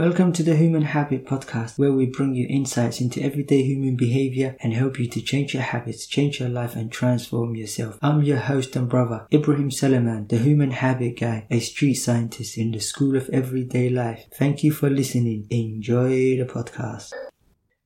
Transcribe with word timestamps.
Welcome 0.00 0.32
to 0.34 0.44
the 0.44 0.54
Human 0.54 0.82
Habit 0.82 1.26
Podcast, 1.26 1.76
where 1.76 1.90
we 1.90 2.06
bring 2.06 2.36
you 2.36 2.46
insights 2.48 3.00
into 3.00 3.20
everyday 3.20 3.64
human 3.64 3.96
behavior 3.96 4.56
and 4.60 4.72
help 4.72 5.00
you 5.00 5.08
to 5.08 5.20
change 5.20 5.54
your 5.54 5.64
habits, 5.64 6.06
change 6.06 6.38
your 6.38 6.48
life, 6.48 6.76
and 6.76 6.92
transform 6.92 7.56
yourself. 7.56 7.98
I'm 8.00 8.22
your 8.22 8.36
host 8.38 8.76
and 8.76 8.88
brother, 8.88 9.26
Ibrahim 9.32 9.72
Salaman, 9.72 10.28
the 10.28 10.38
Human 10.38 10.70
Habit 10.70 11.18
Guy, 11.18 11.48
a 11.50 11.58
street 11.58 11.94
scientist 11.94 12.56
in 12.56 12.70
the 12.70 12.78
School 12.78 13.16
of 13.16 13.28
Everyday 13.30 13.88
Life. 13.90 14.26
Thank 14.32 14.62
you 14.62 14.70
for 14.70 14.88
listening. 14.88 15.48
Enjoy 15.50 16.10
the 16.36 16.46
podcast. 16.46 17.12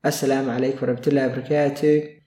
Assalamu 0.04 0.54
alaikum 0.54 0.82
wa 0.82 0.88
rahmatullahi 0.88 1.34
wa 1.34 1.42
barakatuh. 1.42 2.18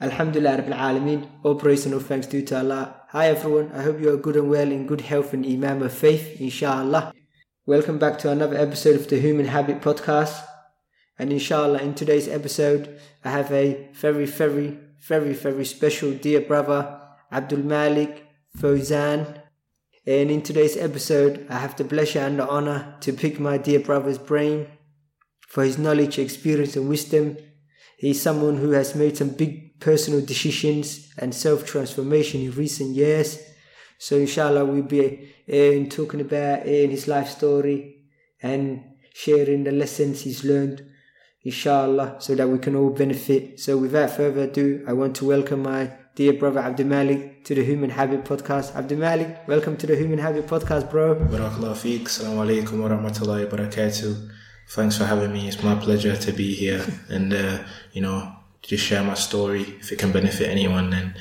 Alhamdulillah 0.00 0.62
Rabbil 0.62 0.76
Alameen. 0.76 1.28
All 1.44 1.54
praise 1.54 1.86
and 1.86 1.94
all 1.94 2.00
thanks 2.00 2.26
due 2.26 2.42
to 2.42 2.58
Allah. 2.58 3.02
Hi 3.10 3.28
everyone, 3.28 3.70
I 3.72 3.82
hope 3.82 4.00
you 4.00 4.12
are 4.12 4.16
good 4.16 4.34
and 4.34 4.50
well 4.50 4.72
in 4.72 4.88
good 4.88 5.02
health 5.02 5.32
and 5.32 5.46
iman 5.46 5.80
of 5.82 5.92
faith, 5.92 6.40
inshallah. 6.40 7.12
Welcome 7.66 7.98
back 7.98 8.18
to 8.20 8.30
another 8.30 8.56
episode 8.56 8.96
of 8.96 9.08
the 9.08 9.20
Human 9.20 9.44
Habit 9.44 9.82
Podcast. 9.82 10.42
And 11.18 11.30
inshallah, 11.30 11.80
in 11.80 11.94
today's 11.94 12.26
episode, 12.26 12.98
I 13.22 13.28
have 13.32 13.52
a 13.52 13.90
very, 13.92 14.24
very, 14.24 14.78
very, 15.06 15.34
very 15.34 15.66
special 15.66 16.12
dear 16.12 16.40
brother, 16.40 16.98
Abdul 17.30 17.58
Malik 17.58 18.24
Fozan. 18.56 19.42
And 20.06 20.30
in 20.30 20.40
today's 20.40 20.78
episode, 20.78 21.46
I 21.50 21.58
have 21.58 21.76
the 21.76 21.84
pleasure 21.84 22.20
and 22.20 22.38
the 22.38 22.48
honor 22.48 22.96
to 23.02 23.12
pick 23.12 23.38
my 23.38 23.58
dear 23.58 23.80
brother's 23.80 24.16
brain 24.16 24.66
for 25.46 25.62
his 25.62 25.76
knowledge, 25.76 26.18
experience, 26.18 26.76
and 26.76 26.88
wisdom. 26.88 27.36
He's 27.98 28.22
someone 28.22 28.56
who 28.56 28.70
has 28.70 28.94
made 28.94 29.18
some 29.18 29.28
big 29.28 29.78
personal 29.80 30.24
decisions 30.24 31.12
and 31.18 31.34
self 31.34 31.66
transformation 31.66 32.40
in 32.40 32.52
recent 32.52 32.96
years. 32.96 33.38
So, 34.02 34.16
inshallah, 34.16 34.64
we'll 34.64 34.84
be 34.84 35.30
uh, 35.46 35.86
talking 35.90 36.22
about 36.22 36.60
uh, 36.60 36.64
his 36.64 37.06
life 37.06 37.28
story 37.28 37.96
and 38.42 38.82
sharing 39.12 39.64
the 39.64 39.72
lessons 39.72 40.22
he's 40.22 40.42
learned, 40.42 40.82
inshallah, 41.44 42.16
so 42.18 42.34
that 42.34 42.48
we 42.48 42.58
can 42.60 42.76
all 42.76 42.88
benefit. 42.88 43.60
So, 43.60 43.76
without 43.76 44.08
further 44.12 44.44
ado, 44.44 44.82
I 44.88 44.94
want 44.94 45.16
to 45.16 45.26
welcome 45.26 45.64
my 45.64 45.92
dear 46.14 46.32
brother 46.32 46.60
Abdul 46.60 46.86
Malik 46.86 47.44
to 47.44 47.54
the 47.54 47.62
Human 47.62 47.90
Habit 47.90 48.24
Podcast. 48.24 48.74
Abdul 48.74 48.96
Malik, 48.96 49.46
welcome 49.46 49.76
to 49.76 49.86
the 49.86 49.96
Human 49.96 50.18
Habit 50.18 50.46
Podcast, 50.46 50.90
bro. 50.90 51.16
Barakallah. 51.16 51.76
Assalamu 51.76 52.40
alaikum 52.46 52.80
wa 52.80 52.88
rahmatullahi 52.88 53.50
barakatuh. 53.50 54.30
Thanks 54.70 54.96
for 54.96 55.04
having 55.04 55.30
me. 55.30 55.46
It's 55.46 55.62
my 55.62 55.74
pleasure 55.74 56.16
to 56.16 56.32
be 56.32 56.54
here 56.54 56.86
and, 57.10 57.34
uh, 57.34 57.58
you 57.92 58.00
know, 58.00 58.32
just 58.62 58.82
share 58.82 59.04
my 59.04 59.12
story. 59.12 59.64
If 59.78 59.92
it 59.92 59.98
can 59.98 60.10
benefit 60.10 60.48
anyone, 60.48 60.88
then, 60.88 61.14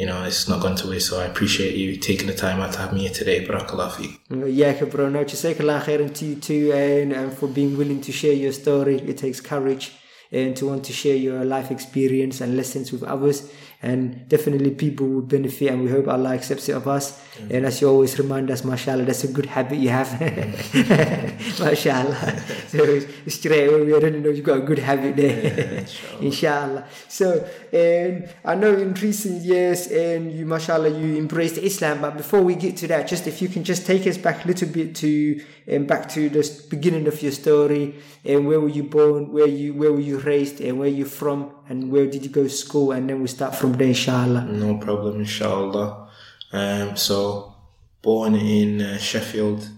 you 0.00 0.06
know, 0.06 0.24
it's 0.24 0.48
not 0.48 0.62
gone 0.62 0.76
to 0.76 0.88
waste. 0.88 1.08
So 1.10 1.20
I 1.20 1.26
appreciate 1.26 1.74
you 1.74 1.98
taking 1.98 2.26
the 2.26 2.34
time 2.34 2.58
out 2.62 2.72
to 2.72 2.78
have 2.78 2.94
me 2.94 3.00
here 3.00 3.12
today. 3.12 3.46
Barakallah 3.46 3.90
feek. 3.90 4.18
Yeah, 4.30 4.82
bro. 4.84 5.10
No, 5.10 5.24
jazakallah 5.26 5.82
khairan 5.82 6.14
to 6.14 6.24
you 6.24 6.36
too 6.36 6.72
and, 6.72 7.12
and 7.12 7.30
for 7.36 7.48
being 7.48 7.76
willing 7.76 8.00
to 8.00 8.10
share 8.10 8.32
your 8.32 8.52
story. 8.52 8.96
It 8.96 9.18
takes 9.18 9.42
courage 9.42 9.92
and 10.32 10.56
to 10.56 10.68
want 10.68 10.84
to 10.84 10.94
share 10.94 11.16
your 11.16 11.44
life 11.44 11.70
experience 11.70 12.40
and 12.40 12.56
lessons 12.56 12.92
with 12.92 13.02
others 13.02 13.52
and 13.82 14.28
definitely 14.28 14.70
people 14.70 15.06
will 15.06 15.22
benefit 15.22 15.72
and 15.72 15.82
we 15.82 15.90
hope 15.90 16.06
Allah 16.06 16.34
accepts 16.34 16.68
it 16.68 16.72
of 16.72 16.86
us. 16.86 17.18
Mm. 17.40 17.54
and 17.54 17.66
as 17.66 17.80
you 17.80 17.88
always 17.88 18.18
remind 18.18 18.50
us 18.50 18.64
mashallah 18.64 19.04
that's 19.04 19.24
a 19.24 19.28
good 19.28 19.46
habit 19.46 19.78
you 19.78 19.88
have. 19.88 20.10
Mashallah. 21.58 22.40
So 22.68 23.00
straight 23.28 23.68
away 23.68 23.82
we 23.84 23.94
already 23.94 24.20
know 24.20 24.30
you've 24.30 24.44
got 24.44 24.58
a 24.58 24.62
good 24.62 24.78
habit 24.78 25.16
there. 25.16 25.36
Yeah, 25.42 25.80
inshallah. 25.80 26.20
inshallah. 26.20 26.84
So 27.08 27.48
and 27.72 28.28
I 28.44 28.54
know 28.54 28.74
in 28.74 28.94
recent 28.94 29.42
years 29.42 29.86
and 29.86 30.32
you 30.32 30.44
mashallah 30.46 30.90
you 30.90 31.16
embraced 31.16 31.58
Islam 31.58 32.00
but 32.02 32.16
before 32.16 32.42
we 32.42 32.54
get 32.54 32.76
to 32.78 32.88
that 32.88 33.08
just 33.08 33.26
if 33.26 33.40
you 33.40 33.48
can 33.48 33.64
just 33.64 33.86
take 33.86 34.06
us 34.06 34.18
back 34.18 34.44
a 34.44 34.48
little 34.48 34.68
bit 34.68 34.94
to 34.96 35.42
and 35.66 35.86
back 35.86 36.08
to 36.10 36.28
the 36.28 36.42
beginning 36.68 37.06
of 37.06 37.22
your 37.22 37.32
story 37.32 37.94
and 38.24 38.46
where 38.46 38.60
were 38.60 38.68
you 38.68 38.82
born 38.82 39.32
where 39.32 39.46
you 39.46 39.72
where 39.74 39.92
were 39.92 40.00
you 40.00 40.18
raised 40.18 40.60
and 40.60 40.78
where 40.78 40.88
you 40.88 41.04
from 41.04 41.50
and 41.68 41.90
where 41.90 42.06
did 42.06 42.24
you 42.24 42.30
go 42.30 42.42
to 42.42 42.50
school 42.50 42.92
and 42.92 43.08
then 43.08 43.20
we 43.22 43.28
start 43.28 43.54
from 43.54 43.69
there 43.78 43.88
inshallah 43.88 44.44
No 44.44 44.78
problem, 44.78 45.20
inshallah. 45.20 46.08
Um, 46.52 46.96
so, 46.96 47.54
born 48.02 48.34
in 48.34 48.80
uh, 48.80 48.98
Sheffield 48.98 49.68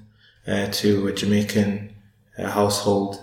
uh, 0.47 0.66
to 0.69 1.08
a 1.08 1.12
Jamaican 1.12 1.94
uh, 2.38 2.50
household. 2.50 3.20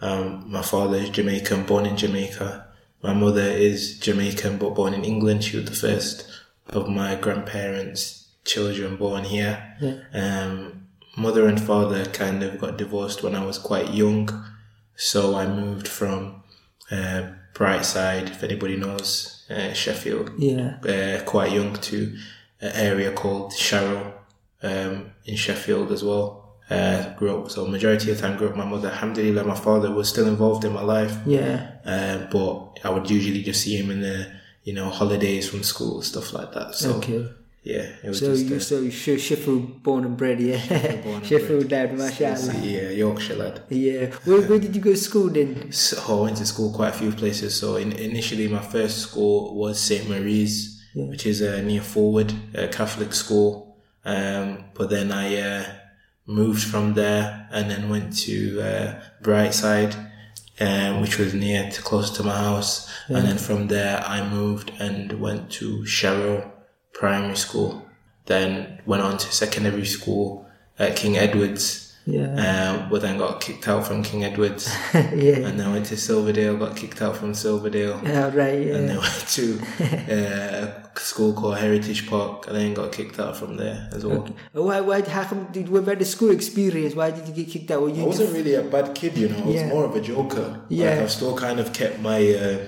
Um, 0.00 0.50
my 0.50 0.62
father 0.62 0.98
is 0.98 1.10
Jamaican, 1.10 1.64
born 1.64 1.86
in 1.86 1.96
Jamaica. 1.96 2.66
My 3.02 3.12
mother 3.12 3.42
is 3.42 3.98
Jamaican, 3.98 4.58
but 4.58 4.74
born 4.74 4.94
in 4.94 5.04
England. 5.04 5.44
She 5.44 5.56
was 5.56 5.66
the 5.66 5.74
first 5.74 6.28
of 6.68 6.88
my 6.88 7.14
grandparents' 7.16 8.28
children 8.44 8.96
born 8.96 9.24
here. 9.24 9.76
Um, 10.12 10.86
mother 11.16 11.46
and 11.46 11.60
father 11.60 12.04
kind 12.06 12.42
of 12.42 12.58
got 12.58 12.78
divorced 12.78 13.22
when 13.22 13.34
I 13.34 13.44
was 13.44 13.58
quite 13.58 13.92
young, 13.92 14.28
so 14.96 15.34
I 15.36 15.46
moved 15.46 15.88
from 15.88 16.42
uh, 16.90 17.32
Brightside, 17.54 18.30
if 18.30 18.42
anybody 18.42 18.76
knows 18.76 19.44
uh, 19.50 19.72
Sheffield, 19.72 20.32
yeah 20.38 20.78
uh, 20.84 21.22
quite 21.24 21.52
young 21.52 21.74
to 21.74 22.16
an 22.60 22.72
area 22.74 23.12
called 23.12 23.52
Sharrow 23.52 24.12
um, 24.62 25.12
in 25.24 25.36
Sheffield 25.36 25.92
as 25.92 26.02
well. 26.02 26.40
Uh, 26.70 27.14
grew 27.16 27.36
up, 27.36 27.50
so 27.50 27.66
majority 27.66 28.10
of 28.10 28.16
the 28.16 28.22
time 28.22 28.38
grew 28.38 28.46
up 28.46 28.54
with 28.54 28.64
my 28.64 28.70
mother. 28.70 28.88
Alhamdulillah, 28.88 29.44
my 29.44 29.54
father 29.54 29.90
was 29.92 30.08
still 30.08 30.26
involved 30.26 30.64
in 30.64 30.72
my 30.72 30.80
life, 30.80 31.18
yeah 31.26 31.72
uh, 31.84 32.26
but 32.30 32.78
I 32.82 32.88
would 32.88 33.10
usually 33.10 33.42
just 33.42 33.60
see 33.62 33.76
him 33.76 33.90
in 33.90 34.00
the, 34.00 34.32
you 34.64 34.72
know, 34.72 34.88
holidays 34.88 35.50
from 35.50 35.62
school, 35.64 36.00
stuff 36.00 36.32
like 36.32 36.52
that. 36.52 36.74
So, 36.74 36.94
okay 36.94 37.28
yeah, 37.64 37.86
it 38.02 38.08
was 38.08 38.18
so 38.18 38.26
just 38.34 38.46
you 38.46 38.56
uh, 38.56 38.60
so 38.60 38.80
you 38.80 38.90
Sh- 38.90 39.20
Sheffield 39.22 39.82
born 39.84 40.04
and 40.04 40.16
bred 40.16 40.40
yeah 40.40 40.96
born 41.02 41.16
and 41.16 41.26
Sheffield 41.26 41.68
bred. 41.68 41.90
dad 41.90 41.98
mashallah 41.98 42.54
yeah, 42.60 42.88
Yorkshire 42.90 43.36
lad. 43.36 43.62
yeah 43.68 44.06
where, 44.24 44.42
where 44.48 44.58
did 44.58 44.74
you 44.74 44.82
go 44.82 44.90
to 44.90 44.96
school 44.96 45.28
then 45.28 45.70
So 45.70 45.96
I 46.18 46.22
went 46.24 46.36
to 46.38 46.46
school 46.46 46.72
quite 46.72 46.88
a 46.94 46.98
few 46.98 47.12
places. 47.12 47.58
So 47.58 47.76
in, 47.76 47.92
initially, 47.92 48.48
my 48.48 48.62
first 48.62 48.98
school 48.98 49.54
was 49.54 49.78
St 49.80 50.08
Marie's, 50.08 50.82
Yeah. 50.94 51.06
which 51.10 51.24
is 51.26 51.40
uh, 51.40 51.60
near 51.62 51.82
Forward, 51.82 52.30
a 52.54 52.66
Catholic 52.68 53.12
school. 53.14 53.50
Um, 54.04 54.64
but 54.74 54.90
then 54.90 55.12
I 55.12 55.26
uh, 55.40 55.64
moved 56.26 56.64
from 56.64 56.94
there 56.94 57.48
and 57.52 57.70
then 57.70 57.88
went 57.88 58.18
to 58.26 58.60
uh, 58.60 59.00
Brightside, 59.22 59.94
um, 60.60 61.00
which 61.00 61.16
was 61.18 61.32
near 61.34 61.70
to 61.70 61.80
close 61.82 62.10
to 62.16 62.22
my 62.24 62.36
house. 62.36 62.90
And 63.08 63.22
then 63.28 63.38
from 63.38 63.68
there, 63.68 63.96
I 64.16 64.28
moved 64.28 64.72
and 64.80 65.20
went 65.20 65.50
to 65.58 65.82
Sharrow 65.84 66.50
Primary 66.94 67.36
School. 67.36 67.86
Then 68.26 68.80
went 68.86 69.02
on 69.02 69.18
to 69.18 69.32
secondary 69.32 69.84
school 69.86 70.46
at 70.78 70.94
King 70.96 71.16
Edward's. 71.16 71.94
yeah 72.06 72.34
Um, 72.82 72.88
but 72.90 73.00
then 73.02 73.18
got 73.18 73.40
kicked 73.40 73.66
out 73.68 73.86
from 73.86 74.02
King 74.02 74.24
Edward's. 74.24 74.66
yeah 74.94 75.46
And 75.46 75.58
then 75.58 75.72
went 75.72 75.86
to 75.86 75.96
Silverdale, 75.96 76.56
got 76.56 76.76
kicked 76.76 77.00
out 77.02 77.16
from 77.16 77.34
Silverdale. 77.34 78.00
yeah 78.04 78.26
right 78.34 78.60
yeah 78.66 78.74
And 78.76 78.88
then 78.88 78.98
went 78.98 79.28
to 79.36 79.44
uh, 80.10 80.82
a 80.96 81.00
school 81.00 81.32
called 81.32 81.58
Heritage 81.58 82.06
Park, 82.08 82.46
and 82.48 82.56
then 82.56 82.74
got 82.74 82.92
kicked 82.92 83.18
out 83.18 83.36
from 83.36 83.56
there 83.56 83.88
as 83.92 84.04
well. 84.04 84.28
Why? 84.52 84.80
Why? 84.80 85.00
How 85.02 85.24
come? 85.24 85.46
Did 85.52 85.68
what 85.68 85.82
about 85.84 85.98
the 85.98 86.04
school 86.04 86.30
experience? 86.30 86.94
Why 86.94 87.10
did 87.10 87.26
you 87.28 87.34
get 87.34 87.48
kicked 87.48 87.70
out? 87.70 87.80
Were 87.82 87.88
I 87.90 88.02
wasn't 88.04 88.32
really 88.34 88.54
a 88.54 88.62
bad 88.62 88.94
kid, 88.94 89.16
you 89.16 89.28
know. 89.30 89.38
I 89.38 89.46
was 89.46 89.54
Yeah. 89.56 89.68
more 89.68 89.84
of 89.86 89.96
a 89.96 90.00
joker. 90.00 90.60
Yeah. 90.68 90.90
Like 90.90 90.98
I've 91.00 91.10
still 91.10 91.36
kind 91.36 91.58
of 91.60 91.72
kept 91.72 91.98
my 92.00 92.20
uh, 92.34 92.58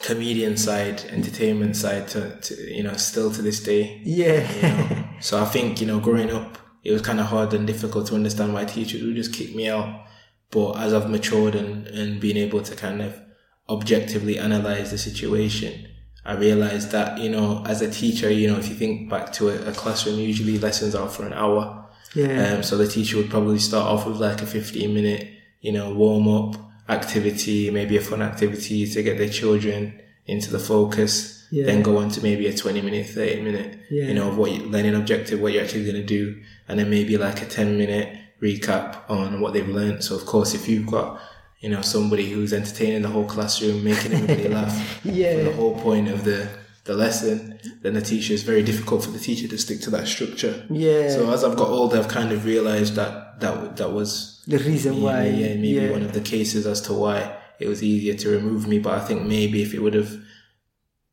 comedian 0.00 0.56
side, 0.56 1.04
entertainment 1.06 1.76
side 1.76 2.08
to, 2.08 2.38
to, 2.40 2.54
you 2.74 2.82
know, 2.82 2.96
still 2.96 3.30
to 3.32 3.42
this 3.42 3.62
day. 3.62 4.00
Yeah. 4.04 4.50
You 4.54 4.62
know? 4.62 5.04
so 5.20 5.42
I 5.42 5.44
think, 5.44 5.80
you 5.80 5.86
know, 5.86 5.98
growing 5.98 6.30
up, 6.30 6.58
it 6.84 6.92
was 6.92 7.02
kind 7.02 7.20
of 7.20 7.26
hard 7.26 7.52
and 7.52 7.66
difficult 7.66 8.06
to 8.08 8.14
understand 8.14 8.54
why 8.54 8.64
teachers 8.64 9.02
would 9.02 9.16
just 9.16 9.34
kick 9.34 9.54
me 9.54 9.68
out. 9.68 10.04
But 10.50 10.78
as 10.78 10.94
I've 10.94 11.10
matured 11.10 11.54
and, 11.54 11.86
and 11.88 12.20
been 12.20 12.36
able 12.36 12.62
to 12.62 12.74
kind 12.74 13.02
of 13.02 13.20
objectively 13.68 14.38
analyze 14.38 14.92
the 14.92 14.98
situation, 14.98 15.88
I 16.24 16.34
realized 16.34 16.92
that, 16.92 17.18
you 17.18 17.28
know, 17.28 17.64
as 17.66 17.82
a 17.82 17.90
teacher, 17.90 18.30
you 18.30 18.48
know, 18.48 18.56
if 18.56 18.68
you 18.68 18.74
think 18.74 19.10
back 19.10 19.32
to 19.34 19.48
a, 19.48 19.70
a 19.70 19.72
classroom, 19.72 20.18
usually 20.18 20.58
lessons 20.58 20.94
are 20.94 21.08
for 21.08 21.26
an 21.26 21.32
hour. 21.32 21.90
yeah. 22.14 22.54
Um, 22.54 22.62
so 22.62 22.78
the 22.78 22.86
teacher 22.86 23.16
would 23.16 23.30
probably 23.30 23.58
start 23.58 23.86
off 23.86 24.06
with 24.06 24.18
like 24.18 24.40
a 24.40 24.46
15 24.46 24.94
minute, 24.94 25.28
you 25.60 25.72
know, 25.72 25.92
warm 25.92 26.28
up 26.28 26.67
activity, 26.88 27.70
maybe 27.70 27.96
a 27.96 28.00
fun 28.00 28.22
activity 28.22 28.86
to 28.86 29.02
get 29.02 29.18
their 29.18 29.28
children 29.28 30.00
into 30.26 30.50
the 30.50 30.58
focus. 30.58 31.46
Yeah. 31.50 31.64
Then 31.66 31.82
go 31.82 31.96
on 31.98 32.10
to 32.10 32.22
maybe 32.22 32.46
a 32.46 32.54
20 32.56 32.82
minute, 32.82 33.06
30 33.06 33.42
minute, 33.42 33.78
Yeah. 33.90 34.04
you 34.08 34.14
know, 34.14 34.28
of 34.28 34.36
what 34.36 34.50
you, 34.52 34.64
learning 34.64 34.94
objective, 34.94 35.40
what 35.40 35.52
you're 35.52 35.62
actually 35.64 35.84
going 35.84 35.96
to 35.96 36.02
do. 36.04 36.40
And 36.68 36.78
then 36.78 36.90
maybe 36.90 37.16
like 37.16 37.40
a 37.42 37.46
10 37.46 37.78
minute 37.78 38.18
recap 38.42 39.08
on 39.08 39.40
what 39.40 39.52
they've 39.54 39.68
learned. 39.68 40.04
So 40.04 40.14
of 40.14 40.26
course, 40.26 40.54
if 40.54 40.68
you've 40.68 40.86
got, 40.86 41.20
you 41.60 41.68
know, 41.70 41.80
somebody 41.80 42.30
who's 42.30 42.52
entertaining 42.52 43.02
the 43.02 43.08
whole 43.08 43.24
classroom, 43.24 43.82
making 43.82 44.12
everybody 44.12 44.48
laugh, 44.58 45.00
Yeah. 45.04 45.36
for 45.38 45.44
the 45.44 45.52
whole 45.52 45.80
point 45.80 46.08
of 46.08 46.24
the, 46.24 46.48
the 46.84 46.94
lesson, 46.94 47.58
then 47.82 47.94
the 47.94 48.02
teacher 48.02 48.32
is 48.34 48.42
very 48.42 48.62
difficult 48.62 49.04
for 49.04 49.10
the 49.10 49.18
teacher 49.18 49.48
to 49.48 49.58
stick 49.58 49.80
to 49.82 49.90
that 49.90 50.06
structure. 50.06 50.66
Yeah. 50.70 51.08
So 51.08 51.30
as 51.32 51.44
I've 51.44 51.56
got 51.56 51.68
older, 51.68 51.98
I've 51.98 52.08
kind 52.08 52.30
of 52.32 52.44
realized 52.44 52.94
that 52.96 53.40
that 53.40 53.76
that 53.78 53.92
was 53.92 54.37
the 54.48 54.58
reason 54.58 54.94
yeah, 54.94 55.02
why. 55.04 55.26
yeah, 55.26 55.54
maybe 55.54 55.90
one 55.90 56.02
of 56.02 56.12
the 56.14 56.20
cases 56.20 56.66
as 56.66 56.80
to 56.82 56.92
why 56.94 57.36
it 57.60 57.68
was 57.68 57.82
easier 57.82 58.14
to 58.14 58.30
remove 58.30 58.66
me. 58.66 58.78
But 58.78 58.94
I 58.94 59.04
think 59.06 59.22
maybe 59.26 59.62
if 59.62 59.74
it 59.74 59.80
would 59.80 59.94
have, 59.94 60.12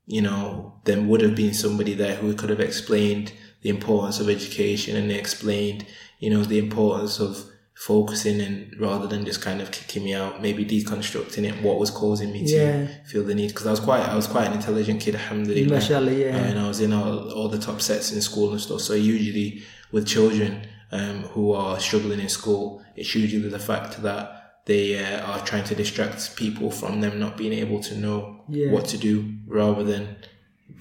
you 0.05 0.21
know, 0.21 0.79
there 0.85 1.01
would 1.01 1.21
have 1.21 1.35
been 1.35 1.53
somebody 1.53 1.93
there 1.93 2.15
who 2.15 2.33
could 2.33 2.49
have 2.49 2.59
explained 2.61 3.33
the 3.61 3.69
importance 3.69 4.19
of 4.19 4.29
education 4.29 4.95
and 4.95 5.11
explained, 5.11 5.85
you 6.19 6.29
know, 6.29 6.43
the 6.43 6.59
importance 6.59 7.19
of 7.19 7.31
focusing 7.75 8.39
and 8.39 8.73
rather 8.79 9.05
than 9.05 9.25
just 9.25 9.41
kind 9.41 9.59
of 9.61 9.69
kicking 9.71 10.03
me 10.05 10.13
out, 10.13 10.41
maybe 10.41 10.63
deconstructing 10.63 11.43
it, 11.43 11.61
what 11.61 11.77
was 11.77 11.91
causing 11.91 12.31
me 12.31 12.45
to 12.47 12.53
Yeah. 12.55 12.87
feel 13.05 13.23
the 13.25 13.35
need. 13.35 13.49
Because 13.49 13.67
I 13.67 13.71
was 13.71 13.81
quite, 13.81 14.01
I 14.07 14.15
was 14.15 14.27
quite 14.27 14.47
an 14.47 14.53
intelligent 14.53 15.01
kid, 15.01 15.15
alhamdulillah. 15.15 15.73
Mashallah, 15.75 16.13
yeah. 16.13 16.37
And 16.37 16.57
I 16.57 16.67
was 16.69 16.79
in 16.79 16.93
all, 16.93 17.29
all 17.33 17.49
the 17.49 17.59
top 17.59 17.81
sets 17.81 18.13
in 18.13 18.21
school 18.21 18.51
and 18.51 18.61
stuff. 18.61 18.79
So 18.79 18.93
usually 18.93 19.63
with 19.91 20.07
children 20.07 20.67
um, 20.95 21.17
who 21.33 21.45
are 21.53 21.79
struggling 21.87 22.19
in 22.25 22.29
school, 22.29 22.65
it's 22.95 23.13
usually 23.15 23.49
the 23.49 23.59
fact 23.71 23.91
that 24.07 24.23
they 24.69 24.85
uh, 25.05 25.21
are 25.31 25.41
trying 25.49 25.63
to 25.71 25.75
distract 25.75 26.35
people 26.35 26.67
from 26.79 26.93
them 27.01 27.13
not 27.19 27.33
being 27.37 27.53
able 27.63 27.79
to 27.89 27.93
know 28.03 28.19
Yeah. 28.49 28.71
what 28.73 28.85
to 28.93 28.97
do 28.97 29.13
rather 29.47 29.83
than 29.91 30.03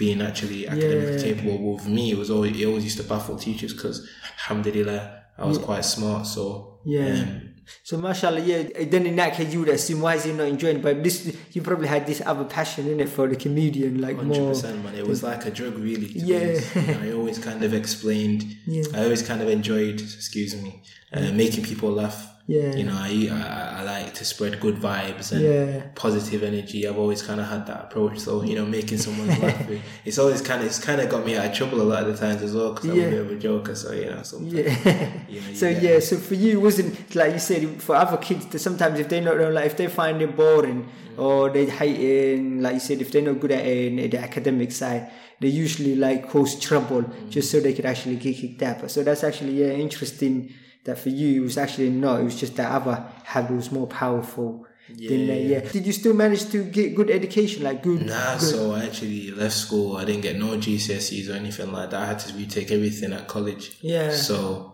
being 0.02 0.20
actually 0.22 0.60
academically 0.74 1.16
Yeah. 1.16 1.34
capable. 1.34 1.74
With 1.74 1.86
me, 1.96 2.04
it 2.14 2.18
was 2.22 2.30
always, 2.30 2.52
it 2.60 2.64
always 2.66 2.84
used 2.90 2.98
to 3.02 3.04
baffle 3.12 3.36
teachers 3.36 3.72
because 3.74 3.96
alhamdulillah, 4.38 5.02
I 5.38 5.44
was 5.46 5.58
quite 5.58 5.84
smart. 5.84 6.26
So 6.26 6.42
Yeah. 6.84 7.12
um, 7.22 7.53
So 7.82 7.96
mashallah, 7.98 8.40
yeah. 8.40 8.84
Then 8.84 9.06
in 9.06 9.16
that 9.16 9.34
case, 9.34 9.52
you 9.52 9.60
would 9.60 9.68
assume 9.68 10.00
why 10.00 10.14
is 10.16 10.24
he 10.24 10.32
not 10.32 10.46
enjoying? 10.48 10.80
But 10.80 11.02
this, 11.02 11.36
you 11.52 11.62
probably 11.62 11.88
had 11.88 12.06
this 12.06 12.20
other 12.24 12.44
passion 12.44 12.88
in 12.88 13.00
it 13.00 13.08
for 13.08 13.26
the 13.28 13.36
comedian, 13.36 14.00
like 14.00 14.16
Hundred 14.16 14.38
more. 14.38 14.48
percent, 14.50 14.82
man. 14.84 14.94
It 14.94 15.06
was 15.06 15.22
like 15.22 15.44
a 15.46 15.50
drug, 15.50 15.78
really. 15.78 16.06
Yeah. 16.14 16.60
You 16.74 16.82
know, 16.82 17.00
I 17.02 17.12
always 17.12 17.38
kind 17.38 17.62
of 17.64 17.74
explained. 17.74 18.56
Yeah. 18.66 18.84
I 18.94 19.04
always 19.04 19.22
kind 19.22 19.42
of 19.42 19.48
enjoyed, 19.48 20.00
excuse 20.00 20.54
me, 20.60 20.82
uh, 21.14 21.32
making 21.32 21.64
people 21.64 21.90
laugh. 21.90 22.30
Yeah. 22.46 22.74
You 22.76 22.84
know, 22.84 22.92
I, 22.94 23.30
I 23.32 23.80
I 23.80 23.82
like 23.84 24.12
to 24.20 24.24
spread 24.32 24.60
good 24.60 24.76
vibes 24.76 25.32
and 25.32 25.40
Yeah. 25.40 25.82
positive 25.94 26.42
energy. 26.42 26.86
I've 26.86 26.98
always 26.98 27.22
kind 27.22 27.40
of 27.40 27.46
had 27.46 27.66
that 27.68 27.80
approach. 27.84 28.18
So 28.18 28.42
you 28.42 28.54
know, 28.54 28.66
making 28.66 28.98
someone 28.98 29.28
laugh, 29.28 29.66
it's 30.04 30.18
always 30.18 30.42
kind 30.42 30.60
of 30.60 30.66
it's 30.66 30.78
kind 30.78 31.00
of 31.00 31.08
got 31.08 31.24
me 31.24 31.36
out 31.38 31.46
of 31.46 31.54
trouble 31.54 31.80
a 31.80 31.88
lot 31.92 32.02
of 32.02 32.08
the 32.12 32.18
times 32.26 32.42
as 32.42 32.52
well 32.54 32.74
because 32.74 32.90
I'm 32.90 32.96
Yeah. 32.98 33.04
a 33.04 33.10
bit 33.12 33.20
of 33.26 33.30
a 33.30 33.38
joker. 33.38 33.74
So 33.74 33.92
you 33.92 34.06
know, 34.10 34.22
sometimes, 34.22 34.52
Yeah. 34.52 35.08
you 35.26 35.40
know, 35.40 35.48
you 35.48 35.54
so 35.54 35.68
yeah, 35.86 35.98
so 36.00 36.18
for 36.18 36.34
you, 36.34 36.50
it 36.58 36.62
wasn't 36.68 37.14
like 37.20 37.32
you 37.32 37.38
said 37.38 37.82
for 37.82 37.94
other 37.96 38.18
kids. 38.18 38.60
Sometimes 38.60 39.00
if 39.00 39.08
they 39.08 39.20
not 39.22 39.38
like 39.58 39.64
if 39.72 39.76
they 39.78 39.86
find 39.86 40.20
it 40.20 40.36
boring 40.36 40.86
or 41.16 41.48
they 41.48 41.64
hate 41.64 41.98
it, 41.98 42.42
like 42.60 42.74
you 42.74 42.80
said, 42.88 43.00
if 43.00 43.10
they're 43.10 43.22
not 43.22 43.40
good 43.40 43.52
at 43.52 43.64
it 43.64 43.86
in 43.86 44.10
the 44.10 44.18
academic 44.18 44.70
side, 44.72 45.10
they 45.40 45.48
usually 45.48 45.96
like 45.96 46.28
cause 46.28 46.60
trouble 46.60 47.04
just 47.30 47.50
so 47.50 47.58
they 47.58 47.72
could 47.72 47.86
actually 47.86 48.16
get 48.16 48.36
kicked 48.36 48.62
out. 48.62 48.90
So 48.90 49.02
that's 49.02 49.24
actually 49.24 49.54
yeah 49.64 49.72
interesting. 49.86 50.52
That 50.84 50.98
for 50.98 51.08
you 51.08 51.40
it 51.40 51.44
was 51.44 51.56
actually 51.58 51.90
not. 51.90 52.20
It 52.20 52.24
was 52.24 52.38
just 52.38 52.56
that 52.56 52.70
other 52.70 53.04
habit 53.24 53.56
was 53.56 53.72
more 53.72 53.86
powerful. 53.86 54.66
than 54.88 55.26
that, 55.28 55.40
yeah. 55.40 55.60
Did 55.60 55.86
you 55.86 55.92
still 55.94 56.12
manage 56.14 56.50
to 56.50 56.62
get 56.62 56.94
good 56.94 57.10
education? 57.10 57.62
Like 57.64 57.82
good. 57.82 58.04
Nah, 58.04 58.36
good- 58.38 58.42
so 58.42 58.72
I 58.72 58.84
actually 58.84 59.30
left 59.30 59.54
school. 59.54 59.96
I 59.96 60.04
didn't 60.04 60.20
get 60.20 60.36
no 60.36 60.58
GCSEs 60.58 61.30
or 61.30 61.32
anything 61.32 61.72
like 61.72 61.90
that. 61.90 62.00
I 62.02 62.06
had 62.06 62.18
to 62.20 62.34
retake 62.34 62.70
everything 62.70 63.12
at 63.14 63.26
college. 63.26 63.78
Yeah. 63.80 64.12
So 64.12 64.73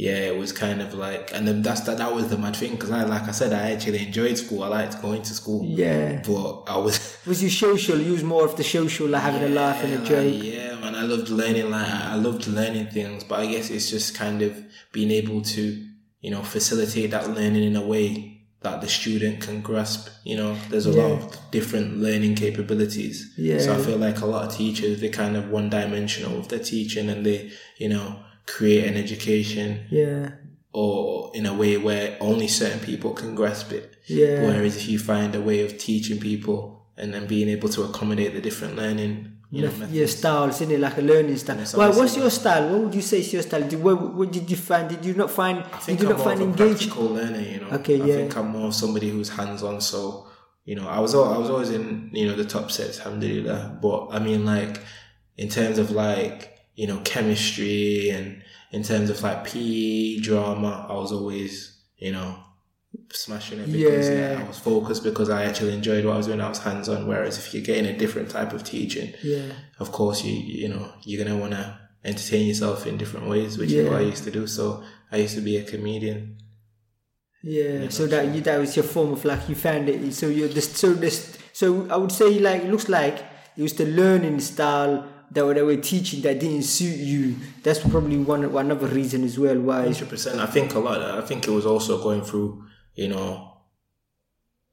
yeah, 0.00 0.30
it 0.30 0.38
was 0.38 0.50
kind 0.50 0.80
of 0.80 0.94
like, 0.94 1.30
and 1.34 1.46
then 1.46 1.60
that's 1.60 1.82
that. 1.82 1.98
That 1.98 2.14
was 2.14 2.28
the 2.30 2.38
mad 2.38 2.56
thing 2.56 2.70
because 2.70 2.90
I, 2.90 3.04
like 3.04 3.24
I 3.24 3.32
said, 3.32 3.52
I 3.52 3.72
actually 3.72 4.06
enjoyed 4.06 4.38
school. 4.38 4.62
I 4.62 4.68
liked 4.68 5.02
going 5.02 5.20
to 5.20 5.34
school. 5.34 5.62
Yeah. 5.62 6.22
But 6.26 6.62
I 6.68 6.78
was. 6.78 7.18
Was 7.26 7.42
you 7.42 7.50
social? 7.50 8.00
You 8.00 8.12
was 8.12 8.24
more 8.24 8.46
of 8.46 8.56
the 8.56 8.64
social, 8.64 9.08
like 9.08 9.20
having 9.20 9.42
a 9.42 9.54
laugh 9.54 9.84
and 9.84 9.92
a 9.92 9.98
joke. 9.98 10.24
like, 10.24 10.42
yeah, 10.42 10.74
man, 10.76 10.94
I 10.94 11.02
loved 11.02 11.28
learning. 11.28 11.70
Like 11.70 11.86
I 11.86 12.12
I 12.12 12.14
loved 12.14 12.46
learning 12.46 12.86
things, 12.86 13.24
but 13.24 13.40
I 13.40 13.46
guess 13.46 13.68
it's 13.68 13.90
just 13.90 14.14
kind 14.14 14.40
of 14.40 14.58
being 14.90 15.10
able 15.10 15.42
to, 15.42 15.86
you 16.22 16.30
know, 16.30 16.42
facilitate 16.42 17.10
that 17.10 17.28
learning 17.28 17.62
in 17.62 17.76
a 17.76 17.86
way 17.86 18.40
that 18.62 18.80
the 18.80 18.88
student 18.88 19.42
can 19.42 19.60
grasp. 19.60 20.08
You 20.24 20.38
know, 20.38 20.56
there's 20.70 20.86
a 20.86 20.92
lot 20.92 21.10
of 21.10 21.50
different 21.50 21.98
learning 21.98 22.36
capabilities. 22.36 23.34
Yeah. 23.36 23.58
So 23.58 23.74
I 23.74 23.78
feel 23.78 23.98
like 23.98 24.22
a 24.22 24.26
lot 24.26 24.46
of 24.46 24.56
teachers 24.56 25.02
they're 25.02 25.10
kind 25.10 25.36
of 25.36 25.50
one 25.50 25.68
dimensional 25.68 26.38
with 26.38 26.48
their 26.48 26.58
teaching, 26.58 27.10
and 27.10 27.26
they, 27.26 27.50
you 27.76 27.90
know, 27.90 28.24
create 28.56 28.84
an 28.90 28.96
education 29.04 29.68
Yeah. 29.90 30.30
or 30.72 31.30
in 31.38 31.44
a 31.46 31.54
way 31.62 31.76
where 31.86 32.06
only 32.20 32.48
certain 32.48 32.80
people 32.90 33.10
can 33.20 33.30
grasp 33.40 33.68
it. 33.72 33.86
Yeah. 34.06 34.42
Whereas 34.46 34.76
if 34.80 34.88
you 34.92 34.98
find 34.98 35.34
a 35.34 35.40
way 35.48 35.58
of 35.66 35.70
teaching 35.78 36.18
people 36.20 36.58
and 36.96 37.12
then 37.14 37.26
being 37.26 37.48
able 37.56 37.68
to 37.76 37.80
accommodate 37.88 38.32
the 38.34 38.40
different 38.48 38.74
learning, 38.76 39.14
you 39.52 39.62
know, 39.62 39.72
yeah, 39.90 40.06
styles, 40.06 40.60
isn't 40.60 40.70
it? 40.76 40.78
Like 40.78 40.96
a 40.98 41.02
learning 41.02 41.36
style. 41.36 41.58
Well, 41.76 41.92
what's 41.98 42.16
your 42.16 42.30
style? 42.30 42.70
What 42.70 42.80
would 42.84 42.94
you 42.94 43.02
say 43.02 43.18
is 43.18 43.32
your 43.32 43.42
style? 43.42 43.66
Did, 43.68 43.82
what, 43.82 43.96
what 44.14 44.30
did 44.30 44.48
you 44.48 44.56
find? 44.56 44.88
Did 44.88 45.04
you 45.04 45.14
not 45.14 45.28
find? 45.30 45.58
I 45.58 45.62
Did 45.62 45.80
think 45.86 46.00
you 46.00 46.06
I'm 46.06 46.10
not 46.12 46.18
more 46.18 46.26
find 46.28 46.40
of 46.42 46.46
a 46.46 46.50
engaging? 46.52 46.76
practical 46.90 47.06
learner, 47.16 47.40
you 47.40 47.60
know. 47.60 47.70
Okay, 47.78 48.00
I 48.00 48.04
yeah. 48.04 48.14
think 48.14 48.36
I'm 48.36 48.48
more 48.56 48.68
of 48.68 48.74
somebody 48.74 49.08
who's 49.10 49.28
hands 49.30 49.64
on. 49.64 49.80
So, 49.80 50.28
you 50.64 50.76
know, 50.76 50.86
I 50.88 51.00
was 51.00 51.16
I 51.16 51.36
was 51.36 51.50
always 51.50 51.70
in 51.70 52.10
you 52.12 52.26
know 52.28 52.36
the 52.36 52.44
top 52.44 52.70
sets, 52.70 53.00
alhamdulillah. 53.00 53.78
But 53.82 54.08
I 54.12 54.20
mean, 54.20 54.44
like 54.44 54.74
in 55.36 55.48
terms 55.48 55.78
of 55.78 55.90
like 55.90 56.59
you 56.80 56.86
know 56.90 56.98
chemistry 57.12 58.10
and 58.16 58.26
in 58.76 58.82
terms 58.90 59.08
of 59.12 59.16
like 59.26 59.38
PE 59.48 60.20
drama, 60.28 60.72
I 60.88 60.94
was 61.02 61.12
always 61.18 61.50
you 62.06 62.12
know 62.18 62.28
smashing 63.12 63.58
it 63.64 63.68
because 63.76 64.08
Yeah. 64.08 64.32
yeah, 64.32 64.40
I 64.42 64.48
was 64.52 64.58
focused 64.70 65.02
because 65.10 65.28
I 65.38 65.40
actually 65.48 65.74
enjoyed 65.80 66.04
what 66.04 66.14
I 66.14 66.18
was 66.22 66.26
doing. 66.28 66.40
I 66.40 66.48
was 66.54 66.58
hands 66.68 66.88
on. 66.94 67.00
Whereas 67.10 67.34
if 67.40 67.46
you're 67.52 67.62
getting 67.70 67.86
a 67.94 67.96
different 68.02 68.28
type 68.36 68.52
of 68.56 68.60
teaching, 68.74 69.08
Yeah. 69.32 69.52
of 69.84 69.88
course 69.98 70.18
you 70.26 70.34
you 70.62 70.68
know 70.72 70.84
you're 71.06 71.20
gonna 71.22 71.40
want 71.44 71.52
to 71.60 71.64
entertain 72.12 72.44
yourself 72.50 72.78
in 72.88 72.94
different 73.02 73.26
ways, 73.32 73.58
which 73.58 73.72
is 73.72 73.82
what 73.88 73.98
I 74.02 74.04
used 74.12 74.24
to 74.28 74.32
do. 74.38 74.42
So 74.58 74.64
I 75.12 75.16
used 75.24 75.34
to 75.40 75.44
be 75.50 75.56
a 75.62 75.64
comedian. 75.72 76.20
Yeah, 77.42 77.88
so 77.88 78.02
that 78.12 78.24
you 78.34 78.40
that 78.48 78.58
was 78.62 78.76
your 78.76 78.84
form 78.94 79.10
of 79.16 79.24
like 79.24 79.42
you 79.50 79.54
found 79.68 79.88
it. 79.88 79.98
So 80.20 80.26
you're 80.36 80.48
this. 80.58 80.68
So 80.82 80.88
this. 81.04 81.16
So 81.60 81.66
I 81.94 81.96
would 82.02 82.12
say 82.20 82.38
like 82.48 82.60
it 82.66 82.70
looks 82.70 82.88
like 82.88 83.16
it 83.58 83.62
was 83.62 83.74
the 83.82 83.86
learning 83.86 84.40
style 84.40 84.94
that 85.32 85.44
were- 85.46 85.54
they 85.54 85.62
were 85.62 85.76
teaching 85.76 86.22
that 86.22 86.40
didn't 86.40 86.62
suit 86.64 86.98
you. 86.98 87.36
That's 87.62 87.78
probably 87.78 88.18
one 88.18 88.52
one 88.52 88.70
other 88.70 88.86
reason 88.88 89.24
as 89.24 89.38
well 89.38 89.58
why. 89.58 89.82
Hundred 89.84 90.08
percent. 90.08 90.40
I 90.40 90.46
think 90.46 90.74
a 90.74 90.78
lot. 90.78 91.00
I 91.02 91.20
think 91.20 91.46
it 91.46 91.50
was 91.50 91.66
also 91.66 92.02
going 92.02 92.22
through, 92.22 92.64
you 92.94 93.08
know, 93.08 93.48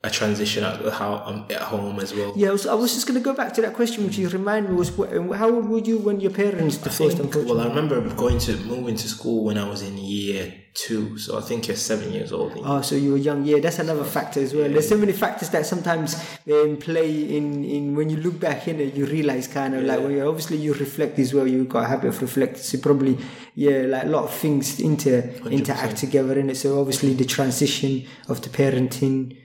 a 0.04 0.10
transition 0.12 0.64
at 0.64 0.80
um, 1.02 1.46
at 1.50 1.62
home 1.62 2.00
as 2.00 2.14
well. 2.14 2.32
Yeah, 2.36 2.50
I 2.50 2.52
was, 2.52 2.68
I 2.68 2.76
was 2.76 2.94
just 2.94 3.08
gonna 3.08 3.20
go 3.20 3.34
back 3.34 3.54
to 3.54 3.62
that 3.64 3.74
question, 3.74 4.06
which 4.06 4.18
you 4.18 4.30
remind 4.30 4.70
me 4.70 4.76
was 4.76 4.96
how 4.96 5.50
old 5.50 5.68
were 5.68 5.80
you 5.80 5.98
when 5.98 6.20
your 6.20 6.32
parents 6.32 6.80
I 6.80 6.84
divorced? 6.84 7.18
think, 7.18 7.36
well, 7.36 7.60
I 7.60 7.68
remember 7.68 8.00
going 8.14 8.38
to 8.40 8.56
moving 8.58 8.96
to 8.96 9.08
school 9.08 9.44
when 9.44 9.58
I 9.58 9.68
was 9.68 9.82
in 9.82 9.98
year 9.98 10.54
two, 10.76 11.18
so 11.18 11.40
I 11.40 11.42
think 11.42 11.68
you're 11.68 11.76
seven 11.76 12.14
years 12.14 12.32
old. 12.32 12.54
Oh, 12.58 12.82
so 12.82 12.96
you 12.96 13.14
were 13.14 13.18
young. 13.18 13.44
Yeah, 13.44 13.60
that's 13.60 13.80
another 13.80 14.04
factor 14.04 14.40
as 14.40 14.54
well. 14.54 14.70
There's 14.70 14.88
so 14.88 14.98
many 14.98 15.14
factors 15.14 15.50
that 15.50 15.66
sometimes 15.66 16.16
um, 16.52 16.78
play 16.78 17.36
in, 17.36 17.66
in 17.66 17.96
when 17.96 18.12
you 18.12 18.18
look 18.18 18.40
back 18.40 18.68
in 18.68 18.80
it, 18.80 18.94
you 18.94 19.08
realize 19.08 19.48
kind 19.48 19.74
of 19.74 19.84
like, 19.84 20.00
well, 20.00 20.12
yeah, 20.12 20.26
obviously 20.26 20.58
you 20.58 20.76
reflect 20.76 21.18
as 21.18 21.34
well. 21.34 21.48
You've 21.48 21.70
got 21.70 21.86
a 21.86 21.88
habit 21.88 22.10
of 22.10 22.22
reflecting. 22.22 22.62
So 22.62 22.78
probably, 22.78 23.18
yeah, 23.56 23.80
like 23.88 24.04
a 24.04 24.08
lot 24.10 24.26
of 24.26 24.32
things 24.32 24.80
inter, 24.80 25.22
interact 25.50 25.98
together 25.98 26.38
in 26.38 26.52
it. 26.52 26.58
So 26.58 26.80
obviously 26.80 27.16
the 27.16 27.26
transition 27.26 28.06
of 28.28 28.44
the 28.44 28.50
parenting 28.50 29.36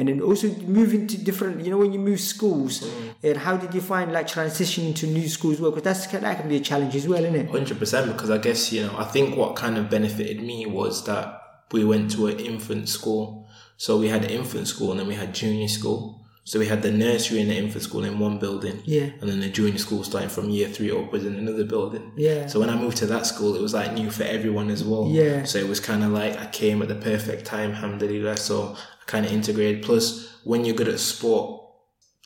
and 0.00 0.08
then 0.08 0.22
also 0.22 0.48
moving 0.62 1.06
to 1.06 1.18
different, 1.18 1.62
you 1.62 1.70
know, 1.70 1.76
when 1.76 1.92
you 1.92 1.98
move 1.98 2.20
schools, 2.20 2.80
mm. 2.80 3.14
and 3.22 3.36
how 3.36 3.58
did 3.58 3.74
you 3.74 3.82
find 3.82 4.10
like 4.14 4.26
transitioning 4.26 4.96
to 4.96 5.06
new 5.06 5.28
schools 5.28 5.60
well? 5.60 5.70
Because 5.70 5.84
that's 5.84 6.06
that 6.06 6.40
can 6.40 6.48
be 6.48 6.56
a 6.56 6.60
challenge 6.60 6.96
as 6.96 7.06
well, 7.06 7.22
isn't 7.22 7.36
it? 7.36 7.50
Hundred 7.50 7.78
percent, 7.78 8.10
because 8.10 8.30
I 8.30 8.38
guess 8.38 8.72
you 8.72 8.86
know, 8.86 8.94
I 8.96 9.04
think 9.04 9.36
what 9.36 9.56
kind 9.56 9.76
of 9.76 9.90
benefited 9.90 10.42
me 10.42 10.64
was 10.64 11.04
that 11.04 11.42
we 11.70 11.84
went 11.84 12.10
to 12.12 12.28
an 12.28 12.40
infant 12.40 12.88
school. 12.88 13.46
So 13.76 13.98
we 13.98 14.08
had 14.08 14.24
infant 14.24 14.68
school 14.68 14.90
and 14.90 15.00
then 15.00 15.06
we 15.06 15.14
had 15.14 15.34
junior 15.34 15.68
school. 15.68 16.16
So 16.44 16.58
we 16.58 16.66
had 16.66 16.82
the 16.82 16.90
nursery 16.90 17.40
and 17.42 17.50
the 17.50 17.56
infant 17.56 17.84
school 17.84 18.02
in 18.04 18.18
one 18.18 18.38
building. 18.38 18.82
Yeah. 18.84 19.10
And 19.20 19.30
then 19.30 19.40
the 19.40 19.48
junior 19.48 19.78
school 19.78 20.02
starting 20.02 20.30
from 20.30 20.50
year 20.50 20.68
three 20.68 20.90
upwards 20.90 21.24
in 21.24 21.36
another 21.36 21.64
building. 21.64 22.12
Yeah. 22.16 22.46
So 22.46 22.58
when 22.58 22.70
I 22.70 22.76
moved 22.76 22.96
to 22.98 23.06
that 23.06 23.26
school, 23.26 23.54
it 23.54 23.62
was 23.62 23.74
like 23.74 23.92
new 23.92 24.10
for 24.10 24.24
everyone 24.24 24.70
as 24.70 24.82
well. 24.82 25.06
Yeah. 25.08 25.44
So 25.44 25.58
it 25.58 25.68
was 25.68 25.78
kind 25.78 26.02
of 26.02 26.10
like 26.10 26.38
I 26.38 26.46
came 26.46 26.82
at 26.82 26.88
the 26.88 26.94
perfect 26.96 27.44
time, 27.44 27.70
alhamdulillah. 27.70 28.36
So 28.38 28.76
kind 29.06 29.26
of 29.26 29.32
integrated. 29.32 29.82
Plus, 29.82 30.38
when 30.44 30.64
you're 30.64 30.76
good 30.76 30.88
at 30.88 31.00
sport, 31.00 31.62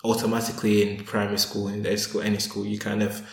automatically 0.04 0.82
in 0.82 1.04
primary 1.04 1.38
school, 1.38 1.68
in 1.68 1.82
their 1.82 1.96
school, 1.96 2.20
any 2.22 2.38
school, 2.38 2.64
you 2.64 2.78
kind 2.78 3.02
of 3.02 3.26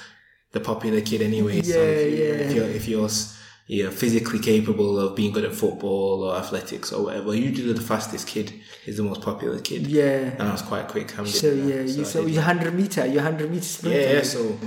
the 0.51 0.60
popular 0.60 1.01
kid 1.01 1.21
anyway. 1.21 1.62
so 1.62 1.75
Yeah, 1.75 1.86
if, 1.86 2.12
you, 2.12 2.24
yeah. 2.24 2.33
if 2.33 2.88
you're 2.88 3.07
if 3.07 3.31
you're 3.67 3.91
physically 3.91 4.39
capable 4.39 5.00
of 5.00 5.15
being 5.15 5.31
good 5.31 5.45
at 5.45 5.53
football 5.53 6.24
or 6.24 6.36
athletics 6.36 6.91
or 6.91 7.05
whatever, 7.05 7.33
usually 7.33 7.74
the 7.74 7.81
fastest 7.81 8.27
kid 8.27 8.53
is 8.86 8.98
the 8.98 9.03
most 9.03 9.21
popular 9.21 9.60
kid. 9.60 9.88
Yeah. 9.88 10.33
And 10.38 10.43
I 10.43 10.51
was 10.51 10.62
quite 10.62 10.88
quick. 10.88 11.10
So 11.10 11.51
yeah, 11.51 11.81
you 11.81 12.01
I 12.01 12.05
so 12.05 12.25
you're 12.25 12.41
hundred 12.41 12.74
meter, 12.74 13.05
you're 13.05 13.21
hundred 13.21 13.50
meter 13.51 13.63
sprinter. 13.63 14.00
yeah, 14.00 14.13
yeah, 14.13 14.24
so 14.24 14.57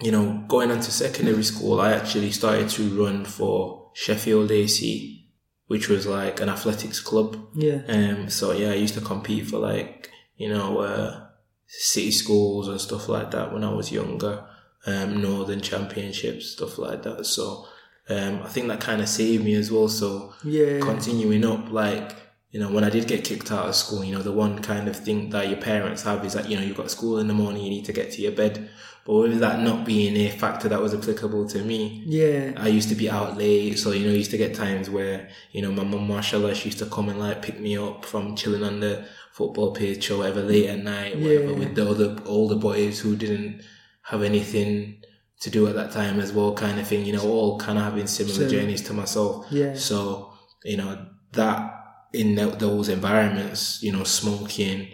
you 0.00 0.10
know, 0.10 0.44
going 0.48 0.70
on 0.70 0.80
to 0.80 0.90
secondary 0.90 1.44
school, 1.44 1.80
I 1.80 1.92
actually 1.92 2.32
started 2.32 2.68
to 2.70 3.02
run 3.02 3.24
for 3.24 3.90
Sheffield 3.94 4.50
AC, 4.50 5.23
which 5.66 5.88
was 5.88 6.06
like 6.06 6.40
an 6.40 6.48
athletics 6.48 7.00
club. 7.00 7.36
Yeah. 7.54 7.82
Um, 7.88 8.28
so 8.30 8.52
yeah, 8.52 8.70
I 8.70 8.74
used 8.74 8.94
to 8.94 9.00
compete 9.00 9.46
for 9.46 9.58
like 9.58 10.10
you 10.36 10.48
know 10.48 10.78
uh, 10.78 11.26
city 11.66 12.10
schools 12.10 12.68
and 12.68 12.80
stuff 12.80 13.08
like 13.08 13.30
that 13.32 13.52
when 13.52 13.64
I 13.64 13.72
was 13.72 13.92
younger. 13.92 14.44
Um, 14.86 15.22
Northern 15.22 15.62
Championships, 15.62 16.50
stuff 16.50 16.76
like 16.78 17.02
that. 17.04 17.24
So 17.24 17.66
um, 18.10 18.42
I 18.42 18.48
think 18.48 18.68
that 18.68 18.80
kind 18.80 19.00
of 19.00 19.08
saved 19.08 19.42
me 19.42 19.54
as 19.54 19.70
well. 19.70 19.88
So 19.88 20.34
Yeah. 20.44 20.80
continuing 20.80 21.44
up, 21.44 21.70
like 21.70 22.16
you 22.50 22.60
know, 22.60 22.70
when 22.70 22.84
I 22.84 22.90
did 22.90 23.08
get 23.08 23.24
kicked 23.24 23.50
out 23.50 23.66
of 23.66 23.74
school, 23.74 24.04
you 24.04 24.14
know, 24.14 24.22
the 24.22 24.30
one 24.30 24.60
kind 24.62 24.86
of 24.86 24.94
thing 24.96 25.30
that 25.30 25.48
your 25.48 25.56
parents 25.58 26.02
have 26.02 26.24
is 26.24 26.34
that, 26.34 26.48
you 26.48 26.56
know, 26.56 26.62
you've 26.62 26.76
got 26.76 26.88
school 26.90 27.18
in 27.18 27.26
the 27.26 27.34
morning, 27.34 27.64
you 27.64 27.70
need 27.70 27.84
to 27.86 27.92
get 27.92 28.12
to 28.12 28.22
your 28.22 28.30
bed. 28.30 28.70
But 29.06 29.14
with 29.14 29.38
that 29.40 29.60
not 29.60 29.84
being 29.84 30.16
a 30.16 30.30
factor 30.30 30.68
that 30.70 30.80
was 30.80 30.94
applicable 30.94 31.46
to 31.48 31.58
me, 31.62 32.02
Yeah. 32.06 32.52
I 32.56 32.68
used 32.68 32.88
to 32.88 32.94
be 32.94 33.10
out 33.10 33.36
late. 33.36 33.78
So, 33.78 33.92
you 33.92 34.06
know, 34.06 34.12
I 34.12 34.16
used 34.16 34.30
to 34.30 34.38
get 34.38 34.54
times 34.54 34.88
where, 34.88 35.28
you 35.52 35.60
know, 35.60 35.70
my 35.72 35.84
mum, 35.84 36.08
mashallah, 36.08 36.54
she 36.54 36.70
used 36.70 36.78
to 36.78 36.86
come 36.86 37.10
and 37.10 37.18
like 37.20 37.42
pick 37.42 37.60
me 37.60 37.76
up 37.76 38.04
from 38.06 38.34
chilling 38.34 38.62
on 38.64 38.80
the 38.80 39.04
football 39.32 39.72
pitch 39.72 40.10
or 40.10 40.18
whatever 40.18 40.40
late 40.42 40.68
at 40.70 40.82
night, 40.82 41.18
whatever, 41.18 41.50
Yeah. 41.52 41.58
with 41.58 41.74
the 41.74 41.86
other 41.88 42.16
older 42.24 42.54
boys 42.54 43.00
who 43.00 43.14
didn't 43.14 43.60
have 44.04 44.22
anything 44.22 45.02
to 45.40 45.50
do 45.50 45.66
at 45.66 45.74
that 45.74 45.92
time 45.92 46.18
as 46.18 46.32
well, 46.32 46.54
kind 46.54 46.80
of 46.80 46.86
thing, 46.86 47.04
you 47.04 47.12
know, 47.12 47.28
all 47.28 47.58
kind 47.58 47.76
of 47.76 47.84
having 47.84 48.06
similar 48.06 48.34
So- 48.34 48.48
journeys 48.48 48.80
to 48.82 48.94
myself. 48.94 49.46
Yeah. 49.50 49.74
So, 49.74 50.32
you 50.64 50.78
know, 50.78 50.96
that 51.32 51.72
in 52.14 52.36
tho- 52.36 52.54
those 52.56 52.88
environments, 52.88 53.82
you 53.82 53.92
know, 53.92 54.04
smoking, 54.04 54.86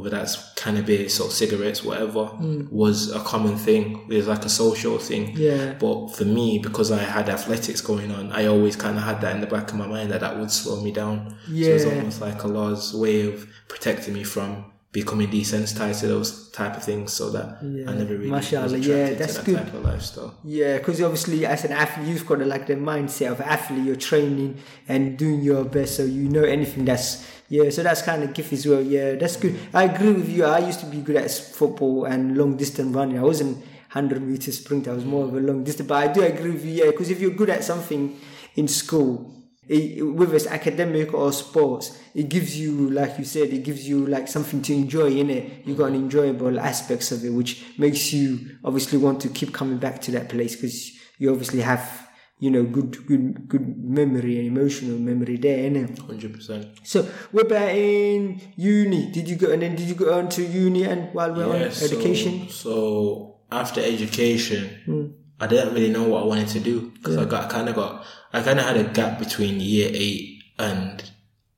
whether 0.00 0.10
that's 0.10 0.52
cannabis 0.54 1.18
or 1.20 1.30
cigarettes, 1.30 1.82
whatever, 1.82 2.30
was 2.70 3.10
a 3.14 3.20
common 3.20 3.56
thing. 3.56 4.06
It 4.10 4.16
was 4.16 4.28
like 4.28 4.44
a 4.44 4.48
social 4.48 4.98
thing. 4.98 5.34
Mm. 5.34 5.38
Yeah. 5.38 5.72
But 5.78 6.08
for 6.16 6.24
me, 6.24 6.58
because 6.58 6.90
I 6.92 6.98
had 7.02 7.28
athletics 7.28 7.80
going 7.80 8.10
on, 8.10 8.32
I 8.32 8.46
always 8.46 8.76
kind 8.76 8.96
of 8.96 9.04
had 9.04 9.20
that 9.22 9.34
in 9.34 9.40
the 9.40 9.46
back 9.46 9.70
of 9.70 9.76
my 9.76 9.86
mind 9.86 10.10
that 10.10 10.20
that 10.20 10.38
would 10.38 10.50
slow 10.50 10.82
me 10.82 10.92
down. 10.92 11.36
Yeah. 11.48 11.66
So 11.68 11.72
it's 11.74 11.84
almost 11.86 12.20
like 12.20 12.44
Allah's 12.44 12.94
way 12.94 13.26
of 13.32 13.48
protecting 13.68 14.14
me 14.14 14.24
from 14.24 14.72
becoming 14.92 15.28
desensitized 15.28 16.00
to 16.00 16.06
those 16.06 16.50
type 16.52 16.74
of 16.74 16.82
things 16.82 17.12
so 17.12 17.28
that 17.30 17.58
Yeah. 17.62 17.90
I 17.90 17.94
never 17.94 18.16
really 18.16 18.30
Mashallah, 18.30 18.78
yeah, 18.78 18.94
attracted 18.94 19.18
that's 19.18 19.34
to 19.34 19.38
that 19.40 19.46
good. 19.46 19.58
type 19.58 19.74
of 19.74 19.84
lifestyle. 19.84 20.34
Yeah, 20.42 20.78
because 20.78 21.02
obviously, 21.02 21.44
as 21.44 21.64
an 21.66 21.72
athlete, 21.72 22.08
you've 22.08 22.24
got 22.26 22.38
like 22.46 22.66
the 22.66 22.76
mindset 22.76 23.30
of 23.32 23.40
athlete. 23.42 23.84
You're 23.84 23.96
training 23.96 24.56
and 24.88 25.18
doing 25.18 25.42
your 25.42 25.64
best, 25.64 25.96
so 25.96 26.04
you 26.04 26.28
know 26.30 26.44
anything 26.44 26.86
that's 26.86 27.26
yeah. 27.48 27.70
So 27.70 27.82
that's 27.82 28.02
kind 28.02 28.22
of 28.22 28.34
gift 28.34 28.52
as 28.52 28.66
well. 28.66 28.82
Yeah, 28.82 29.14
that's 29.14 29.36
good. 29.36 29.58
I 29.72 29.84
agree 29.84 30.12
with 30.12 30.28
you. 30.28 30.44
I 30.44 30.58
used 30.58 30.80
to 30.80 30.86
be 30.86 30.98
good 30.98 31.16
at 31.16 31.30
football 31.30 32.04
and 32.04 32.36
long 32.36 32.56
distance 32.56 32.94
running. 32.94 33.18
I 33.18 33.22
wasn't 33.22 33.64
hundred 33.88 34.22
meter 34.22 34.52
sprint. 34.52 34.88
I 34.88 34.92
was 34.92 35.04
more 35.04 35.24
of 35.24 35.34
a 35.34 35.40
long 35.40 35.64
distance. 35.64 35.88
But 35.88 36.08
I 36.08 36.12
do 36.12 36.22
agree 36.22 36.50
with 36.50 36.64
you. 36.64 36.84
Yeah, 36.84 36.90
because 36.90 37.10
if 37.10 37.20
you're 37.20 37.30
good 37.30 37.50
at 37.50 37.64
something 37.64 38.18
in 38.56 38.68
school, 38.68 39.32
it, 39.68 40.02
whether 40.02 40.36
it's 40.36 40.46
academic 40.46 41.12
or 41.12 41.32
sports, 41.32 41.98
it 42.14 42.28
gives 42.28 42.58
you, 42.58 42.90
like 42.90 43.18
you 43.18 43.24
said, 43.24 43.48
it 43.48 43.64
gives 43.64 43.88
you 43.88 44.06
like 44.06 44.28
something 44.28 44.62
to 44.62 44.74
enjoy 44.74 45.10
in 45.10 45.30
it. 45.30 45.66
You 45.66 45.74
got 45.74 45.86
an 45.86 45.96
enjoyable 45.96 46.60
aspects 46.60 47.10
of 47.10 47.24
it, 47.24 47.30
which 47.30 47.64
makes 47.76 48.12
you 48.12 48.58
obviously 48.64 48.98
want 48.98 49.20
to 49.22 49.28
keep 49.28 49.52
coming 49.52 49.78
back 49.78 50.00
to 50.02 50.12
that 50.12 50.28
place 50.28 50.54
because 50.54 50.92
you 51.18 51.30
obviously 51.30 51.60
have, 51.62 52.05
you 52.38 52.50
know, 52.50 52.64
good, 52.64 53.06
good, 53.06 53.48
good 53.48 53.78
memory 53.82 54.38
and 54.38 54.46
emotional 54.56 54.98
memory 54.98 55.36
there, 55.38 55.70
innit? 55.70 55.96
100%. 55.98 56.86
So, 56.86 57.02
what 57.32 57.46
about 57.46 57.70
in 57.70 58.40
uni? 58.56 59.10
Did 59.10 59.28
you 59.28 59.36
go 59.36 59.50
and 59.52 59.62
then 59.62 59.74
did 59.74 59.88
you 59.88 59.94
go 59.94 60.12
on 60.18 60.28
to 60.30 60.42
uni 60.44 60.84
and 60.84 61.12
while 61.14 61.32
we're 61.34 61.46
on 61.64 61.70
so- 61.72 61.86
education? 61.86 62.48
So, 62.50 63.36
after 63.50 63.80
education, 63.80 64.68
Hmm. 64.84 65.06
I 65.38 65.46
didn't 65.46 65.74
really 65.74 65.90
know 65.90 66.04
what 66.04 66.22
I 66.22 66.26
wanted 66.26 66.48
to 66.48 66.60
do 66.60 66.92
because 66.94 67.16
I 67.18 67.24
got 67.26 67.50
kind 67.50 67.68
of 67.68 67.74
got 67.74 68.04
I 68.32 68.40
kind 68.42 68.58
of 68.58 68.64
had 68.64 68.76
a 68.78 68.84
gap 68.84 69.18
between 69.18 69.60
year 69.60 69.90
eight 69.92 70.42
and 70.58 71.10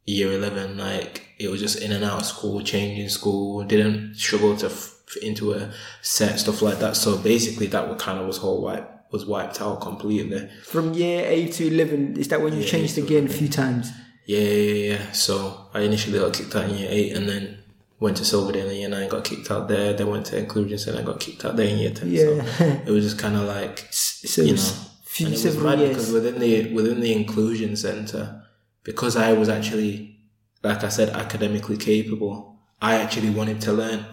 year 0.05 0.33
eleven. 0.33 0.77
Like 0.77 1.27
it 1.39 1.49
was 1.49 1.61
just 1.61 1.81
in 1.81 1.93
and 1.93 2.03
out 2.05 2.19
of 2.21 2.27
school, 2.27 2.61
changing 2.63 3.09
school. 3.09 3.63
Didn't 3.65 4.17
struggle 4.17 4.57
to 4.57 4.67
f- 4.67 4.97
fit 5.07 5.23
into 5.23 5.53
a 5.53 5.71
set 6.03 6.41
stuff 6.41 6.61
like 6.61 6.81
that. 6.81 6.97
So 6.97 7.19
basically, 7.19 7.69
that 7.69 7.89
was 7.89 8.03
kind 8.03 8.19
of 8.19 8.27
was 8.27 8.39
whole 8.39 8.63
wipe 8.63 8.91
was 9.11 9.27
wiped 9.27 9.61
out 9.61 9.81
completely. 9.81 10.49
From 10.65 10.95
year 10.95 11.25
eight 11.27 11.53
to 11.55 11.67
eleven, 11.67 12.17
is 12.17 12.29
that 12.29 12.41
when 12.43 12.57
you 12.57 12.65
changed 12.65 12.99
again 12.99 13.27
a 13.27 13.31
few 13.31 13.49
times? 13.49 13.91
Yeah, 14.27 14.41
yeah, 14.41 14.93
yeah. 14.93 15.13
So 15.13 15.69
I 15.73 15.81
initially 15.81 16.19
got 16.19 16.35
kicked 16.35 16.55
out 16.55 16.69
in 16.69 16.77
year 16.77 16.89
eight, 16.91 17.17
and 17.17 17.29
then 17.29 17.59
went 18.01 18.17
to 18.19 18.25
Silverdale 18.25 18.69
in 18.69 18.77
year 18.77 18.89
nine, 18.89 19.09
got 19.09 19.25
kicked 19.25 19.51
out 19.51 19.69
there. 19.69 19.93
Then 19.95 20.09
went 20.09 20.27
to 20.27 20.39
Inclusions, 20.39 20.87
and 20.87 20.99
I 20.99 21.03
got 21.03 21.21
kicked 21.21 21.45
out 21.45 21.57
there 21.57 21.67
in 21.67 21.79
year 21.79 21.93
ten. 21.93 22.11
Yeah. 22.11 22.45
So 22.45 22.65
it 22.87 22.91
was 22.91 23.05
just 23.05 23.19
kind 23.19 23.37
of 23.37 23.43
like 23.43 23.89
So 23.93 24.43
you 24.43 24.57
know, 24.57 24.63
few 25.05 25.27
and 25.27 25.35
it 25.35 25.45
was 25.45 25.59
mad 25.59 25.79
years. 25.79 25.91
because 25.91 26.13
within 26.13 26.39
the 26.39 26.75
within 26.75 27.01
the 27.01 27.13
inclusion 27.13 27.77
center, 27.77 28.45
because 28.83 29.17
I 29.17 29.33
was 29.33 29.49
actually, 29.49 30.19
like 30.63 30.85
I 30.85 30.89
said, 30.89 31.11
academically 31.11 31.77
capable, 31.77 32.59
I 32.83 32.97
actually 32.97 33.31
wanted 33.31 33.61
to 33.63 33.73
learn. 33.73 34.05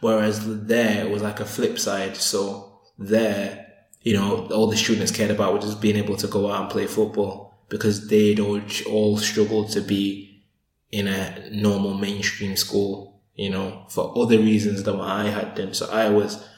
Whereas 0.00 0.66
there 0.66 1.04
it 1.06 1.10
was 1.10 1.22
like 1.22 1.40
a 1.40 1.44
flip 1.44 1.78
side. 1.78 2.16
So 2.16 2.80
there, 2.98 3.65
you 4.06 4.12
know, 4.12 4.46
all 4.52 4.68
the 4.68 4.76
students 4.76 5.10
cared 5.10 5.32
about 5.32 5.52
was 5.52 5.64
just 5.64 5.80
being 5.80 5.96
able 5.96 6.16
to 6.16 6.28
go 6.28 6.48
out 6.48 6.62
and 6.62 6.70
play 6.70 6.86
football 6.86 7.58
because 7.68 8.06
they'd 8.06 8.38
all, 8.38 9.16
struggled 9.16 9.72
to 9.72 9.80
be 9.80 10.44
in 10.92 11.08
a 11.08 11.50
normal 11.50 11.94
mainstream 11.94 12.54
school, 12.54 13.20
you 13.34 13.50
know, 13.50 13.84
for 13.90 14.16
other 14.16 14.38
reasons 14.38 14.84
than 14.84 14.98
what 14.98 15.08
I 15.08 15.24
had 15.24 15.56
done. 15.56 15.74
So 15.74 15.90
I 15.90 16.08
was 16.08 16.48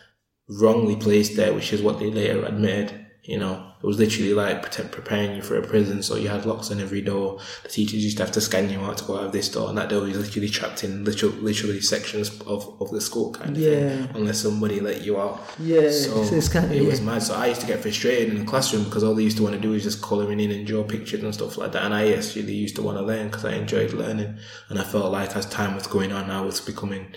wrongly 0.47 0.95
placed 0.95 1.37
there, 1.37 1.55
which 1.55 1.73
is 1.73 1.81
what 1.81 1.99
they 1.99 2.11
later 2.11 2.45
admitted. 2.45 3.07
You 3.29 3.39
know, 3.39 3.63
it 3.83 3.87
was 3.87 3.99
literally 3.99 4.33
like 4.33 4.73
preparing 4.91 5.37
you 5.37 5.43
for 5.43 5.57
a 5.59 5.63
prison. 5.63 6.03
So 6.03 6.17
you 6.17 6.29
had 6.29 6.47
locks 6.47 6.71
on 6.71 6.81
every 6.81 7.03
door. 7.03 7.39
The 7.63 7.69
teachers 7.69 8.03
used 8.03 8.17
to 8.17 8.23
have 8.25 8.33
to 8.33 8.41
scan 8.41 8.71
you 8.71 8.81
out 8.81 8.97
to 8.99 9.05
go 9.05 9.19
out 9.19 9.27
of 9.27 9.33
this 9.33 9.51
door, 9.51 9.69
and 9.69 9.77
that 9.77 9.91
door 9.91 10.01
was 10.01 10.17
literally 10.17 10.49
trapped 10.49 10.83
in 10.83 11.05
literal, 11.05 11.33
literally 11.33 11.83
sections 11.83 12.31
of, 12.47 12.75
of 12.81 12.91
the 12.91 13.03
school 13.03 13.31
kind 13.35 13.55
of 13.55 13.63
Yeah. 13.63 13.71
thing, 14.07 14.09
unless 14.15 14.39
somebody 14.41 14.81
let 14.81 15.03
you 15.05 15.21
out. 15.21 15.47
Yeah, 15.63 15.91
So, 15.91 16.23
it's 16.23 16.49
kinda- 16.49 16.75
it 16.75 16.87
was 16.87 17.03
mad. 17.03 17.23
So 17.23 17.35
I 17.35 17.49
used 17.49 17.61
to 17.61 17.67
get 17.67 17.83
frustrated 17.83 18.31
in 18.33 18.39
the 18.39 18.47
classroom 18.47 18.85
because 18.85 19.05
all 19.05 19.15
they 19.15 19.25
used 19.25 19.37
to 19.37 19.43
want 19.43 19.57
to 19.57 19.61
do 19.61 19.75
is 19.75 19.83
just 19.83 20.01
colouring 20.01 20.41
in 20.41 20.51
and 20.51 20.67
draw 20.67 20.83
pictures 20.85 21.23
and 21.23 21.35
stuff 21.35 21.59
like 21.59 21.73
that. 21.73 21.83
And 21.83 21.93
I 21.93 22.11
actually 22.15 22.55
used 22.55 22.77
to 22.77 22.83
want 22.83 22.97
to 22.97 23.05
learn 23.05 23.27
because 23.27 23.45
I 23.45 23.53
enjoyed 23.57 23.93
learning. 23.93 24.39
And 24.71 24.79
I 24.79 24.85
felt 24.85 25.13
like 25.13 25.37
as 25.37 25.45
time 25.45 25.75
was 25.75 25.87
going 25.87 26.13
on, 26.13 26.31
I 26.31 26.41
was 26.41 26.63
becoming 26.63 27.09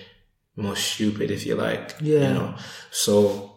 more 0.57 0.75
stupid, 0.75 1.31
if 1.31 1.45
you 1.45 1.55
like. 1.55 1.95
Yeah. 2.01 2.27
You 2.27 2.33
know. 2.33 2.55
So 2.91 3.50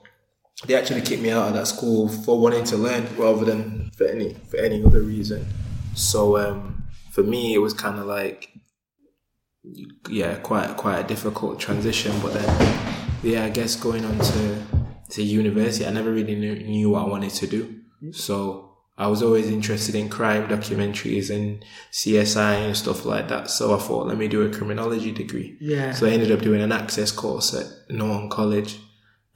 they 0.66 0.74
actually 0.74 1.02
kicked 1.02 1.22
me 1.22 1.30
out 1.30 1.48
of 1.48 1.54
that 1.54 1.66
school 1.66 2.08
for 2.08 2.38
wanting 2.38 2.64
to 2.64 2.76
learn 2.76 3.06
rather 3.16 3.44
than 3.44 3.90
for 3.96 4.06
any 4.06 4.34
for 4.48 4.56
any 4.56 4.84
other 4.84 5.00
reason. 5.00 5.46
So 5.94 6.38
um, 6.38 6.84
for 7.10 7.22
me, 7.22 7.54
it 7.54 7.58
was 7.58 7.72
kind 7.72 7.98
of 7.98 8.06
like 8.06 8.50
yeah, 10.08 10.36
quite 10.36 10.76
quite 10.76 10.98
a 11.00 11.04
difficult 11.04 11.58
transition. 11.58 12.12
But 12.20 12.34
then 12.34 12.78
yeah, 13.22 13.44
I 13.44 13.50
guess 13.50 13.76
going 13.76 14.04
on 14.04 14.18
to 14.18 14.62
to 15.10 15.22
university, 15.22 15.86
I 15.86 15.90
never 15.90 16.12
really 16.12 16.34
knew, 16.34 16.54
knew 16.54 16.90
what 16.90 17.04
I 17.04 17.08
wanted 17.08 17.30
to 17.30 17.46
do. 17.46 17.80
So 18.12 18.74
I 18.96 19.06
was 19.08 19.22
always 19.22 19.48
interested 19.48 19.94
in 19.94 20.08
crime 20.08 20.46
documentaries 20.46 21.34
and 21.34 21.64
CSI 21.90 22.66
and 22.66 22.76
stuff 22.76 23.04
like 23.04 23.28
that. 23.28 23.50
So 23.50 23.74
I 23.74 23.78
thought, 23.78 24.06
let 24.06 24.18
me 24.18 24.28
do 24.28 24.42
a 24.42 24.50
criminology 24.50 25.10
degree. 25.10 25.56
Yeah. 25.60 25.92
So 25.92 26.06
I 26.06 26.10
ended 26.10 26.30
up 26.30 26.40
doing 26.40 26.60
an 26.60 26.70
access 26.70 27.10
course 27.10 27.54
at 27.54 27.66
Norton 27.94 28.28
College 28.28 28.78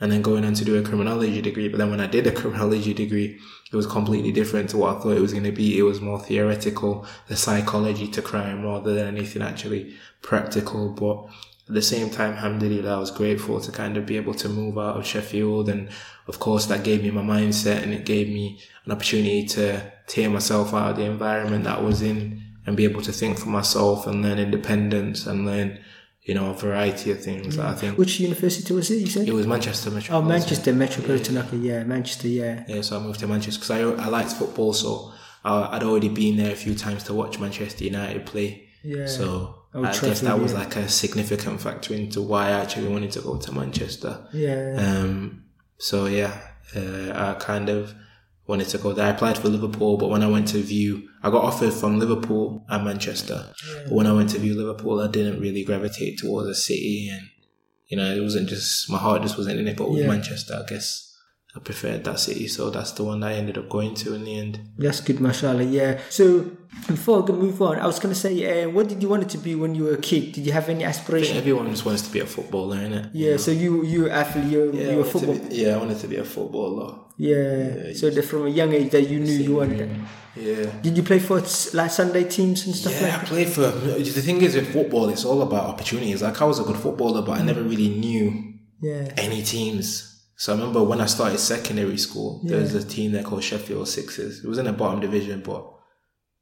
and 0.00 0.12
then 0.12 0.22
going 0.22 0.44
on 0.44 0.54
to 0.54 0.64
do 0.64 0.76
a 0.76 0.82
criminology 0.82 1.42
degree. 1.42 1.68
But 1.68 1.78
then 1.78 1.90
when 1.90 2.00
I 2.00 2.06
did 2.06 2.26
a 2.26 2.32
criminology 2.40 2.94
degree, 2.94 3.38
it 3.70 3.76
was 3.76 3.86
completely 3.86 4.32
different 4.32 4.70
to 4.70 4.78
what 4.78 4.96
I 4.96 5.00
thought 5.00 5.16
it 5.16 5.20
was 5.20 5.32
going 5.32 5.44
to 5.44 5.52
be. 5.52 5.78
It 5.78 5.82
was 5.82 6.00
more 6.00 6.20
theoretical, 6.20 7.06
the 7.26 7.36
psychology 7.36 8.08
to 8.08 8.22
crime 8.22 8.64
rather 8.64 8.94
than 8.94 9.16
anything 9.16 9.42
actually 9.42 9.94
practical. 10.22 10.90
But 10.90 11.26
at 11.68 11.74
the 11.74 11.82
same 11.82 12.10
time, 12.10 12.32
alhamdulillah, 12.34 12.96
I 12.96 12.98
was 12.98 13.10
grateful 13.10 13.60
to 13.60 13.72
kind 13.72 13.96
of 13.96 14.06
be 14.06 14.16
able 14.16 14.34
to 14.34 14.48
move 14.48 14.78
out 14.78 14.96
of 14.96 15.06
Sheffield. 15.06 15.68
And 15.68 15.90
of 16.26 16.38
course, 16.38 16.66
that 16.66 16.84
gave 16.84 17.02
me 17.02 17.10
my 17.10 17.22
mindset 17.22 17.82
and 17.82 17.92
it 17.92 18.06
gave 18.06 18.28
me 18.28 18.60
an 18.84 18.92
opportunity 18.92 19.46
to 19.48 19.92
tear 20.06 20.30
myself 20.30 20.72
out 20.72 20.92
of 20.92 20.96
the 20.96 21.04
environment 21.04 21.64
that 21.64 21.78
I 21.78 21.82
was 21.82 22.00
in 22.02 22.42
and 22.64 22.76
be 22.76 22.84
able 22.84 23.02
to 23.02 23.12
think 23.12 23.38
for 23.38 23.48
myself 23.48 24.06
and 24.06 24.22
learn 24.22 24.38
independence 24.38 25.26
and 25.26 25.44
learn, 25.44 25.78
you 26.22 26.34
know, 26.34 26.50
a 26.50 26.54
variety 26.54 27.10
of 27.10 27.22
things 27.22 27.58
I 27.58 27.75
think 27.75 27.96
Which 27.96 28.20
university 28.20 28.75
was 28.75 28.90
it? 28.90 28.96
You 28.96 29.06
said? 29.06 29.28
it 29.28 29.32
was 29.32 29.46
Manchester 29.46 29.90
Oh, 30.10 30.22
Manchester 30.22 30.72
Metropolitan. 30.72 31.38
Okay, 31.38 31.56
yeah, 31.56 31.84
Manchester. 31.84 32.28
Yeah. 32.28 32.64
Yeah, 32.68 32.82
so 32.82 32.98
I 32.98 33.02
moved 33.02 33.20
to 33.20 33.26
Manchester 33.26 33.58
because 33.60 33.98
I, 33.98 34.04
I 34.04 34.08
liked 34.08 34.32
football, 34.32 34.72
so 34.72 35.12
I, 35.44 35.76
I'd 35.76 35.82
already 35.82 36.08
been 36.08 36.37
there 36.37 36.52
a 36.52 36.56
few 36.56 36.75
times 36.75 37.04
to 37.04 37.14
watch 37.14 37.38
Manchester 37.38 37.84
United 37.84 38.26
play. 38.26 38.68
Yeah. 38.82 39.06
So 39.06 39.54
Old 39.75 39.87
I 39.87 39.90
guess 39.92 40.00
Trafford, 40.00 40.28
that 40.28 40.38
was 40.40 40.54
like 40.54 40.76
a 40.76 40.88
significant 40.88 41.60
factor 41.60 41.94
into 41.94 42.22
why 42.22 42.48
I 42.48 42.60
actually 42.62 42.88
wanted 42.88 43.12
to 43.12 43.20
go 43.20 43.37
to 43.37 43.52
Manchester. 43.52 44.26
Yeah. 44.32 44.76
Um, 44.78 45.44
so 45.78 46.06
yeah, 46.06 46.37
uh, 46.76 47.12
I 47.14 47.34
kind 47.38 47.68
of 47.68 47.94
wanted 48.48 48.68
to 48.68 48.78
go 48.78 48.92
there. 48.92 49.06
I 49.06 49.10
applied 49.10 49.38
for 49.38 49.48
Liverpool, 49.48 49.96
but 49.98 50.08
when 50.08 50.22
I 50.22 50.26
went 50.26 50.48
to 50.48 50.58
view, 50.62 51.08
I 51.22 51.30
got 51.30 51.44
offered 51.44 51.72
from 51.72 51.98
Liverpool 51.98 52.64
and 52.68 52.84
Manchester. 52.84 53.44
But 53.84 53.92
when 53.92 54.06
I 54.06 54.12
went 54.12 54.30
to 54.30 54.38
view 54.38 54.54
Liverpool, 54.54 55.00
I 55.00 55.08
didn't 55.08 55.40
really 55.40 55.64
gravitate 55.64 56.18
towards 56.18 56.48
the 56.48 56.54
city, 56.54 57.10
and 57.12 57.28
you 57.88 57.96
know, 57.96 58.10
it 58.14 58.20
wasn't 58.22 58.48
just 58.48 58.90
my 58.90 58.98
heart 58.98 59.22
just 59.22 59.36
wasn't 59.38 59.60
in 59.60 59.68
it. 59.68 59.76
But 59.76 59.90
with 59.90 60.00
Yeah. 60.00 60.08
Manchester, 60.08 60.54
I 60.62 60.68
guess 60.68 61.04
I 61.56 61.60
preferred 61.60 62.04
that 62.04 62.18
city, 62.20 62.46
so 62.48 62.70
that's 62.70 62.92
the 62.92 63.04
one 63.04 63.20
that 63.20 63.28
I 63.32 63.34
ended 63.34 63.58
up 63.58 63.68
going 63.68 63.94
to 63.96 64.14
in 64.14 64.24
the 64.24 64.38
end. 64.38 64.60
That's 64.78 65.00
good, 65.00 65.20
mashallah. 65.20 65.64
Yeah. 65.64 65.98
So 66.10 66.50
before 66.86 67.22
I 67.22 67.32
move 67.32 67.60
on, 67.62 67.78
I 67.78 67.86
was 67.86 67.98
gonna 67.98 68.14
say, 68.14 68.64
uh, 68.64 68.70
what 68.70 68.88
did 68.88 69.02
you 69.02 69.08
want 69.10 69.22
it 69.24 69.28
to 69.30 69.38
be 69.38 69.54
when 69.54 69.74
you 69.74 69.84
were 69.84 69.94
a 69.94 69.98
kid? 70.10 70.32
Did 70.32 70.46
you 70.46 70.52
have 70.52 70.68
any 70.70 70.84
aspiration? 70.84 71.36
everyone 71.36 71.68
just 71.70 71.84
wants 71.84 72.02
to 72.02 72.12
be 72.12 72.20
a 72.20 72.26
footballer, 72.26 72.76
innit? 72.76 73.10
Yeah. 73.12 73.36
So 73.38 73.50
you 73.50 73.84
you 73.84 74.08
athlete, 74.10 74.50
you 74.52 74.72
Yeah, 74.72 74.90
you 74.92 74.96
were 74.98 75.04
football. 75.04 75.38
be- 75.38 75.56
yeah, 75.56 75.74
I 75.74 75.78
wanted 75.78 75.98
to 76.00 76.08
be 76.08 76.16
a 76.16 76.24
footballer. 76.24 76.94
Yeah. 77.18 77.92
So 77.94 78.10
that 78.10 78.22
from 78.22 78.46
a 78.46 78.50
young 78.50 78.72
age 78.72 78.90
that 78.92 79.02
you 79.02 79.18
knew 79.18 79.32
you 79.32 79.56
wanted. 79.56 79.90
Yeah. 80.37 80.70
Did 80.82 80.96
you 80.96 81.02
play 81.02 81.18
for 81.18 81.40
like 81.75 81.90
Sunday 81.90 82.25
teams 82.25 82.64
and 82.66 82.75
stuff 82.75 82.92
Yeah, 82.92 83.00
I 83.00 83.10
like 83.10 83.20
that? 83.20 83.26
played 83.26 83.48
for. 83.48 83.62
The 83.62 84.22
thing 84.22 84.40
is 84.40 84.54
with 84.54 84.72
football, 84.72 85.08
it's 85.08 85.25
all 85.25 85.42
about 85.42 85.64
opportunities. 85.64 86.22
Like 86.22 86.40
I 86.40 86.44
was 86.44 86.60
a 86.60 86.62
good 86.62 86.76
footballer, 86.76 87.22
but 87.22 87.40
I 87.40 87.42
never 87.42 87.60
mm. 87.62 87.70
really 87.70 87.88
knew 87.88 88.54
Yeah. 88.80 89.12
any 89.16 89.42
teams. 89.42 90.04
So 90.37 90.52
I 90.52 90.56
remember 90.56 90.84
when 90.84 91.00
I 91.00 91.06
started 91.06 91.38
secondary 91.40 91.98
school, 91.98 92.40
there 92.44 92.60
was 92.60 92.72
a 92.72 92.84
team 92.84 93.10
there 93.10 93.25
called 93.25 93.42
Sheffield 93.42 93.88
Sixes. 93.88 94.44
It 94.44 94.48
was 94.48 94.58
in 94.58 94.66
the 94.66 94.72
bottom 94.72 95.00
division, 95.00 95.42
but 95.44 95.66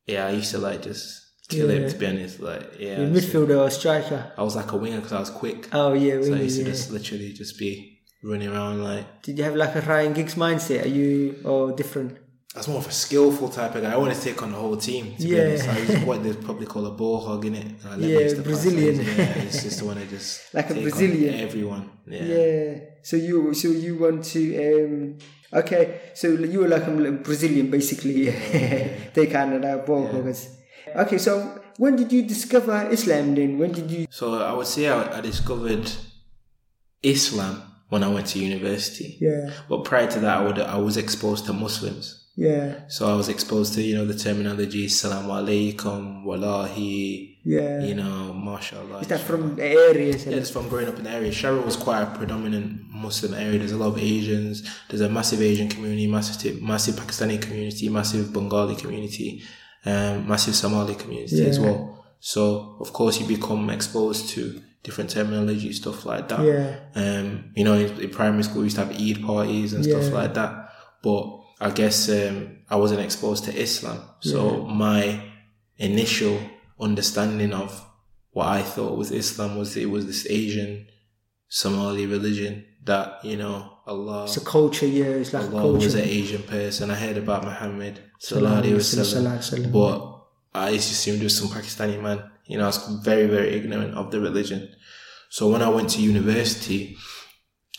yeah, 0.06 0.26
I 0.26 0.32
used 0.32 0.50
to 0.50 0.58
like 0.58 0.82
just 0.82 1.22
kill 1.48 1.70
Yeah. 1.70 1.86
it. 1.86 1.90
To 1.92 1.96
be 1.96 2.06
honest, 2.06 2.40
like 2.40 2.72
yeah, 2.78 2.96
I 2.96 2.98
midfielder 2.98 3.58
or 3.58 3.70
striker? 3.70 4.30
I 4.36 4.42
was 4.42 4.54
like 4.54 4.70
a 4.72 4.76
winger 4.76 4.96
because 4.96 5.14
I 5.14 5.20
was 5.20 5.30
quick. 5.30 5.70
Oh 5.72 5.94
yeah, 5.94 6.16
winger, 6.16 6.26
So 6.26 6.34
I 6.34 6.40
used 6.42 6.58
to 6.58 6.64
yeah. 6.64 6.70
just 6.70 6.90
literally 6.90 7.32
just 7.32 7.58
be 7.58 7.95
running 8.26 8.48
around 8.48 8.82
like. 8.82 9.22
Did 9.22 9.38
you 9.38 9.44
have 9.44 9.54
like 9.56 9.74
a 9.76 9.80
Ryan 9.80 10.12
Giggs 10.12 10.34
mindset? 10.34 10.84
Are 10.84 10.88
you 10.88 11.40
or 11.44 11.72
different? 11.72 12.18
I 12.54 12.58
was 12.60 12.68
more 12.68 12.78
of 12.78 12.86
a 12.88 12.92
skillful 12.92 13.50
type 13.50 13.74
of 13.74 13.82
guy. 13.82 13.92
I 13.92 13.96
wanted 13.98 14.14
to 14.16 14.22
take 14.22 14.42
on 14.42 14.50
the 14.52 14.56
whole 14.56 14.78
team. 14.78 15.14
To 15.16 15.26
Yeah. 15.26 15.44
be 15.44 15.46
honest, 15.60 15.68
I 15.68 15.80
was 15.80 16.04
what 16.08 16.22
they 16.24 16.32
probably 16.32 16.64
call 16.66 16.86
a 16.86 16.90
ball 16.90 17.20
hog 17.20 17.44
in 17.44 17.54
it. 17.54 17.66
Yeah, 17.98 18.40
Brazilian. 18.42 18.96
Yeah, 18.96 19.44
it's 19.44 19.62
just 19.62 19.80
the 19.80 19.84
one 19.84 19.96
to 19.96 20.06
just 20.06 20.30
Like 20.54 20.70
a 20.70 20.74
Brazilian. 20.74 21.34
Everyone. 21.48 21.90
Yeah. 22.06 22.24
Yeah. 22.24 22.80
So 23.02 23.16
you 23.16 23.52
so 23.52 23.68
you 23.68 23.96
want 23.98 24.24
to 24.32 24.40
um 24.68 25.18
okay. 25.60 26.00
So 26.14 26.28
you 26.28 26.60
were 26.60 26.68
like 26.68 26.86
a 26.86 27.12
Brazilian 27.26 27.70
basically. 27.70 28.30
they 29.14 29.26
kind 29.26 29.52
of 29.54 29.60
like 29.62 29.84
ball 29.86 30.06
hoggers. 30.06 30.48
Okay. 30.96 31.18
So 31.18 31.60
when 31.76 31.96
did 31.96 32.10
you 32.10 32.22
discover 32.22 32.88
Islam? 32.90 33.34
Then 33.34 33.58
when 33.58 33.72
did 33.72 33.90
you? 33.90 34.06
So 34.08 34.24
I 34.40 34.52
would 34.54 34.66
say 34.66 34.88
I, 34.88 35.18
I 35.18 35.20
discovered 35.20 35.90
Islam 37.02 37.62
when 37.88 38.02
I 38.02 38.08
went 38.08 38.26
to 38.28 38.38
university. 38.38 39.16
Yeah. 39.20 39.50
But 39.68 39.84
prior 39.84 40.06
to 40.10 40.20
that, 40.20 40.38
I 40.38 40.44
would 40.44 40.58
I 40.58 40.78
was 40.78 40.96
exposed 40.96 41.46
to 41.46 41.52
Muslims. 41.52 42.22
Yeah. 42.36 42.80
So 42.88 43.10
I 43.10 43.16
was 43.16 43.28
exposed 43.28 43.74
to 43.74 43.82
you 43.82 43.94
know 43.96 44.04
the 44.04 44.14
terminology 44.18 44.88
Salam 44.88 45.26
alaikum, 45.26 46.24
Wallahi, 46.24 47.38
Yeah. 47.44 47.82
you 47.82 47.94
know, 47.94 48.34
mashallah. 48.34 48.98
Is 49.00 49.08
that 49.08 49.20
from 49.20 49.58
areas? 49.58 50.26
Yeah, 50.26 50.38
just 50.40 50.52
from 50.52 50.68
growing 50.68 50.88
up 50.88 50.98
in 50.98 51.04
the 51.04 51.10
area. 51.10 51.30
Sharrow 51.30 51.64
was 51.64 51.76
quite 51.76 52.02
a 52.02 52.06
predominant 52.18 52.82
Muslim 52.90 53.32
area. 53.34 53.58
There's 53.58 53.72
a 53.72 53.76
lot 53.78 53.88
of 53.94 53.98
Asians. 53.98 54.68
There's 54.88 55.00
a 55.00 55.08
massive 55.08 55.40
Asian 55.40 55.68
community, 55.68 56.06
massive 56.06 56.60
massive 56.62 56.96
Pakistani 56.96 57.40
community, 57.40 57.88
massive 57.88 58.32
Bengali 58.32 58.76
community, 58.76 59.42
um, 59.86 60.28
massive 60.28 60.54
Somali 60.56 60.94
community 60.94 61.46
as 61.46 61.58
well. 61.58 62.04
So 62.20 62.76
of 62.80 62.92
course 62.92 63.20
you 63.20 63.26
become 63.26 63.70
exposed 63.70 64.28
to 64.30 64.60
different 64.86 65.10
terminology, 65.16 65.70
stuff 65.82 65.98
like 66.10 66.24
that. 66.30 66.40
Yeah. 66.50 66.68
Um, 67.02 67.26
you 67.58 67.64
know, 67.66 67.74
in, 67.82 67.88
in 68.04 68.10
primary 68.20 68.44
school 68.46 68.60
we 68.62 68.66
used 68.70 68.78
to 68.80 68.84
have 68.86 68.94
Eid 69.04 69.18
parties 69.32 69.70
and 69.74 69.82
stuff 69.90 70.04
Yeah. 70.08 70.18
like 70.20 70.32
that. 70.40 70.52
But 71.06 71.22
I 71.66 71.70
guess 71.80 71.98
um, 72.18 72.36
I 72.74 72.76
wasn't 72.82 73.00
exposed 73.08 73.42
to 73.46 73.52
Islam, 73.66 73.98
so 74.30 74.38
my 74.84 75.02
initial 75.90 76.36
understanding 76.88 77.52
of 77.62 77.70
what 78.36 78.46
I 78.58 78.62
thought 78.74 78.92
was 79.00 79.10
Islam 79.24 79.50
was 79.60 79.68
it 79.76 79.90
was 79.96 80.04
this 80.10 80.22
Asian 80.40 80.70
Somali 81.48 82.06
religion 82.06 82.64
that 82.84 83.24
you 83.24 83.36
know 83.42 83.56
Allah 83.86 84.24
It's 84.24 84.36
a 84.36 84.44
culture. 84.56 84.86
Yeah. 85.00 85.06
It's 85.22 85.32
like 85.32 85.48
a 85.50 85.56
Allah 85.56 85.72
was 85.86 85.94
an 85.94 86.08
Asian 86.20 86.42
person. 86.42 86.90
I 86.90 86.94
heard 87.04 87.16
about 87.24 87.44
Muhammad 87.44 87.94
sallallahu 88.22 88.62
alaihi 88.62 88.76
Sallallahu 88.76 89.22
alaihi 89.22 89.38
wasallam, 89.38 89.38
wasallam. 89.38 89.72
but 89.72 89.96
I 90.66 90.72
just 90.78 90.90
assumed 90.94 91.20
it 91.20 91.24
was 91.30 91.36
some 91.38 91.48
Pakistani 91.48 91.96
man. 92.06 92.18
You 92.46 92.58
know, 92.58 92.64
I 92.64 92.68
was 92.68 92.86
very 93.02 93.26
very 93.26 93.54
ignorant 93.54 93.94
of 93.94 94.10
the 94.10 94.20
religion. 94.20 94.74
So 95.30 95.48
when 95.48 95.62
I 95.62 95.68
went 95.68 95.90
to 95.90 96.02
university, 96.02 96.96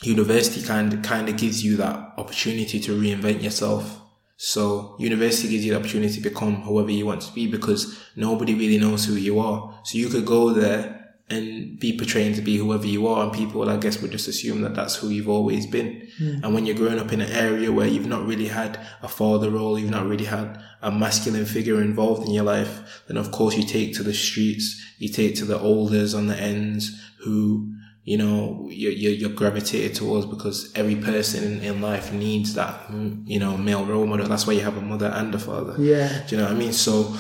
university 0.02 0.66
kind 0.66 1.04
kind 1.04 1.30
of 1.30 1.38
gives 1.38 1.64
you 1.64 1.78
that 1.78 2.14
opportunity 2.18 2.80
to 2.82 3.00
reinvent 3.00 3.42
yourself. 3.44 4.02
So 4.38 4.96
university 5.00 5.50
gives 5.50 5.66
you 5.66 5.74
the 5.74 5.80
opportunity 5.80 6.14
to 6.14 6.30
become 6.30 6.62
whoever 6.62 6.92
you 6.92 7.06
want 7.06 7.22
to 7.22 7.34
be 7.34 7.48
because 7.48 7.98
nobody 8.16 8.54
really 8.54 8.78
knows 8.78 9.06
who 9.06 9.14
you 9.14 9.40
are. 9.40 9.80
So 9.84 9.98
you 9.98 10.10
could 10.10 10.26
go 10.26 10.52
there 10.52 11.07
and 11.30 11.78
be 11.80 11.98
portraying 11.98 12.34
to 12.36 12.42
be 12.42 12.56
whoever 12.58 12.86
you 12.88 13.06
are, 13.08 13.24
and 13.26 13.34
people, 13.34 13.70
I 13.70 13.76
guess, 13.78 14.02
would 14.02 14.12
just 14.12 14.28
assume 14.30 14.62
that 14.62 14.76
that's 14.76 14.96
who 14.96 15.10
you've 15.10 15.28
always 15.30 15.66
been. 15.68 16.08
And 16.44 16.54
when 16.54 16.66
you're 16.66 16.76
growing 16.76 17.00
up 17.00 17.12
in 17.12 17.22
an 17.22 17.32
area 17.32 17.72
where 17.72 17.86
you've 17.88 18.08
not 18.08 18.26
really 18.26 18.48
had 18.48 18.80
a 19.04 19.08
father 19.08 19.50
role, 19.52 19.78
you've 19.78 19.92
not 19.92 20.08
really 20.08 20.26
had 20.26 20.60
a 20.82 20.90
masculine 20.92 21.46
figure 21.46 21.82
involved 21.82 22.28
in 22.28 22.34
your 22.34 22.46
life, 22.46 23.04
then 23.08 23.18
of 23.18 23.32
course 23.32 23.58
you 23.58 23.64
take 23.64 23.94
to 23.96 24.04
the 24.04 24.14
streets, 24.14 24.82
you 25.00 25.10
take 25.10 25.36
to 25.36 25.46
the 25.46 25.58
elders 25.58 26.14
on 26.16 26.28
the 26.28 26.36
ends 26.36 27.00
who 27.24 27.74
you 28.04 28.18
know 28.18 28.68
you're, 28.72 28.94
you're, 28.94 29.12
you're 29.12 29.30
gravitated 29.30 29.94
towards 29.94 30.26
because 30.26 30.72
every 30.76 30.96
person 30.96 31.44
in, 31.44 31.62
in 31.62 31.82
life 31.82 32.14
needs 32.14 32.54
that 32.54 32.88
mm, 32.88 33.22
you 33.28 33.38
know 33.38 33.58
male 33.58 33.84
role 33.86 34.06
model 34.08 34.26
that's 34.28 34.48
why 34.48 34.54
you 34.54 34.62
have 34.62 34.78
a 34.78 34.82
mother 34.82 35.08
and 35.08 35.36
a 35.36 35.40
father 35.40 35.76
Yeah. 35.78 36.24
do 36.26 36.36
you 36.36 36.42
know 36.42 36.48
what 36.48 36.56
i 36.56 36.58
mean 36.58 36.72
so 36.72 37.14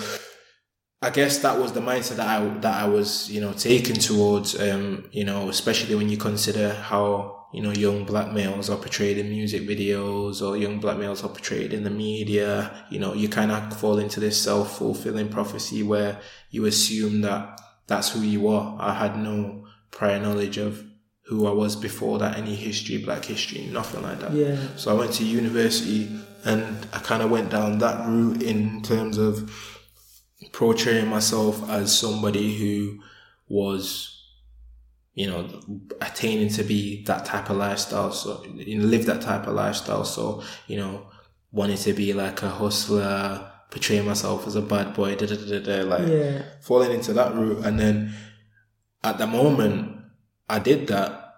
i 1.01 1.09
guess 1.09 1.39
that 1.39 1.59
was 1.59 1.71
the 1.73 1.79
mindset 1.79 2.15
that 2.15 2.27
i 2.27 2.47
that 2.59 2.83
i 2.83 2.87
was 2.87 3.29
you 3.29 3.41
know 3.41 3.53
taken 3.53 3.95
towards 3.95 4.59
um 4.59 5.07
you 5.11 5.23
know 5.23 5.49
especially 5.49 5.95
when 5.95 6.09
you 6.09 6.17
consider 6.17 6.73
how 6.73 7.45
you 7.53 7.61
know 7.61 7.71
young 7.71 8.03
black 8.03 8.31
males 8.33 8.69
are 8.69 8.77
portrayed 8.77 9.17
in 9.17 9.29
music 9.29 9.61
videos 9.63 10.41
or 10.41 10.57
young 10.57 10.79
black 10.79 10.97
males 10.97 11.23
are 11.23 11.29
portrayed 11.29 11.73
in 11.73 11.83
the 11.83 11.89
media 11.89 12.85
you 12.89 12.99
know 12.99 13.13
you 13.13 13.29
kind 13.29 13.51
of 13.51 13.79
fall 13.79 13.99
into 13.99 14.19
this 14.19 14.41
self-fulfilling 14.41 15.29
prophecy 15.29 15.83
where 15.83 16.19
you 16.49 16.65
assume 16.65 17.21
that 17.21 17.59
that's 17.87 18.11
who 18.11 18.21
you 18.21 18.47
are 18.47 18.75
i 18.79 18.93
had 18.93 19.17
no 19.17 19.65
prior 19.91 20.19
knowledge 20.19 20.57
of 20.57 20.83
who 21.27 21.45
I 21.45 21.51
was 21.51 21.75
before 21.75 22.19
that, 22.19 22.37
any 22.37 22.55
history, 22.55 22.97
black 22.99 23.25
history, 23.25 23.65
nothing 23.65 24.01
like 24.01 24.19
that. 24.21 24.31
Yeah. 24.31 24.57
So 24.77 24.91
I 24.91 24.93
went 24.97 25.11
to 25.13 25.25
university 25.25 26.09
and 26.45 26.87
I 26.93 26.99
kind 26.99 27.21
of 27.21 27.29
went 27.29 27.49
down 27.49 27.79
that 27.79 28.07
route 28.07 28.41
in 28.41 28.81
terms 28.81 29.17
of 29.17 29.51
portraying 30.51 31.07
myself 31.07 31.67
as 31.69 31.97
somebody 31.97 32.55
who 32.57 32.99
was, 33.47 34.13
you 35.13 35.27
know, 35.27 35.49
attaining 36.01 36.49
to 36.49 36.63
be 36.63 37.03
that 37.05 37.25
type 37.25 37.49
of 37.49 37.57
lifestyle. 37.57 38.11
So, 38.11 38.43
you 38.45 38.77
know, 38.77 38.85
live 38.85 39.05
that 39.07 39.21
type 39.21 39.47
of 39.47 39.53
lifestyle. 39.53 40.05
So, 40.05 40.43
you 40.67 40.77
know, 40.77 41.07
wanting 41.51 41.77
to 41.77 41.93
be 41.93 42.13
like 42.13 42.43
a 42.43 42.49
hustler, 42.49 43.51
portraying 43.71 44.05
myself 44.05 44.45
as 44.47 44.55
a 44.55 44.61
bad 44.61 44.93
boy, 44.93 45.15
da 45.15 45.25
da 45.25 45.35
da 45.35 45.59
da, 45.59 45.81
like 45.83 46.07
Yeah. 46.07 46.43
falling 46.61 46.91
into 46.91 47.13
that 47.13 47.33
route. 47.35 47.65
And 47.65 47.79
then 47.79 48.13
at 49.03 49.17
the 49.17 49.27
moment, 49.27 50.01
I 50.49 50.59
did 50.59 50.87
that 50.87 51.35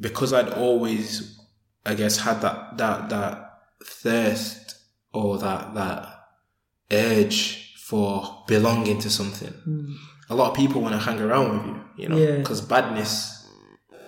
because 0.00 0.32
I'd 0.32 0.50
always, 0.50 1.38
I 1.86 1.94
guess, 1.94 2.18
had 2.18 2.40
that 2.42 2.76
that 2.78 3.08
that 3.08 3.58
thirst 3.84 4.76
or 5.12 5.38
that 5.38 5.74
that 5.74 6.28
urge 6.92 7.63
for 7.88 8.42
belonging 8.46 8.98
to 9.04 9.10
something. 9.10 9.52
Hmm. 9.66 9.92
A 10.30 10.34
lot 10.34 10.50
of 10.50 10.56
people 10.56 10.80
want 10.80 10.94
to 10.94 10.98
hang 11.08 11.20
around 11.20 11.46
with 11.52 11.66
you, 11.66 11.76
you 12.02 12.08
know, 12.08 12.16
Yeah. 12.16 12.36
because 12.38 12.60
badness, 12.62 13.46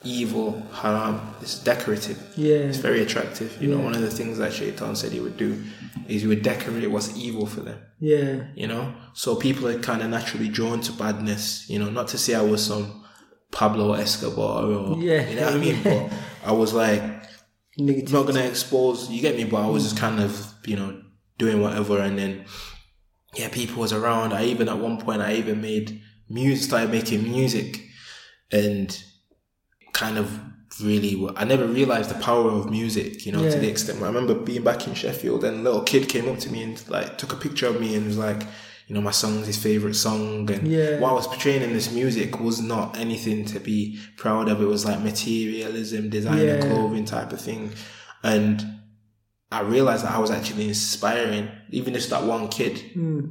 evil, 0.02 0.62
haram 0.72 1.20
is 1.42 1.58
decorative. 1.58 2.18
Yeah. 2.36 2.68
It's 2.70 2.78
very 2.78 3.02
attractive. 3.02 3.50
You 3.60 3.68
know, 3.68 3.78
one 3.88 3.94
of 3.94 4.00
the 4.00 4.10
things 4.10 4.38
that 4.38 4.52
Shaitan 4.52 4.96
said 4.96 5.12
he 5.12 5.20
would 5.20 5.36
do 5.36 5.62
is 6.08 6.22
he 6.22 6.28
would 6.28 6.42
decorate 6.42 6.90
what's 6.90 7.16
evil 7.16 7.46
for 7.46 7.60
them 7.68 7.78
Yeah. 7.98 8.44
you 8.54 8.68
know 8.68 8.94
so 9.12 9.34
people 9.34 9.66
are 9.66 9.76
kind 9.80 10.02
of 10.02 10.08
naturally 10.10 10.48
drawn 10.48 10.80
to 10.82 10.92
badness 10.92 11.68
you 11.68 11.80
know 11.80 11.90
not 11.90 12.06
to 12.12 12.16
say 12.18 12.32
i 12.36 12.40
was 12.42 12.64
some 12.64 13.02
pablo 13.50 13.92
escobar 13.94 14.62
or 14.66 15.02
Yeah. 15.02 15.28
you 15.28 15.34
know 15.36 15.46
what 15.46 15.54
i 15.54 15.58
mean 15.58 15.78
but 15.82 16.12
i 16.50 16.52
was 16.52 16.72
like 16.72 17.02
Negative. 17.76 18.12
not 18.12 18.26
gonna 18.28 18.44
expose 18.44 19.10
you 19.10 19.20
get 19.20 19.34
me 19.36 19.44
but 19.52 19.60
i 19.66 19.68
was 19.68 19.82
just 19.82 19.96
kind 19.98 20.20
of 20.20 20.32
you 20.64 20.76
know 20.76 20.90
doing 21.38 21.60
whatever 21.60 21.98
and 21.98 22.16
then 22.16 22.44
yeah 23.38 23.48
people 23.48 23.80
was 23.80 23.92
around 23.92 24.32
i 24.32 24.44
even 24.44 24.68
at 24.68 24.78
one 24.78 24.98
point 24.98 25.20
i 25.22 25.32
even 25.34 25.60
made 25.60 26.00
music 26.28 26.64
started 26.64 26.90
making 26.90 27.22
music 27.22 27.82
and 28.52 29.02
kind 29.92 30.18
of 30.18 30.40
really 30.82 31.26
I 31.36 31.44
never 31.44 31.66
realized 31.66 32.10
the 32.10 32.20
power 32.22 32.50
of 32.50 32.68
music, 32.70 33.24
you 33.24 33.32
know, 33.32 33.42
Yeah. 33.42 33.50
to 33.50 33.58
the 33.58 33.68
extent 33.68 34.02
I 34.02 34.06
remember 34.06 34.34
being 34.34 34.62
back 34.62 34.86
in 34.86 34.92
Sheffield 34.94 35.42
and 35.44 35.60
a 35.60 35.62
little 35.62 35.80
kid 35.82 36.06
came 36.08 36.28
up 36.28 36.38
to 36.40 36.50
me 36.52 36.62
and 36.64 36.88
like 36.90 37.16
took 37.16 37.32
a 37.32 37.36
picture 37.36 37.68
of 37.68 37.80
me 37.80 37.94
and 37.94 38.04
was 38.06 38.18
like, 38.18 38.42
you 38.88 38.94
know, 38.94 39.00
my 39.00 39.10
song's 39.12 39.46
his 39.46 39.56
favorite 39.56 39.94
song 39.94 40.50
and 40.50 40.68
Yeah. 40.68 40.98
what 41.00 41.10
I 41.12 41.14
was 41.14 41.26
portraying 41.28 41.62
in 41.62 41.72
this 41.72 41.90
music 41.92 42.40
was 42.40 42.60
not 42.60 42.98
anything 42.98 43.46
to 43.46 43.58
be 43.60 43.98
proud 44.18 44.48
of. 44.50 44.60
It 44.60 44.66
was 44.66 44.84
like 44.84 45.00
materialism, 45.02 46.10
designer 46.10 46.56
Yeah. 46.58 46.60
clothing 46.66 47.06
type 47.06 47.32
of 47.32 47.40
thing. 47.40 47.70
And 48.22 48.75
I 49.58 49.60
realized 49.76 50.04
that 50.04 50.12
I 50.12 50.18
was 50.18 50.30
actually 50.30 50.68
inspiring 50.68 51.48
even 51.70 51.94
just 51.94 52.10
that 52.10 52.24
one 52.24 52.48
kid 52.48 52.74
Mm. 52.96 53.22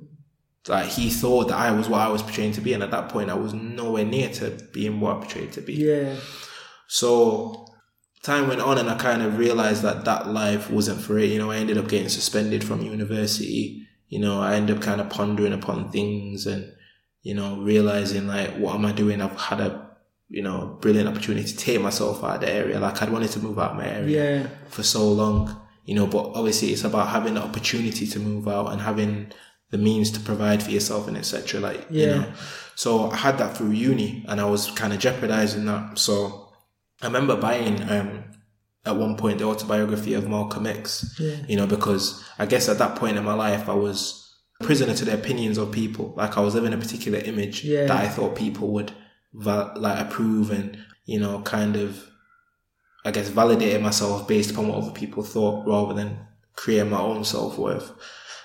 like 0.67 0.87
he 0.97 1.09
thought 1.21 1.45
that 1.49 1.57
I 1.67 1.69
was 1.77 1.87
what 1.91 2.01
I 2.01 2.09
was 2.15 2.21
portraying 2.27 2.53
to 2.53 2.61
be, 2.61 2.73
and 2.73 2.81
at 2.83 2.91
that 2.91 3.09
point, 3.09 3.29
I 3.29 3.35
was 3.45 3.53
nowhere 3.53 4.05
near 4.15 4.29
to 4.39 4.45
being 4.73 4.99
what 5.01 5.11
I 5.15 5.19
portrayed 5.21 5.51
to 5.57 5.61
be. 5.61 5.73
Yeah. 5.73 6.15
So 6.87 7.65
time 8.23 8.47
went 8.47 8.61
on 8.61 8.77
and 8.77 8.89
I 8.89 8.95
kind 8.97 9.21
of 9.21 9.37
realized 9.37 9.81
that 9.83 10.05
that 10.05 10.27
life 10.27 10.69
wasn't 10.69 11.01
for 11.01 11.17
it. 11.19 11.29
You 11.29 11.39
know, 11.39 11.51
I 11.51 11.57
ended 11.57 11.77
up 11.77 11.87
getting 11.87 12.09
suspended 12.09 12.63
from 12.63 12.81
university. 12.81 13.87
You 14.09 14.19
know, 14.19 14.41
I 14.41 14.55
ended 14.55 14.77
up 14.77 14.83
kind 14.83 15.01
of 15.01 15.09
pondering 15.09 15.53
upon 15.53 15.91
things 15.91 16.45
and, 16.47 16.71
you 17.23 17.33
know, 17.33 17.57
realizing 17.57 18.27
like, 18.27 18.51
what 18.57 18.75
am 18.75 18.85
I 18.85 18.91
doing? 18.91 19.21
I've 19.21 19.39
had 19.39 19.59
a, 19.61 19.91
you 20.29 20.41
know, 20.41 20.77
brilliant 20.81 21.09
opportunity 21.09 21.47
to 21.47 21.57
take 21.57 21.81
myself 21.81 22.23
out 22.23 22.35
of 22.35 22.41
the 22.41 22.51
area. 22.51 22.79
Like 22.79 23.01
I'd 23.01 23.11
wanted 23.11 23.31
to 23.31 23.39
move 23.39 23.59
out 23.59 23.71
of 23.71 23.77
my 23.77 23.87
area 23.87 24.41
Yeah. 24.41 24.47
for 24.69 24.83
so 24.83 25.07
long, 25.11 25.59
you 25.85 25.95
know, 25.95 26.07
but 26.07 26.31
obviously 26.35 26.69
it's 26.69 26.83
about 26.83 27.09
having 27.09 27.35
the 27.35 27.41
opportunity 27.43 28.05
to 28.07 28.19
move 28.19 28.47
out 28.47 28.71
and 28.71 28.81
having 28.81 29.31
the 29.71 29.77
means 29.77 30.11
to 30.11 30.19
provide 30.19 30.61
for 30.63 30.71
yourself 30.71 31.07
and 31.07 31.17
etc. 31.17 31.59
Like, 31.59 31.85
you 31.89 32.07
know, 32.07 32.25
so 32.75 33.09
I 33.11 33.15
had 33.15 33.37
that 33.37 33.55
through 33.57 33.71
uni 33.71 34.25
and 34.27 34.39
I 34.41 34.45
was 34.45 34.71
kind 34.71 34.93
of 34.93 34.99
jeopardizing 34.99 35.65
that. 35.65 35.97
So 35.99 36.49
I 37.01 37.07
remember 37.07 37.35
buying, 37.35 37.81
um, 37.89 38.23
at 38.85 38.95
one 38.95 39.17
point 39.17 39.39
the 39.39 39.45
autobiography 39.45 40.13
of 40.13 40.29
Malcolm 40.29 40.67
X, 40.67 41.15
Yeah. 41.19 41.37
you 41.47 41.55
know, 41.55 41.65
because 41.67 42.23
I 42.37 42.45
guess 42.45 42.69
at 42.69 42.77
that 42.77 42.95
point 42.95 43.17
in 43.17 43.23
my 43.23 43.33
life 43.33 43.67
I 43.67 43.73
was 43.73 44.21
a 44.61 44.63
prisoner 44.63 44.93
to 44.93 45.05
the 45.05 45.13
opinions 45.13 45.57
of 45.57 45.71
people. 45.71 46.13
Like 46.15 46.37
I 46.37 46.41
was 46.41 46.53
living 46.55 46.73
a 46.73 46.77
particular 46.77 47.19
image 47.19 47.63
Yeah. 47.63 47.85
that 47.87 48.03
I 48.05 48.07
thought 48.07 48.35
people 48.35 48.67
would 48.73 48.91
like 49.33 49.99
approve 49.99 50.51
and, 50.51 50.77
you 51.05 51.19
know, 51.19 51.41
kind 51.41 51.75
of 51.75 52.03
I 53.05 53.11
guess, 53.11 53.29
validating 53.29 53.81
myself 53.81 54.27
based 54.27 54.51
upon 54.51 54.67
what 54.67 54.79
other 54.79 54.91
people 54.91 55.23
thought 55.23 55.67
rather 55.67 55.93
than 55.93 56.17
creating 56.55 56.89
my 56.89 56.99
own 56.99 57.23
self 57.23 57.57
worth. 57.57 57.91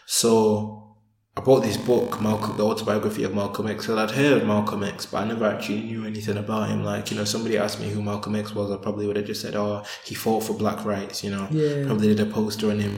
So 0.06 0.96
I 1.36 1.40
bought 1.40 1.62
this 1.62 1.78
book, 1.78 2.20
Malcolm, 2.20 2.56
the 2.56 2.66
autobiography 2.66 3.24
of 3.24 3.34
Malcolm 3.34 3.66
X. 3.68 3.88
And 3.88 3.98
I'd 3.98 4.10
heard 4.10 4.42
of 4.42 4.46
Malcolm 4.46 4.84
X, 4.84 5.06
but 5.06 5.22
I 5.22 5.24
never 5.24 5.46
actually 5.46 5.82
knew 5.82 6.04
anything 6.04 6.36
about 6.36 6.68
him. 6.68 6.84
Like, 6.84 7.10
you 7.10 7.16
know, 7.16 7.24
somebody 7.24 7.56
asked 7.56 7.80
me 7.80 7.88
who 7.88 8.02
Malcolm 8.02 8.36
X 8.36 8.54
was, 8.54 8.70
I 8.70 8.76
probably 8.76 9.06
would 9.06 9.16
have 9.16 9.26
just 9.26 9.40
said, 9.40 9.56
oh, 9.56 9.82
he 10.04 10.14
fought 10.14 10.42
for 10.42 10.52
black 10.52 10.84
rights, 10.84 11.24
you 11.24 11.30
know. 11.30 11.48
Yeah. 11.50 11.86
Probably 11.86 12.08
did 12.08 12.20
a 12.20 12.30
poster 12.30 12.70
on 12.70 12.80
him 12.80 12.96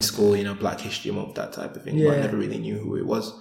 in 0.00 0.06
school, 0.06 0.36
you 0.36 0.44
know, 0.44 0.54
Black 0.54 0.80
History 0.80 1.12
Month, 1.12 1.34
that 1.36 1.52
type 1.52 1.76
of 1.76 1.84
thing. 1.84 2.02
But 2.02 2.18
I 2.18 2.20
never 2.20 2.36
really 2.36 2.58
knew 2.58 2.78
who 2.78 2.96
it 2.96 3.06
was. 3.06 3.38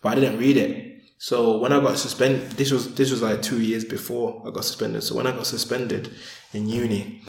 But 0.00 0.12
I 0.12 0.14
didn't 0.14 0.38
read 0.38 0.56
it. 0.56 0.95
So 1.18 1.58
when 1.58 1.72
I 1.72 1.80
got 1.80 1.98
suspended, 1.98 2.52
this 2.52 2.70
was 2.70 2.94
this 2.94 3.10
was 3.10 3.22
like 3.22 3.42
two 3.42 3.60
years 3.62 3.84
before 3.84 4.42
I 4.46 4.50
got 4.50 4.64
suspended. 4.64 5.02
So 5.02 5.14
when 5.16 5.26
I 5.26 5.32
got 5.32 5.46
suspended 5.46 6.10
in 6.52 6.68
uni, 6.68 7.22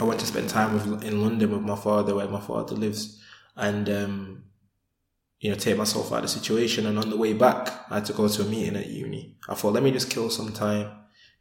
I 0.00 0.04
went 0.04 0.20
to 0.20 0.26
spend 0.26 0.48
time 0.48 0.74
with, 0.74 1.04
in 1.04 1.22
London 1.22 1.52
with 1.52 1.62
my 1.62 1.76
father, 1.76 2.14
where 2.14 2.26
my 2.28 2.40
father 2.40 2.74
lives, 2.74 3.22
and 3.56 3.88
um, 3.88 4.44
you 5.38 5.50
know, 5.50 5.56
take 5.56 5.76
myself 5.76 6.10
out 6.10 6.16
of 6.16 6.22
the 6.22 6.28
situation. 6.28 6.86
And 6.86 6.98
on 6.98 7.10
the 7.10 7.16
way 7.16 7.34
back, 7.34 7.68
I 7.90 7.96
had 7.96 8.06
to 8.06 8.12
go 8.12 8.26
to 8.26 8.42
a 8.42 8.46
meeting 8.46 8.76
at 8.76 8.86
uni. 8.86 9.36
I 9.48 9.54
thought, 9.54 9.74
let 9.74 9.82
me 9.82 9.92
just 9.92 10.10
kill 10.10 10.30
some 10.30 10.52
time, 10.52 10.90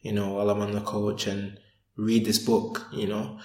you 0.01 0.11
know, 0.11 0.33
while 0.33 0.49
I'm 0.49 0.61
on 0.61 0.73
the 0.73 0.81
coach 0.81 1.25
and 1.25 1.57
read 1.95 2.25
this 2.25 2.37
book, 2.37 2.85
you 2.91 3.07
know, 3.07 3.39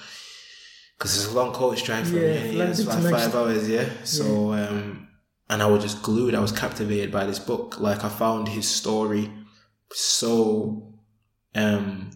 because 0.99 1.17
it's 1.17 1.33
a 1.33 1.37
long 1.37 1.53
coach 1.55 1.85
drive 1.85 2.09
from 2.09 2.17
Yeah, 2.17 2.43
me. 2.43 2.59
Yeah, 2.59 2.65
it's 2.65 2.85
like 2.85 3.03
five 3.03 3.35
hours, 3.35 3.69
yeah. 3.69 3.89
So, 4.05 4.53
um, 4.53 5.09
and 5.51 5.63
I 5.63 5.67
was 5.67 5.83
just 5.83 6.03
glued. 6.03 6.35
I 6.35 6.41
was 6.41 6.53
captivated 6.53 7.11
by 7.13 7.25
this 7.27 7.39
book. 7.39 7.79
Like 7.81 8.05
I 8.05 8.09
found 8.09 8.49
his 8.49 8.69
story 8.69 9.31
so 9.93 10.95
um 11.55 12.11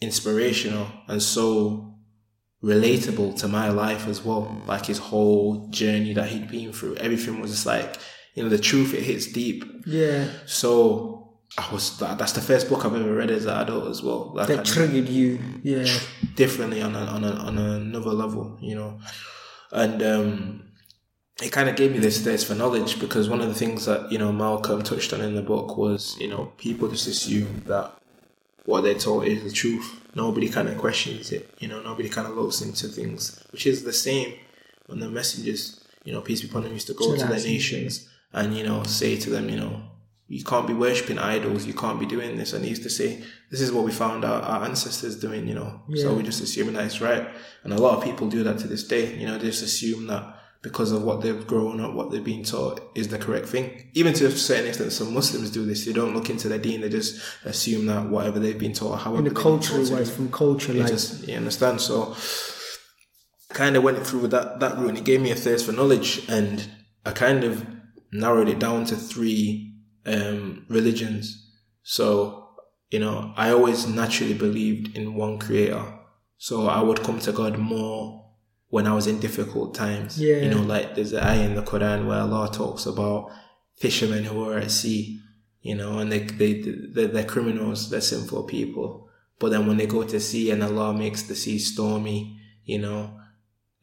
inspirational 0.00 0.86
and 1.08 1.22
so 1.22 1.94
relatable 2.62 3.38
to 3.40 3.48
my 3.48 3.68
life 3.70 4.06
as 4.06 4.24
well. 4.24 4.62
Like 4.66 4.86
his 4.86 4.98
whole 4.98 5.68
journey 5.68 6.12
that 6.14 6.28
he'd 6.28 6.48
been 6.50 6.72
through. 6.72 6.96
Everything 6.96 7.40
was 7.40 7.50
just 7.50 7.66
like, 7.66 7.96
you 8.34 8.42
know, 8.42 8.48
the 8.48 8.58
truth, 8.58 8.94
it 8.94 9.02
hits 9.02 9.26
deep. 9.30 9.64
Yeah. 9.86 10.28
So 10.46 11.36
I 11.58 11.70
was, 11.72 11.98
that, 11.98 12.18
that's 12.18 12.32
the 12.32 12.40
first 12.40 12.68
book 12.68 12.84
I've 12.84 12.94
ever 12.94 13.14
read 13.14 13.30
as 13.30 13.44
an 13.44 13.50
adult 13.56 13.88
as 13.88 14.02
well. 14.02 14.32
Like 14.34 14.48
That 14.48 14.60
I- 14.60 14.62
triggered 14.62 15.08
you. 15.08 15.38
Yeah. 15.62 15.86
differently 16.34 16.80
on 16.82 16.94
a, 16.96 17.00
on 17.00 17.22
a, 17.24 17.30
on 17.32 17.58
another 17.58 18.10
level, 18.10 18.58
you 18.62 18.74
know. 18.74 18.98
And 19.70 20.02
um, 20.02 20.62
it 21.42 21.50
kind 21.50 21.68
of 21.68 21.76
gave 21.76 21.92
me 21.92 21.98
this 21.98 22.22
thirst 22.22 22.46
for 22.46 22.54
knowledge 22.54 23.00
because 23.00 23.28
one 23.28 23.40
of 23.40 23.48
the 23.48 23.54
things 23.54 23.86
that 23.86 24.10
you 24.12 24.18
know 24.18 24.32
Malcolm 24.32 24.82
touched 24.82 25.12
on 25.12 25.20
in 25.20 25.34
the 25.34 25.42
book 25.42 25.76
was 25.76 26.16
you 26.20 26.28
know 26.28 26.52
people 26.58 26.88
just 26.88 27.06
assume 27.08 27.62
that 27.66 27.92
what 28.64 28.82
they're 28.82 28.94
taught 28.94 29.26
is 29.26 29.42
the 29.44 29.50
truth. 29.50 30.00
Nobody 30.14 30.48
kind 30.48 30.68
of 30.68 30.78
questions 30.78 31.32
it. 31.32 31.50
You 31.58 31.68
know, 31.68 31.82
nobody 31.82 32.08
kind 32.08 32.26
of 32.28 32.36
looks 32.36 32.60
into 32.62 32.86
things, 32.88 33.42
which 33.50 33.66
is 33.66 33.82
the 33.84 33.92
same 33.92 34.34
when 34.86 35.00
the 35.00 35.08
messengers, 35.08 35.84
you 36.04 36.12
know, 36.12 36.20
peace 36.20 36.40
be 36.40 36.48
upon 36.48 36.62
them, 36.62 36.72
used 36.72 36.86
to 36.86 36.94
go 36.94 37.04
So 37.04 37.16
to 37.16 37.26
their 37.32 37.40
nations 37.44 38.08
and 38.32 38.56
you 38.56 38.64
know 38.64 38.84
say 38.84 39.16
to 39.18 39.28
them, 39.30 39.48
you 39.48 39.56
know, 39.56 39.82
you 40.28 40.44
can't 40.44 40.66
be 40.68 40.72
worshipping 40.72 41.18
idols. 41.18 41.66
You 41.66 41.74
can't 41.74 41.98
be 41.98 42.06
doing 42.06 42.36
this. 42.36 42.52
And 42.52 42.64
he 42.64 42.70
used 42.70 42.84
to 42.84 42.90
say, 42.90 43.22
this 43.50 43.60
is 43.60 43.72
what 43.72 43.84
we 43.84 43.90
found 43.92 44.24
our, 44.24 44.40
our 44.40 44.64
ancestors 44.64 45.16
doing. 45.20 45.46
You 45.48 45.54
know, 45.54 45.80
so 45.96 46.10
Yeah. 46.10 46.12
we 46.16 46.22
just 46.22 46.40
assuming 46.42 46.74
that 46.74 46.84
it's 46.86 47.00
right. 47.00 47.28
And 47.64 47.72
a 47.72 47.76
lot 47.80 47.98
of 47.98 48.04
people 48.04 48.28
do 48.28 48.44
that 48.44 48.58
to 48.60 48.68
this 48.68 48.86
day. 48.86 49.16
You 49.18 49.26
know, 49.26 49.36
they 49.36 49.46
just 49.48 49.62
assume 49.64 50.06
that 50.06 50.33
because 50.64 50.92
of 50.92 51.02
what 51.02 51.20
they've 51.20 51.46
grown 51.46 51.78
up, 51.78 51.92
what 51.92 52.10
they've 52.10 52.24
been 52.24 52.42
taught 52.42 52.80
is 52.94 53.08
the 53.08 53.18
correct 53.18 53.46
thing. 53.46 53.90
Even 53.92 54.14
to 54.14 54.24
a 54.24 54.30
certain 54.30 54.66
extent, 54.66 54.90
some 54.92 55.12
Muslims 55.12 55.50
do 55.50 55.66
this. 55.66 55.84
They 55.84 55.92
don't 55.92 56.14
look 56.14 56.30
into 56.30 56.48
their 56.48 56.58
deen. 56.58 56.80
They 56.80 56.88
just 56.88 57.20
assume 57.44 57.84
that 57.86 58.08
whatever 58.08 58.38
they've 58.38 58.58
been 58.58 58.72
taught, 58.72 59.00
however 59.02 59.18
In 59.18 59.34
the 59.34 59.38
cultural 59.38 59.88
wise, 59.90 60.10
from 60.10 60.32
culture, 60.32 60.72
you 60.72 60.80
like 60.80 60.88
just 60.88 61.28
you 61.28 61.36
understand. 61.36 61.82
So 61.82 62.16
kind 63.50 63.76
of 63.76 63.82
went 63.82 64.04
through 64.06 64.28
that 64.28 64.58
that 64.60 64.78
route 64.78 64.88
and 64.88 64.98
it 64.98 65.04
gave 65.04 65.20
me 65.20 65.30
a 65.30 65.36
thirst 65.36 65.66
for 65.66 65.72
knowledge 65.72 66.28
and 66.28 66.68
I 67.04 67.12
kind 67.12 67.44
of 67.44 67.64
narrowed 68.10 68.48
it 68.48 68.58
down 68.58 68.86
to 68.86 68.96
three 68.96 69.76
um, 70.06 70.64
religions. 70.70 71.52
So 71.82 72.48
you 72.90 73.00
know, 73.00 73.34
I 73.36 73.50
always 73.50 73.86
naturally 73.86 74.34
believed 74.34 74.96
in 74.96 75.14
one 75.14 75.38
creator. 75.38 75.84
So 76.38 76.68
I 76.68 76.80
would 76.80 77.02
come 77.02 77.18
to 77.20 77.32
God 77.32 77.58
more 77.58 78.23
when 78.74 78.88
I 78.88 78.92
was 78.98 79.06
in 79.06 79.20
difficult 79.20 79.72
times. 79.72 80.20
Yeah. 80.20 80.38
You 80.42 80.50
know, 80.50 80.62
like 80.74 80.86
there's 80.96 81.12
an 81.12 81.22
ayah 81.22 81.44
in 81.48 81.54
the 81.54 81.62
Quran 81.62 82.06
where 82.08 82.18
Allah 82.26 82.50
talks 82.50 82.86
about 82.86 83.30
fishermen 83.84 84.24
who 84.24 84.38
are 84.50 84.58
at 84.58 84.72
sea, 84.72 85.20
you 85.62 85.76
know, 85.76 85.98
and 86.00 86.10
they, 86.10 86.20
they, 86.40 86.52
they, 86.94 87.06
they're 87.06 87.24
criminals, 87.34 87.88
they're 87.90 88.00
sinful 88.00 88.42
people. 88.56 89.08
But 89.38 89.50
then 89.52 89.68
when 89.68 89.76
they 89.76 89.86
go 89.86 90.02
to 90.02 90.18
sea 90.18 90.50
and 90.50 90.60
Allah 90.64 90.92
makes 90.92 91.22
the 91.22 91.36
sea 91.36 91.58
stormy, 91.60 92.20
you 92.64 92.80
know, 92.80 93.00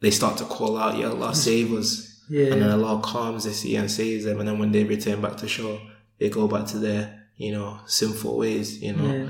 they 0.00 0.10
start 0.10 0.36
to 0.38 0.44
call 0.44 0.76
out, 0.76 0.98
Ya 0.98 1.08
Allah, 1.08 1.34
save 1.48 1.72
us. 1.72 1.90
yeah, 2.28 2.52
And 2.52 2.60
then 2.60 2.70
Allah 2.70 3.00
calms 3.02 3.44
the 3.44 3.54
sea 3.54 3.76
and 3.76 3.90
saves 3.90 4.24
them. 4.26 4.40
And 4.40 4.46
then 4.48 4.58
when 4.58 4.72
they 4.72 4.84
return 4.84 5.22
back 5.22 5.36
to 5.38 5.48
shore, 5.48 5.80
they 6.18 6.28
go 6.28 6.46
back 6.48 6.66
to 6.72 6.78
their, 6.78 7.02
you 7.38 7.52
know, 7.52 7.80
sinful 7.86 8.36
ways, 8.36 8.82
you 8.82 8.92
know. 8.94 9.10
yeah, 9.14 9.28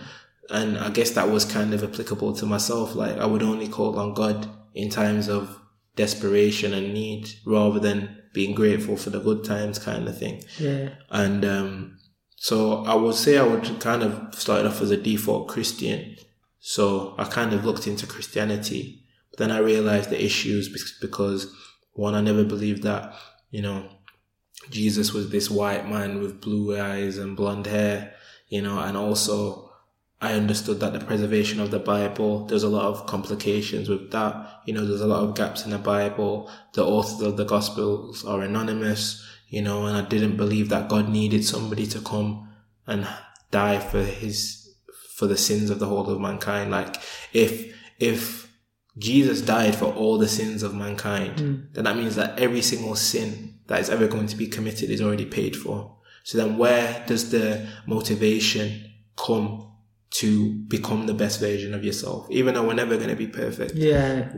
And 0.51 0.77
I 0.77 0.91
guess 0.91 1.11
that 1.13 1.29
was 1.29 1.45
kind 1.45 1.73
of 1.73 1.85
applicable 1.85 2.33
to 2.41 2.47
myself. 2.47 2.97
Like 2.97 3.17
I 3.19 3.27
would 3.27 3.45
only 3.45 3.69
call 3.69 3.97
on 3.97 4.13
God 4.15 4.49
in 4.75 4.91
times 4.91 5.29
of 5.29 5.59
desperation 5.97 6.73
and 6.73 6.95
need 6.95 7.29
rather 7.45 7.79
than 7.79 8.19
being 8.33 8.55
grateful 8.55 8.97
for 8.97 9.11
the 9.11 9.21
good 9.21 9.45
times 9.45 9.79
kind 9.79 10.09
of 10.09 10.19
thing. 10.19 10.43
yeah, 10.59 10.91
And 11.11 11.45
um, 11.45 11.99
so 12.37 12.85
I 12.85 12.95
would 12.95 13.15
say 13.15 13.39
I 13.39 13.43
would 13.43 13.81
kind 13.81 14.03
of 14.03 14.35
started 14.35 14.67
off 14.67 14.81
as 14.81 14.91
a 14.91 14.97
default 14.97 15.49
Christian. 15.49 16.17
So 16.61 17.15
I 17.19 17.25
kind 17.25 17.53
of 17.53 17.65
looked 17.65 17.87
into 17.87 18.07
Christianity. 18.07 19.05
But 19.31 19.39
then 19.39 19.51
I 19.51 19.59
realized 19.59 20.11
the 20.11 20.23
issues 20.23 20.69
because 21.01 21.53
one, 21.93 22.15
I 22.15 22.21
never 22.21 22.45
believed 22.45 22.85
that, 22.85 23.15
you 23.51 23.63
know, 23.63 23.89
Jesus 24.71 25.13
was 25.13 25.31
this 25.31 25.51
white 25.51 25.89
man 25.89 26.21
with 26.21 26.41
blue 26.41 26.81
eyes 26.81 27.19
and 27.19 27.37
blonde 27.37 27.67
hair, 27.67 28.15
you 28.49 28.63
know, 28.63 28.79
and 28.79 28.97
also 28.97 29.72
I 30.23 30.35
understood 30.35 30.79
that 30.79 30.93
the 30.93 31.05
preservation 31.05 31.59
of 31.59 31.73
the 31.73 31.81
Bible, 31.81 32.47
there's 32.47 32.63
a 32.63 32.69
lot 32.69 32.85
of 32.85 33.07
complications 33.07 33.89
with 33.89 34.13
that. 34.13 34.61
You 34.67 34.73
know, 34.73 34.87
there's 34.87 35.01
a 35.01 35.07
lot 35.09 35.25
of 35.25 35.35
gaps 35.35 35.65
in 35.65 35.73
the 35.73 35.79
Bible. 35.79 36.49
The 36.75 36.87
authors 36.87 37.27
of 37.27 37.37
the 37.37 37.45
Gospels 37.45 38.25
are 38.25 38.41
anonymous, 38.41 39.27
you 39.49 39.63
know, 39.63 39.85
and 39.87 39.97
I 39.97 40.03
didn't 40.03 40.37
believe 40.37 40.69
that 40.69 40.89
God 40.89 41.09
needed 41.09 41.45
somebody 41.45 41.89
to 41.89 42.01
come 42.01 42.49
and 42.87 43.05
die 43.51 43.81
for 43.81 44.05
his, 44.05 44.77
for 45.17 45.27
the 45.27 45.37
sins 45.37 45.71
of 45.71 45.81
the 45.81 45.87
whole 45.87 46.09
of 46.09 46.21
mankind. 46.21 46.71
Like, 46.71 46.99
if, 47.33 47.77
if 47.99 48.49
Jesus 48.97 49.41
died 49.43 49.75
for 49.75 49.87
all 49.87 50.19
the 50.19 50.29
sins 50.29 50.63
of 50.63 50.73
mankind, 50.73 51.41
hmm. 51.41 51.57
then 51.73 51.83
that 51.83 51.97
means 51.97 52.15
that 52.15 52.39
every 52.39 52.63
single 52.63 52.95
sin 52.95 53.59
that 53.67 53.81
is 53.81 53.91
ever 53.91 54.07
going 54.07 54.29
to 54.29 54.37
be 54.37 54.47
committed 54.47 54.89
is 54.89 55.03
already 55.03 55.27
paid 55.27 55.57
for. 55.57 55.97
So 56.23 56.39
then 56.39 56.59
where 56.59 57.05
does 57.09 57.33
the 57.33 57.67
motivation 57.89 58.93
come 59.17 59.72
to 60.21 60.53
become 60.69 61.07
the 61.07 61.15
best 61.15 61.41
version 61.41 61.75
of 61.75 61.85
yourself? 61.85 62.27
Even 62.31 62.55
though 62.55 62.67
we're 62.67 62.75
never 62.75 62.97
going 62.97 63.09
to 63.09 63.17
be 63.17 63.27
perfect. 63.27 63.75
yeah, 63.75 64.31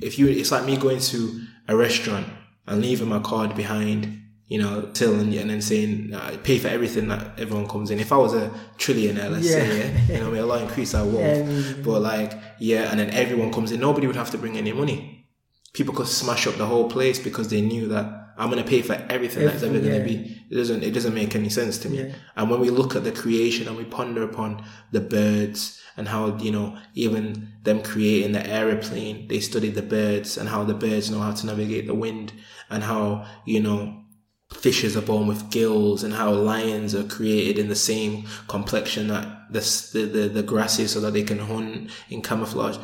If 0.00 0.18
you, 0.18 0.26
it's 0.28 0.50
like 0.50 0.64
me 0.64 0.76
going 0.76 1.00
to 1.00 1.40
a 1.68 1.76
restaurant 1.76 2.26
and 2.66 2.80
leaving 2.80 3.08
my 3.08 3.18
card 3.20 3.54
behind, 3.54 4.22
you 4.46 4.58
know, 4.62 4.88
till 4.94 5.18
and, 5.20 5.32
and 5.34 5.50
then 5.50 5.60
saying, 5.60 6.14
I 6.14 6.36
pay 6.38 6.58
for 6.58 6.68
everything 6.68 7.08
that 7.08 7.38
everyone 7.38 7.68
comes 7.68 7.90
in. 7.90 8.00
If 8.00 8.10
I 8.12 8.16
was 8.16 8.32
a 8.34 8.50
trillionaire, 8.78 9.30
let's 9.30 9.50
say, 9.50 9.66
Yeah. 9.78 10.00
yeah, 10.08 10.14
you 10.14 10.20
know, 10.24 10.30
may 10.30 10.40
Allah 10.40 10.62
increase 10.62 10.94
our 10.94 11.04
wealth. 11.06 11.46
Um, 11.48 11.82
but 11.82 12.00
like, 12.00 12.32
yeah, 12.58 12.90
and 12.90 12.98
then 13.00 13.10
everyone 13.10 13.52
comes 13.52 13.70
in, 13.72 13.80
nobody 13.80 14.06
would 14.06 14.16
have 14.16 14.30
to 14.30 14.38
bring 14.38 14.56
any 14.56 14.72
money. 14.72 15.26
People 15.74 15.92
could 15.94 16.08
smash 16.08 16.46
up 16.46 16.54
the 16.56 16.64
whole 16.66 16.88
place 16.88 17.18
because 17.18 17.48
they 17.50 17.60
knew 17.60 17.88
that 17.88 18.27
I'm 18.38 18.50
gonna 18.50 18.62
pay 18.62 18.82
for 18.82 18.94
everything 19.10 19.44
that's 19.44 19.64
ever 19.64 19.80
gonna 19.80 19.98
yeah. 19.98 20.04
be. 20.04 20.40
It 20.48 20.54
doesn't. 20.54 20.84
It 20.84 20.92
doesn't 20.92 21.12
make 21.12 21.34
any 21.34 21.48
sense 21.48 21.76
to 21.78 21.88
me. 21.88 22.04
Yeah. 22.04 22.14
And 22.36 22.48
when 22.48 22.60
we 22.60 22.70
look 22.70 22.94
at 22.94 23.02
the 23.02 23.10
creation 23.10 23.66
and 23.66 23.76
we 23.76 23.84
ponder 23.84 24.22
upon 24.22 24.64
the 24.92 25.00
birds 25.00 25.82
and 25.96 26.06
how 26.06 26.36
you 26.36 26.52
know 26.52 26.78
even 26.94 27.48
them 27.64 27.82
creating 27.82 28.32
the 28.32 28.46
aeroplane, 28.46 29.26
they 29.26 29.40
study 29.40 29.70
the 29.70 29.82
birds 29.82 30.38
and 30.38 30.48
how 30.48 30.62
the 30.62 30.74
birds 30.74 31.10
know 31.10 31.18
how 31.18 31.32
to 31.32 31.46
navigate 31.46 31.88
the 31.88 31.94
wind 31.94 32.32
and 32.70 32.84
how 32.84 33.26
you 33.44 33.60
know 33.60 34.04
fishes 34.52 34.96
are 34.96 35.02
born 35.02 35.26
with 35.26 35.50
gills 35.50 36.04
and 36.04 36.14
how 36.14 36.32
lions 36.32 36.94
are 36.94 37.04
created 37.04 37.58
in 37.58 37.68
the 37.68 37.76
same 37.76 38.24
complexion 38.46 39.08
that 39.08 39.26
the 39.50 39.60
the 39.92 40.06
the, 40.06 40.28
the 40.28 40.42
grass 40.44 40.78
is 40.78 40.92
so 40.92 41.00
that 41.00 41.12
they 41.12 41.24
can 41.24 41.40
hunt 41.40 41.90
in 42.08 42.22
camouflage. 42.22 42.78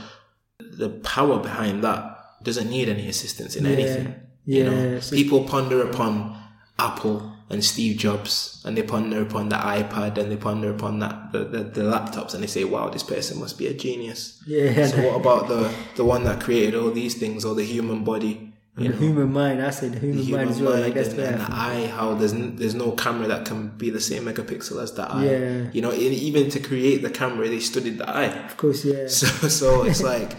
The 0.58 0.90
power 0.90 1.38
behind 1.38 1.84
that 1.84 2.42
doesn't 2.42 2.68
need 2.68 2.88
any 2.88 3.08
assistance 3.08 3.54
in 3.54 3.66
anything. 3.66 4.16
You 4.46 4.64
know, 4.64 4.94
Yeah, 4.94 5.00
people 5.10 5.44
ponder 5.44 5.82
upon 5.88 6.36
Apple 6.78 7.32
and 7.50 7.62
Steve 7.64 7.96
Jobs, 7.98 8.62
and 8.64 8.76
they 8.76 8.82
ponder 8.82 9.22
upon 9.22 9.48
the 9.48 9.56
iPad, 9.56 10.18
and 10.18 10.30
they 10.32 10.36
ponder 10.36 10.70
upon 10.70 10.98
that 11.00 11.32
the, 11.32 11.44
the, 11.44 11.58
the 11.64 11.82
laptops, 11.82 12.34
and 12.34 12.42
they 12.42 12.46
say, 12.48 12.64
"Wow, 12.64 12.88
this 12.90 13.02
person 13.02 13.38
must 13.40 13.58
be 13.58 13.66
a 13.68 13.74
genius." 13.74 14.42
Yeah. 14.46 14.86
So 14.86 14.96
what 15.06 15.16
about 15.20 15.48
the 15.48 15.70
the 15.96 16.04
one 16.04 16.24
that 16.24 16.40
created 16.40 16.74
all 16.74 16.90
these 16.90 17.14
things, 17.14 17.44
or 17.44 17.54
the 17.54 17.64
human 17.64 18.02
body? 18.04 18.50
You 18.76 18.88
the 18.88 18.94
know, 18.94 18.96
human 19.06 19.32
mind, 19.32 19.62
I 19.62 19.70
say 19.70 19.88
the 19.88 20.00
human, 20.00 20.16
the 20.18 20.24
human 20.24 20.40
mind 20.46 20.50
as 20.56 20.60
well. 20.62 20.80
Like 20.80 20.94
that's 20.94 21.08
and, 21.10 21.20
and 21.20 21.40
the 21.40 21.46
eye. 21.54 21.86
How 21.86 22.14
there's 22.14 22.32
n- 22.32 22.56
there's 22.56 22.74
no 22.74 22.90
camera 22.92 23.28
that 23.28 23.44
can 23.46 23.68
be 23.78 23.88
the 23.90 24.00
same 24.00 24.24
megapixel 24.24 24.82
as 24.82 24.92
the 24.94 25.04
eye. 25.08 25.24
Yeah. 25.24 25.70
You 25.72 25.80
know, 25.80 25.92
even 25.92 26.50
to 26.50 26.58
create 26.60 27.02
the 27.02 27.10
camera, 27.10 27.48
they 27.48 27.60
studied 27.60 27.98
the 27.98 28.08
eye. 28.10 28.32
of 28.50 28.56
course, 28.56 28.84
yeah. 28.84 29.06
So 29.20 29.26
so 29.48 29.84
it's 29.84 30.02
like 30.14 30.32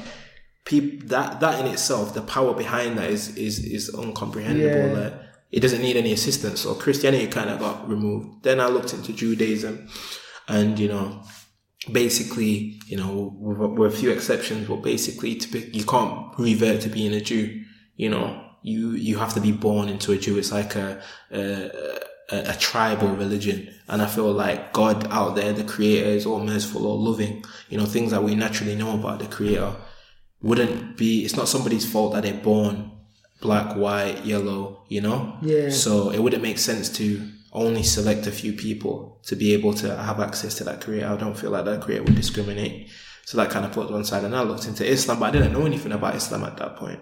peop 0.65 1.07
that 1.09 1.39
that 1.39 1.59
in 1.59 1.67
itself, 1.67 2.13
the 2.13 2.21
power 2.21 2.53
behind 2.53 2.97
that 2.97 3.09
is 3.09 3.35
is 3.37 3.59
is 3.59 3.91
uncomprehendable. 3.91 4.93
Yeah. 4.93 4.99
Like, 5.03 5.13
it 5.51 5.61
doesn't 5.61 5.81
need 5.81 5.95
any 5.95 6.11
assistance. 6.11 6.61
So 6.61 6.73
Christianity 6.73 7.27
kind 7.27 7.49
of 7.49 7.59
got 7.59 7.87
removed. 7.87 8.43
Then 8.43 8.59
I 8.59 8.67
looked 8.67 8.93
into 8.93 9.13
Judaism, 9.13 9.87
and 10.47 10.77
you 10.77 10.89
know, 10.89 11.23
basically, 11.91 12.81
you 12.87 12.97
know, 12.97 13.33
with, 13.39 13.79
with 13.79 13.93
a 13.93 13.95
few 13.95 14.11
exceptions, 14.11 14.67
but 14.67 14.77
basically, 14.77 15.35
to 15.35 15.47
be, 15.47 15.59
you 15.71 15.85
can't 15.85 16.37
revert 16.37 16.81
to 16.81 16.89
being 16.89 17.13
a 17.13 17.21
Jew. 17.21 17.63
You 17.95 18.09
know, 18.09 18.43
you 18.63 18.91
you 18.91 19.17
have 19.17 19.33
to 19.35 19.39
be 19.39 19.51
born 19.51 19.87
into 19.87 20.11
a 20.11 20.17
Jew. 20.17 20.37
It's 20.37 20.51
like 20.51 20.75
a 20.75 21.01
a, 21.31 21.71
a, 22.31 22.51
a 22.51 22.57
tribal 22.57 23.09
religion, 23.09 23.69
and 23.87 24.01
I 24.01 24.07
feel 24.07 24.31
like 24.31 24.73
God 24.73 25.07
out 25.11 25.35
there, 25.35 25.53
the 25.53 25.63
Creator, 25.63 26.09
is 26.09 26.25
all 26.25 26.39
merciful 26.39 26.87
or 26.87 26.97
loving. 26.97 27.45
You 27.69 27.77
know, 27.77 27.85
things 27.85 28.11
that 28.11 28.23
we 28.23 28.35
naturally 28.35 28.75
know 28.75 28.95
about 28.95 29.19
the 29.19 29.27
Creator 29.27 29.75
wouldn't 30.45 30.95
be. 30.95 31.25
It's 31.25 31.35
not 31.35 31.47
somebody's 31.47 31.91
fault 31.91 32.13
that 32.13 32.23
they're 32.23 32.33
born 32.33 32.91
black, 33.41 33.75
white, 33.75 34.23
yellow. 34.23 34.85
You 34.87 35.01
know. 35.01 35.37
Yeah. 35.41 35.69
So 35.69 36.11
it 36.11 36.19
wouldn't 36.19 36.43
make 36.43 36.59
sense 36.59 36.87
to 36.97 37.27
only 37.51 37.83
select 37.83 38.27
a 38.27 38.31
few 38.31 38.53
people 38.53 39.19
to 39.23 39.35
be 39.35 39.53
able 39.53 39.73
to 39.73 39.95
have 39.95 40.19
access 40.19 40.55
to 40.55 40.63
that 40.65 40.81
career 40.81 41.07
I 41.07 41.15
don't 41.15 41.37
feel 41.37 41.51
like 41.51 41.63
that 41.65 41.81
career 41.81 42.03
would 42.03 42.15
discriminate. 42.15 42.89
So 43.25 43.37
that 43.37 43.49
kind 43.49 43.65
of 43.65 43.71
put 43.71 43.89
one 43.89 44.03
side, 44.05 44.23
and 44.23 44.35
I 44.35 44.43
looked 44.43 44.67
into 44.67 44.85
Islam, 44.85 45.19
but 45.19 45.25
I 45.25 45.31
didn't 45.31 45.53
know 45.53 45.65
anything 45.65 45.93
about 45.93 46.15
Islam 46.15 46.43
at 46.43 46.57
that 46.57 46.75
point. 46.75 46.99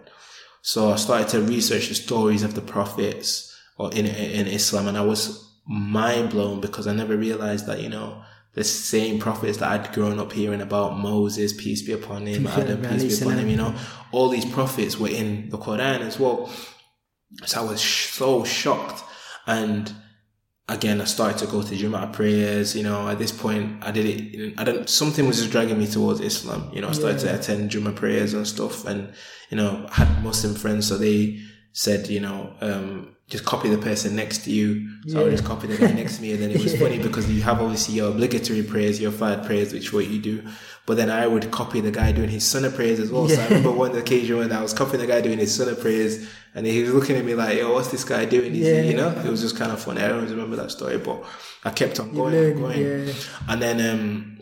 So 0.61 0.91
I 0.93 0.95
started 0.95 1.27
to 1.29 1.41
research 1.41 1.89
the 1.89 1.95
stories 1.95 2.43
of 2.43 2.55
the 2.55 2.61
prophets 2.61 3.53
or 3.77 3.91
in 3.91 4.05
in 4.05 4.47
Islam, 4.47 4.87
and 4.87 4.97
I 4.97 5.01
was 5.01 5.51
mind 5.67 6.29
blown 6.29 6.61
because 6.61 6.87
I 6.87 6.93
never 6.93 7.17
realized 7.17 7.65
that 7.67 7.81
you 7.81 7.89
know 7.89 8.23
the 8.53 8.63
same 8.63 9.19
prophets 9.19 9.57
that 9.57 9.71
I'd 9.71 9.93
grown 9.93 10.19
up 10.19 10.31
hearing 10.31 10.61
about 10.61 10.97
Moses, 10.97 11.53
peace 11.53 11.81
be 11.81 11.93
upon 11.93 12.27
him, 12.27 12.43
Yeah, 12.43 12.55
Adam, 12.59 12.81
peace 12.81 13.19
be 13.19 13.25
upon 13.25 13.39
him, 13.39 13.49
you 13.49 13.57
know, 13.57 13.75
all 14.11 14.29
these 14.29 14.45
prophets 14.45 14.99
were 14.99 15.09
in 15.09 15.49
the 15.49 15.57
Quran 15.57 16.01
as 16.01 16.19
well. 16.19 16.51
So 17.45 17.61
I 17.61 17.65
was 17.65 17.81
sh- 17.81 18.09
so 18.09 18.43
shocked, 18.43 19.03
and 19.47 19.91
again, 20.69 21.01
I 21.01 21.05
started 21.05 21.39
to 21.39 21.47
go 21.47 21.63
to 21.63 21.75
Jummah 21.75 22.13
prayers. 22.13 22.75
You 22.75 22.83
know, 22.83 23.09
at 23.09 23.17
this 23.17 23.31
point, 23.31 23.83
I 23.83 23.89
did 23.89 24.05
it. 24.05 24.53
I 24.59 24.63
don't. 24.63 24.87
Something 24.87 25.25
was 25.25 25.39
just 25.39 25.51
dragging 25.51 25.79
me 25.79 25.87
towards 25.87 26.19
Islam. 26.19 26.69
You 26.71 26.81
know, 26.81 26.89
I 26.89 26.91
started 26.91 27.19
to 27.21 27.33
attend 27.35 27.71
Jummah 27.71 27.95
prayers 27.95 28.35
and 28.35 28.47
stuff, 28.47 28.85
and 28.85 29.13
you 29.49 29.57
know, 29.57 29.87
I 29.89 30.05
had 30.05 30.23
Muslim 30.23 30.53
friends, 30.53 30.87
so 30.87 30.97
they 30.97 31.39
said, 31.71 32.07
you 32.07 32.19
know, 32.19 32.55
um, 32.61 33.12
just 33.29 33.45
copy 33.45 33.69
the 33.69 33.77
person 33.77 34.15
next 34.15 34.39
to 34.43 34.51
you. 34.51 34.87
So 35.07 35.19
I 35.19 35.23
would 35.23 35.31
just 35.31 35.45
copy 35.45 35.67
the 35.67 35.77
guy 35.77 35.91
next 35.93 36.17
to 36.17 36.21
me, 36.21 36.33
and 36.33 36.41
then 36.41 36.51
it 36.51 36.61
was 36.61 36.77
funny 36.77 36.99
because 37.07 37.31
you 37.31 37.41
have 37.41 37.61
obviously 37.61 37.95
your 37.95 38.11
obligatory 38.11 38.63
prayers, 38.63 38.99
your 39.01 39.11
five 39.11 39.45
prayers, 39.45 39.73
which 39.73 39.91
what 39.93 40.07
you 40.07 40.19
do. 40.19 40.43
But 40.85 40.97
then 40.97 41.09
I 41.09 41.25
would 41.27 41.49
copy 41.49 41.79
the 41.79 41.91
guy 41.91 42.11
doing 42.11 42.29
his 42.29 42.45
sunnah 42.45 42.69
prayers 42.69 42.99
as 42.99 43.09
well. 43.11 43.29
So 43.29 43.41
I 43.41 43.45
remember 43.45 43.71
one 43.71 43.95
occasion 43.97 44.37
when 44.37 44.51
I 44.51 44.61
was 44.61 44.73
copying 44.73 44.99
the 44.99 45.07
guy 45.07 45.21
doing 45.21 45.39
his 45.39 45.55
sunnah 45.55 45.75
prayers, 45.75 46.27
and 46.53 46.65
he 46.67 46.81
was 46.83 46.93
looking 46.93 47.15
at 47.15 47.23
me 47.25 47.33
like, 47.33 47.57
"Yo, 47.57 47.73
what's 47.73 47.89
this 47.91 48.03
guy 48.03 48.25
doing?" 48.25 48.51
Is 48.53 48.67
he, 48.67 48.71
Yeah. 48.73 48.81
you 48.81 48.97
know, 48.97 49.09
it 49.09 49.29
was 49.29 49.41
just 49.41 49.55
kind 49.57 49.71
of 49.71 49.81
funny. 49.81 50.01
I 50.01 50.11
always 50.11 50.31
remember 50.31 50.57
that 50.57 50.71
story, 50.71 50.97
but 50.97 51.23
I 51.63 51.69
kept 51.71 51.99
on 52.01 52.13
going, 52.13 52.33
learn, 52.33 52.59
going, 52.59 52.79
yeah. 53.07 53.13
and 53.47 53.61
then 53.61 53.77
um, 53.89 54.39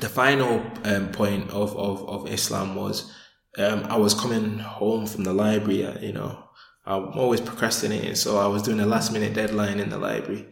the 0.00 0.08
final 0.08 0.62
um, 0.84 1.10
point 1.12 1.50
of, 1.50 1.76
of, 1.76 2.08
of 2.08 2.26
Islam 2.32 2.74
was 2.74 3.12
um, 3.58 3.84
I 3.84 3.96
was 3.98 4.14
coming 4.14 4.58
home 4.58 5.06
from 5.06 5.24
the 5.24 5.32
library. 5.34 5.84
uh, 5.86 5.98
You 6.00 6.14
know, 6.14 6.43
I'm 6.86 7.18
always 7.18 7.40
procrastinating, 7.40 8.14
so 8.14 8.38
I 8.38 8.46
was 8.46 8.62
doing 8.62 8.80
a 8.80 8.86
last 8.86 9.12
minute 9.12 9.34
deadline 9.34 9.80
in 9.80 9.88
the 9.88 9.98
library. 9.98 10.46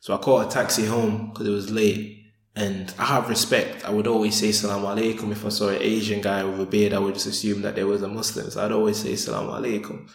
So 0.00 0.14
I 0.14 0.18
caught 0.18 0.46
a 0.46 0.50
taxi 0.50 0.86
home 0.86 1.30
because 1.30 1.46
it 1.46 1.50
was 1.50 1.70
late. 1.70 2.22
And 2.56 2.94
I 2.98 3.06
have 3.06 3.28
respect. 3.28 3.84
I 3.84 3.90
would 3.90 4.06
always 4.06 4.36
say 4.36 4.52
salam 4.52 4.82
alaikum. 4.82 5.32
If 5.32 5.44
I 5.44 5.48
saw 5.48 5.70
an 5.70 5.82
Asian 5.82 6.20
guy 6.20 6.44
with 6.44 6.60
a 6.60 6.66
beard, 6.66 6.92
I 6.92 7.00
would 7.00 7.14
just 7.14 7.26
assume 7.26 7.62
that 7.62 7.74
there 7.74 7.86
was 7.86 8.02
a 8.02 8.08
Muslim. 8.08 8.48
So 8.48 8.64
I'd 8.64 8.70
always 8.70 8.98
say 8.98 9.16
salam 9.16 9.48
alaikum. 9.48 10.08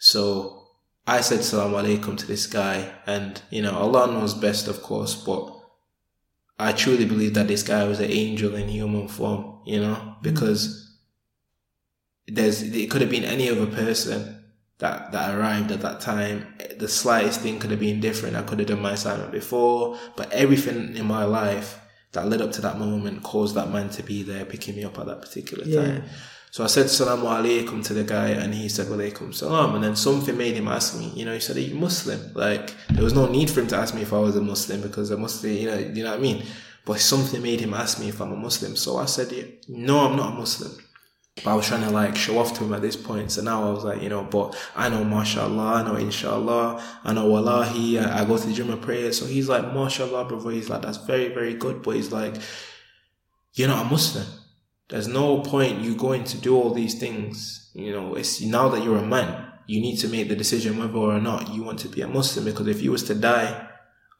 So 0.00 0.66
I 1.06 1.20
said 1.20 1.44
salam 1.44 1.72
alaikum 1.72 2.18
to 2.18 2.26
this 2.26 2.46
guy, 2.46 2.92
and 3.06 3.40
you 3.50 3.62
know, 3.62 3.76
Allah 3.76 4.08
knows 4.08 4.34
best, 4.34 4.66
of 4.66 4.82
course, 4.82 5.14
but 5.14 5.54
I 6.58 6.72
truly 6.72 7.04
believe 7.04 7.34
that 7.34 7.46
this 7.48 7.62
guy 7.62 7.84
was 7.84 8.00
an 8.00 8.10
angel 8.10 8.54
in 8.56 8.68
human 8.68 9.06
form, 9.06 9.60
you 9.64 9.80
know, 9.80 10.16
because 10.20 10.98
there's 12.26 12.62
it 12.62 12.90
could 12.90 13.00
have 13.00 13.10
been 13.10 13.24
any 13.24 13.48
other 13.48 13.66
person 13.66 14.37
that 14.78 15.12
that 15.12 15.34
arrived 15.36 15.70
at 15.72 15.80
that 15.80 16.00
time. 16.00 16.46
The 16.78 16.88
slightest 16.88 17.40
thing 17.40 17.58
could 17.58 17.70
have 17.70 17.80
been 17.80 18.00
different. 18.00 18.36
I 18.36 18.42
could 18.42 18.58
have 18.60 18.68
done 18.68 18.82
my 18.82 18.92
assignment 18.92 19.32
before, 19.32 19.98
but 20.16 20.30
everything 20.32 20.96
in 20.96 21.06
my 21.06 21.24
life 21.24 21.80
that 22.12 22.28
led 22.28 22.40
up 22.40 22.52
to 22.52 22.60
that 22.62 22.78
moment 22.78 23.22
caused 23.22 23.54
that 23.56 23.70
man 23.70 23.90
to 23.90 24.02
be 24.02 24.22
there 24.22 24.44
picking 24.44 24.76
me 24.76 24.84
up 24.84 24.98
at 24.98 25.06
that 25.06 25.20
particular 25.20 25.64
Yeah. 25.66 25.82
time. 25.82 26.04
So 26.50 26.64
I 26.64 26.68
said 26.68 26.86
salamu 26.86 27.24
alaikum 27.24 27.84
to 27.84 27.92
the 27.92 28.04
guy 28.04 28.28
and 28.28 28.54
he 28.54 28.70
said 28.70 28.86
walaikum 28.86 29.34
salam 29.34 29.74
and 29.74 29.84
then 29.84 29.94
something 29.96 30.34
made 30.38 30.54
him 30.54 30.66
ask 30.68 30.98
me, 30.98 31.12
you 31.14 31.26
know, 31.26 31.34
he 31.34 31.40
said, 31.40 31.56
Are 31.56 31.60
you 31.60 31.74
Muslim? 31.74 32.20
Like 32.34 32.72
there 32.88 33.04
was 33.04 33.12
no 33.12 33.26
need 33.26 33.50
for 33.50 33.60
him 33.60 33.66
to 33.66 33.76
ask 33.76 33.94
me 33.94 34.00
if 34.02 34.12
I 34.14 34.18
was 34.18 34.36
a 34.36 34.40
Muslim 34.40 34.80
because 34.80 35.10
a 35.10 35.18
Muslim, 35.18 35.52
you 35.52 35.66
know, 35.70 35.76
you 35.78 36.02
know 36.04 36.10
what 36.12 36.20
I 36.20 36.22
mean? 36.22 36.42
But 36.86 37.00
something 37.00 37.42
made 37.42 37.60
him 37.60 37.74
ask 37.74 38.00
me 38.00 38.08
if 38.08 38.18
I'm 38.22 38.32
a 38.32 38.36
Muslim. 38.36 38.76
So 38.76 38.96
I 38.96 39.04
said, 39.04 39.30
No, 39.68 40.08
I'm 40.08 40.16
not 40.16 40.32
a 40.32 40.36
Muslim. 40.36 40.72
But 41.44 41.52
I 41.52 41.54
was 41.54 41.66
trying 41.66 41.82
to 41.82 41.90
like 41.90 42.16
show 42.16 42.38
off 42.38 42.54
to 42.54 42.64
him 42.64 42.74
at 42.74 42.82
this 42.82 42.96
point. 42.96 43.30
So 43.30 43.42
now 43.42 43.68
I 43.68 43.70
was 43.72 43.84
like, 43.84 44.02
you 44.02 44.08
know, 44.08 44.24
but 44.24 44.56
I 44.74 44.88
know 44.88 45.04
mashallah, 45.04 45.74
I 45.74 45.82
know 45.84 45.94
inshallah, 45.94 46.82
I 47.04 47.12
know 47.12 47.28
wallahi, 47.28 47.98
I, 47.98 48.22
I 48.22 48.24
go 48.24 48.36
to 48.36 48.46
the 48.46 48.52
gym 48.52 48.70
and 48.70 48.82
pray. 48.82 49.10
So 49.12 49.26
he's 49.26 49.48
like, 49.48 49.72
mashallah, 49.72 50.24
brother. 50.24 50.50
He's 50.50 50.68
like, 50.68 50.82
that's 50.82 50.98
very, 50.98 51.28
very 51.28 51.54
good. 51.54 51.82
But 51.82 51.96
he's 51.96 52.12
like, 52.12 52.34
you're 53.54 53.68
not 53.68 53.86
a 53.86 53.88
Muslim. 53.88 54.26
There's 54.88 55.08
no 55.08 55.40
point 55.40 55.80
you 55.80 55.94
going 55.94 56.24
to 56.24 56.38
do 56.38 56.56
all 56.56 56.72
these 56.72 56.98
things. 56.98 57.70
You 57.74 57.92
know, 57.92 58.14
it's 58.14 58.40
now 58.40 58.68
that 58.70 58.82
you're 58.82 58.98
a 58.98 59.06
man, 59.06 59.52
you 59.66 59.80
need 59.80 59.96
to 59.98 60.08
make 60.08 60.28
the 60.28 60.36
decision 60.36 60.78
whether 60.78 60.96
or 60.96 61.20
not 61.20 61.54
you 61.54 61.62
want 61.62 61.78
to 61.80 61.88
be 61.88 62.00
a 62.00 62.08
Muslim. 62.08 62.46
Because 62.46 62.66
if 62.68 62.82
you 62.82 62.90
was 62.92 63.02
to 63.04 63.14
die, 63.14 63.68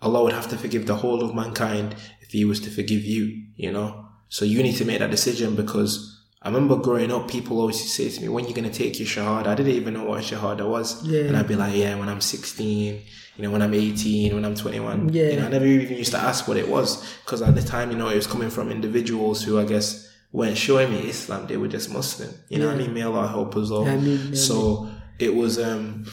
Allah 0.00 0.22
would 0.22 0.35
have 0.35 0.48
to 0.50 0.59
forgive 0.59 0.87
the 0.87 0.96
whole 0.96 1.24
of 1.24 1.35
mankind 1.35 1.96
if 2.20 2.31
He 2.31 2.44
was 2.44 2.61
to 2.61 2.70
forgive 2.70 3.02
you. 3.02 3.44
You 3.57 3.72
know, 3.72 4.07
so 4.28 4.44
you 4.44 4.62
need 4.62 4.76
to 4.76 4.85
make 4.85 5.00
that 5.00 5.11
decision 5.11 5.57
because. 5.57 6.14
I 6.40 6.48
remember 6.48 6.77
growing 6.77 7.11
up, 7.11 7.29
people 7.29 7.59
always 7.61 7.81
used 7.81 7.96
to 7.96 8.03
say 8.03 8.16
to 8.16 8.22
me, 8.22 8.29
when 8.29 8.46
you 8.46 8.55
going 8.55 8.70
to 8.70 8.77
take 8.77 8.98
your 9.01 9.09
shahada? 9.09 9.48
I 9.48 9.55
didn't 9.57 9.72
even 9.72 9.94
know 9.94 10.05
what 10.05 10.20
a 10.20 10.22
shahada 10.22 10.68
was. 10.68 11.05
Yeah. 11.05 11.22
And 11.22 11.37
I'd 11.37 11.48
be 11.48 11.57
like, 11.57 11.74
yeah, 11.74 11.98
when 11.98 12.09
I'm 12.09 12.20
16, 12.20 13.03
you 13.37 13.42
know, 13.42 13.51
when 13.51 13.61
I'm 13.61 13.74
18, 13.74 14.35
when 14.35 14.44
I'm 14.44 14.55
21. 14.55 15.12
Yeah. 15.12 15.31
You 15.31 15.40
know, 15.40 15.46
I 15.46 15.48
never 15.48 15.66
even 15.66 15.96
used 15.96 16.12
to 16.12 16.18
ask 16.18 16.46
what 16.46 16.57
it 16.57 16.68
was 16.68 17.05
because 17.24 17.42
at 17.42 17.57
the 17.57 17.62
time, 17.62 17.90
you 17.90 17.96
know, 17.96 18.09
it 18.09 18.16
was 18.16 18.29
coming 18.29 18.51
from 18.51 18.70
individuals 18.70 19.42
who 19.42 19.59
I 19.59 19.64
guess 19.64 20.09
weren't 20.31 20.57
showing 20.57 20.90
me 20.92 21.09
Islam. 21.09 21.48
They 21.48 21.57
were 21.57 21.68
just 21.68 21.90
Muslim. 21.90 22.33
You 22.48 22.61
know 22.61 22.66
what 22.66 22.77
I 22.77 22.79
mean? 22.79 22.94
May 22.94 23.03
Allah 23.03 23.27
help 23.27 23.57
us 23.57 23.72
all. 23.72 23.88
I 23.88 23.96
mean, 23.96 24.37
so 24.37 24.88
it 25.18 25.35
was, 25.35 25.59
um, 25.59 26.05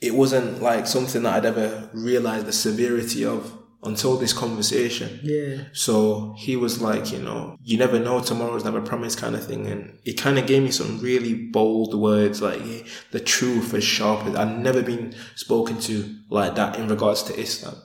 it 0.00 0.14
wasn't 0.14 0.62
like 0.62 0.86
something 0.86 1.24
that 1.24 1.34
I'd 1.34 1.46
ever 1.46 1.90
realized 1.92 2.46
the 2.46 2.52
severity 2.52 3.24
of 3.24 3.57
until 3.84 4.16
this 4.16 4.32
conversation. 4.32 5.20
yeah, 5.22 5.64
So 5.72 6.34
he 6.36 6.56
was 6.56 6.82
like, 6.82 7.12
you 7.12 7.18
know, 7.20 7.56
you 7.62 7.78
never 7.78 7.98
know, 8.00 8.20
tomorrow's 8.20 8.64
never 8.64 8.80
promised 8.80 9.18
kind 9.18 9.36
of 9.36 9.46
thing. 9.46 9.66
And 9.66 9.98
it 10.04 10.14
kind 10.14 10.36
of 10.38 10.46
gave 10.46 10.62
me 10.64 10.70
some 10.72 10.98
really 11.00 11.34
bold 11.34 11.94
words, 11.94 12.42
like 12.42 12.60
"Yeah, 12.66 12.82
the 13.12 13.20
truth 13.20 13.72
is 13.74 13.84
sharp. 13.84 14.26
as-" 14.26 14.34
I've 14.34 14.58
never 14.58 14.82
been 14.82 15.14
spoken 15.36 15.78
to 15.82 16.12
like 16.28 16.56
that 16.56 16.76
in 16.78 16.88
regards 16.88 17.22
to 17.24 17.38
Islam. 17.38 17.76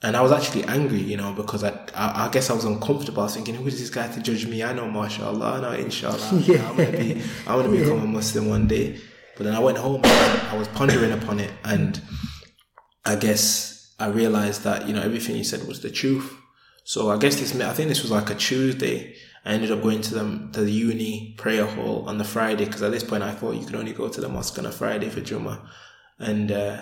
And 0.00 0.16
I 0.16 0.20
was 0.20 0.30
actually 0.30 0.62
angry, 0.64 1.00
you 1.00 1.16
know, 1.16 1.32
because 1.32 1.64
I, 1.64 1.70
I, 1.96 2.26
I 2.26 2.28
guess 2.30 2.50
I 2.50 2.54
was 2.54 2.64
uncomfortable. 2.64 3.20
I 3.20 3.24
was 3.24 3.34
thinking, 3.34 3.56
who 3.56 3.66
is 3.66 3.80
this 3.80 3.90
guy 3.90 4.06
to 4.06 4.20
judge 4.20 4.46
me? 4.46 4.62
I 4.62 4.72
know, 4.72 4.88
mashallah, 4.88 5.54
I 5.56 5.60
know, 5.60 5.72
inshallah. 5.72 6.40
Yeah. 6.46 6.62
I'm 6.70 6.76
gonna 6.76 6.92
be, 6.96 7.22
I'm 7.48 7.56
gonna 7.62 7.68
become 7.76 8.02
a 8.02 8.06
Muslim 8.06 8.48
one 8.48 8.68
day. 8.68 9.00
But 9.36 9.44
then 9.44 9.54
I 9.54 9.58
went 9.58 9.78
home 9.78 10.00
I 10.04 10.54
was 10.56 10.68
pondering 10.68 11.10
upon 11.10 11.40
it, 11.40 11.50
and 11.64 12.00
I 13.04 13.16
guess 13.16 13.77
I 13.98 14.06
realized 14.08 14.62
that 14.64 14.86
you 14.86 14.94
know 14.94 15.02
everything 15.02 15.36
he 15.36 15.44
said 15.44 15.66
was 15.66 15.80
the 15.80 15.90
truth. 15.90 16.34
So 16.84 17.10
I 17.10 17.18
guess 17.18 17.36
this, 17.36 17.54
I 17.60 17.72
think 17.74 17.88
this 17.90 18.02
was 18.02 18.10
like 18.10 18.30
a 18.30 18.34
Tuesday. 18.34 19.14
I 19.44 19.52
ended 19.52 19.70
up 19.70 19.82
going 19.82 20.00
to 20.02 20.14
the, 20.14 20.48
to 20.54 20.60
the 20.64 20.70
uni 20.70 21.34
prayer 21.36 21.66
hall 21.66 22.04
on 22.08 22.16
the 22.18 22.24
Friday 22.24 22.64
because 22.64 22.82
at 22.82 22.92
this 22.92 23.04
point 23.04 23.22
I 23.22 23.32
thought 23.32 23.56
you 23.56 23.64
could 23.66 23.74
only 23.74 23.92
go 23.92 24.08
to 24.08 24.20
the 24.20 24.28
mosque 24.28 24.58
on 24.58 24.66
a 24.66 24.72
Friday 24.72 25.08
for 25.10 25.20
Jummah. 25.20 25.60
And 26.18 26.50
uh, 26.50 26.80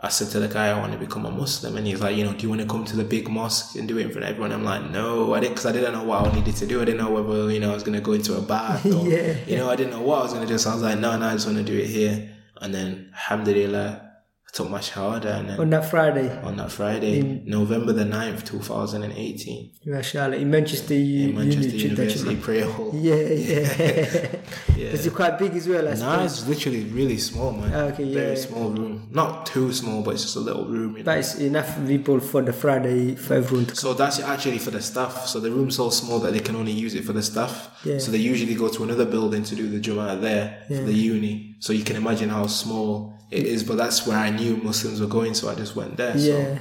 I 0.00 0.08
said 0.08 0.28
to 0.30 0.40
the 0.40 0.48
guy, 0.48 0.68
I 0.68 0.78
want 0.80 0.92
to 0.92 0.98
become 0.98 1.24
a 1.24 1.30
Muslim. 1.30 1.76
And 1.76 1.86
he's 1.86 2.00
like, 2.00 2.16
you 2.16 2.24
know, 2.24 2.32
do 2.32 2.42
you 2.42 2.48
want 2.48 2.60
to 2.62 2.66
come 2.66 2.84
to 2.84 2.96
the 2.96 3.04
big 3.04 3.28
mosque 3.28 3.76
and 3.76 3.86
do 3.88 3.96
it 3.98 4.06
in 4.06 4.10
front 4.12 4.24
of 4.24 4.30
everyone? 4.30 4.52
I'm 4.52 4.64
like, 4.64 4.90
no, 4.90 5.34
I 5.34 5.40
didn't, 5.40 5.54
because 5.54 5.66
I 5.66 5.72
didn't 5.72 5.92
know 5.92 6.04
what 6.04 6.26
I 6.26 6.32
needed 6.34 6.56
to 6.56 6.66
do. 6.66 6.82
I 6.82 6.84
didn't 6.84 6.98
know 7.00 7.10
whether, 7.10 7.50
you 7.52 7.60
know, 7.60 7.70
I 7.70 7.74
was 7.74 7.82
going 7.84 7.96
to 7.98 8.04
go 8.04 8.12
into 8.12 8.36
a 8.36 8.42
bath 8.42 8.84
or, 8.92 9.08
Yeah. 9.08 9.36
you 9.46 9.56
know, 9.56 9.70
I 9.70 9.76
didn't 9.76 9.92
know 9.92 10.02
what 10.02 10.18
I 10.20 10.22
was 10.22 10.32
going 10.32 10.46
to 10.46 10.52
do. 10.52 10.58
So 10.58 10.70
I 10.70 10.74
was 10.74 10.82
like, 10.82 10.98
no, 10.98 11.16
no, 11.16 11.26
I 11.28 11.32
just 11.32 11.46
want 11.46 11.58
to 11.58 11.64
do 11.64 11.78
it 11.78 11.86
here. 11.86 12.28
And 12.60 12.74
then, 12.74 13.10
alhamdulillah, 13.14 14.07
I 14.48 14.56
took 14.56 14.70
my 14.70 14.78
shahada 14.78 15.38
and 15.40 15.50
then 15.50 15.60
On 15.60 15.68
that 15.70 15.90
Friday, 15.90 16.30
on 16.42 16.56
that 16.56 16.72
Friday, 16.72 17.42
November 17.44 17.92
the 17.92 18.04
9th, 18.04 18.46
2018, 18.46 19.70
mashallah, 19.84 20.36
in 20.36 20.50
Manchester, 20.50 20.94
you, 20.94 21.28
in 21.28 21.34
Manchester 21.36 21.70
that, 21.72 21.76
University 21.78 22.36
Prayer 22.36 22.64
Hall. 22.66 22.90
Yeah, 22.94 23.14
yeah. 23.16 24.28
Yeah. 24.78 24.86
Is 24.94 25.06
it 25.06 25.12
quite 25.14 25.38
big 25.38 25.52
as 25.54 25.68
well? 25.68 25.86
I 25.86 25.90
Nah, 25.94 25.96
suppose? 26.26 26.38
it's 26.38 26.48
literally 26.48 26.84
really 26.84 27.18
small, 27.18 27.52
man. 27.52 27.72
Ah, 27.74 27.92
okay, 27.92 28.04
yeah. 28.04 28.14
Very 28.20 28.36
small 28.36 28.70
room. 28.70 29.08
Not 29.10 29.44
too 29.44 29.72
small, 29.72 30.02
but 30.02 30.14
it's 30.14 30.22
just 30.22 30.36
a 30.36 30.40
little 30.40 30.64
room. 30.66 30.92
You 30.92 30.98
know? 30.98 31.04
But 31.04 31.18
it's 31.18 31.34
enough 31.38 31.76
people 31.86 32.18
for 32.20 32.40
the 32.40 32.52
Friday 32.52 33.16
for 33.16 33.34
everyone 33.34 33.66
to 33.66 33.76
So 33.76 33.92
that's 33.92 34.18
actually 34.20 34.58
for 34.58 34.70
the 34.70 34.80
staff. 34.80 35.26
So 35.26 35.40
the 35.40 35.50
room's 35.50 35.76
so 35.76 35.90
small 35.90 36.20
that 36.20 36.32
they 36.32 36.40
can 36.40 36.56
only 36.56 36.72
use 36.72 36.94
it 36.94 37.04
for 37.04 37.12
the 37.12 37.22
staff. 37.22 37.84
Yeah. 37.84 37.98
So 37.98 38.10
they 38.12 38.18
usually 38.18 38.54
go 38.54 38.68
to 38.68 38.82
another 38.84 39.04
building 39.04 39.42
to 39.44 39.54
do 39.56 39.68
the 39.68 39.78
Jummah 39.80 40.20
there 40.22 40.64
Yeah. 40.70 40.78
for 40.78 40.84
the 40.84 40.94
uni. 40.94 41.56
So 41.58 41.72
you 41.74 41.84
can 41.84 41.96
imagine 41.96 42.28
how 42.30 42.46
small 42.46 43.17
it 43.30 43.44
is. 43.46 43.64
But 43.64 43.76
that's 43.76 44.06
where 44.06 44.18
I 44.18 44.30
knew 44.30 44.56
Muslims 44.58 45.00
were 45.00 45.06
going, 45.06 45.34
so 45.34 45.48
I 45.48 45.54
just 45.54 45.74
went 45.76 45.96
there. 45.96 46.16
Yeah. 46.16 46.56
So 46.56 46.58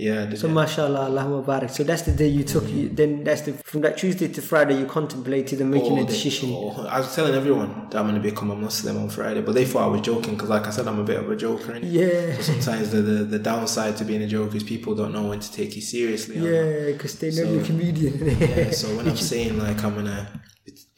yeah, 0.00 0.32
So 0.34 0.46
it. 0.46 0.52
mashallah, 0.52 1.10
Allahumma 1.10 1.44
barik. 1.44 1.70
So 1.72 1.82
that's 1.82 2.02
the 2.02 2.12
day 2.12 2.28
you 2.28 2.44
took. 2.44 2.68
You, 2.68 2.88
then 2.88 3.24
that's 3.24 3.40
the 3.42 3.52
from 3.54 3.80
that 3.80 3.98
Tuesday 3.98 4.28
to 4.28 4.40
Friday 4.40 4.78
you 4.78 4.86
contemplated 4.86 5.60
and 5.60 5.72
making 5.72 5.90
All 5.90 5.98
a 5.98 6.02
oh, 6.02 6.06
day. 6.06 6.12
decision. 6.12 6.50
Oh, 6.52 6.86
I 6.86 6.98
was 7.00 7.12
telling 7.16 7.34
everyone 7.34 7.88
that 7.90 7.98
I'm 7.98 8.04
going 8.08 8.14
to 8.14 8.20
become 8.20 8.52
a 8.52 8.54
Muslim 8.54 8.96
on 8.96 9.08
Friday, 9.08 9.40
but 9.42 9.56
they 9.56 9.64
thought 9.64 9.82
I 9.82 9.86
was 9.88 10.02
joking 10.02 10.34
because, 10.34 10.50
like 10.50 10.68
I 10.68 10.70
said, 10.70 10.86
I'm 10.86 11.00
a 11.00 11.02
bit 11.02 11.18
of 11.18 11.28
a 11.28 11.34
joker. 11.34 11.72
innit? 11.72 11.80
Yeah. 11.90 12.36
So 12.36 12.42
sometimes 12.52 12.92
the, 12.92 13.02
the 13.02 13.24
the 13.24 13.38
downside 13.40 13.96
to 13.96 14.04
being 14.04 14.22
a 14.22 14.28
joker 14.28 14.56
is 14.56 14.62
people 14.62 14.94
don't 14.94 15.12
know 15.12 15.26
when 15.30 15.40
to 15.40 15.50
take 15.52 15.74
you 15.74 15.82
seriously. 15.82 16.36
Yeah, 16.36 16.92
because 16.92 17.18
they 17.18 17.30
know 17.30 17.42
So- 17.44 17.50
you're 17.54 17.62
a 17.62 17.66
comedian. 17.66 18.14
Yeah, 18.38 18.70
so 18.70 18.96
when 18.96 19.08
I'm 19.10 19.16
saying 19.16 19.58
like 19.58 19.82
I'm 19.82 19.96
gonna, 19.96 20.30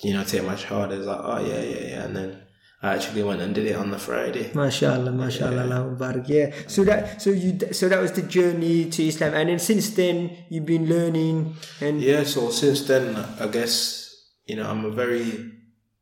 you 0.02 0.12
know, 0.12 0.24
take 0.24 0.44
my 0.44 0.56
shahada, 0.56 0.92
it's 0.98 1.06
like, 1.06 1.20
oh 1.22 1.38
yeah, 1.40 1.62
yeah, 1.62 1.88
yeah, 1.88 2.04
and 2.04 2.14
then 2.14 2.42
I 2.82 2.94
actually 2.94 3.22
went 3.22 3.42
and 3.42 3.54
did 3.54 3.66
it 3.66 3.76
on 3.76 3.90
the 3.90 3.98
Friday. 3.98 4.50
Mashallah, 4.54 5.12
mashallah, 5.12 5.68
Allahumma 5.68 5.98
barik. 5.98 6.28
Yeah. 6.28 6.48
So 6.66 6.82
that, 6.84 7.20
so 7.20 7.28
you, 7.28 7.58
so 7.72 7.90
that 7.90 8.00
was 8.00 8.12
the 8.12 8.22
journey 8.22 8.88
to 8.88 9.04
Islam, 9.04 9.34
and 9.34 9.50
then 9.50 9.58
since 9.58 9.90
then 9.90 10.32
you've 10.48 10.64
been 10.64 10.88
learning 10.88 11.56
and 11.80 12.00
Yeah, 12.00 12.24
so 12.24 12.48
since 12.50 12.88
then, 12.88 13.16
I 13.38 13.48
guess 13.48 14.08
you 14.46 14.56
know 14.56 14.64
I'm 14.64 14.86
a 14.86 14.90
very 14.90 15.52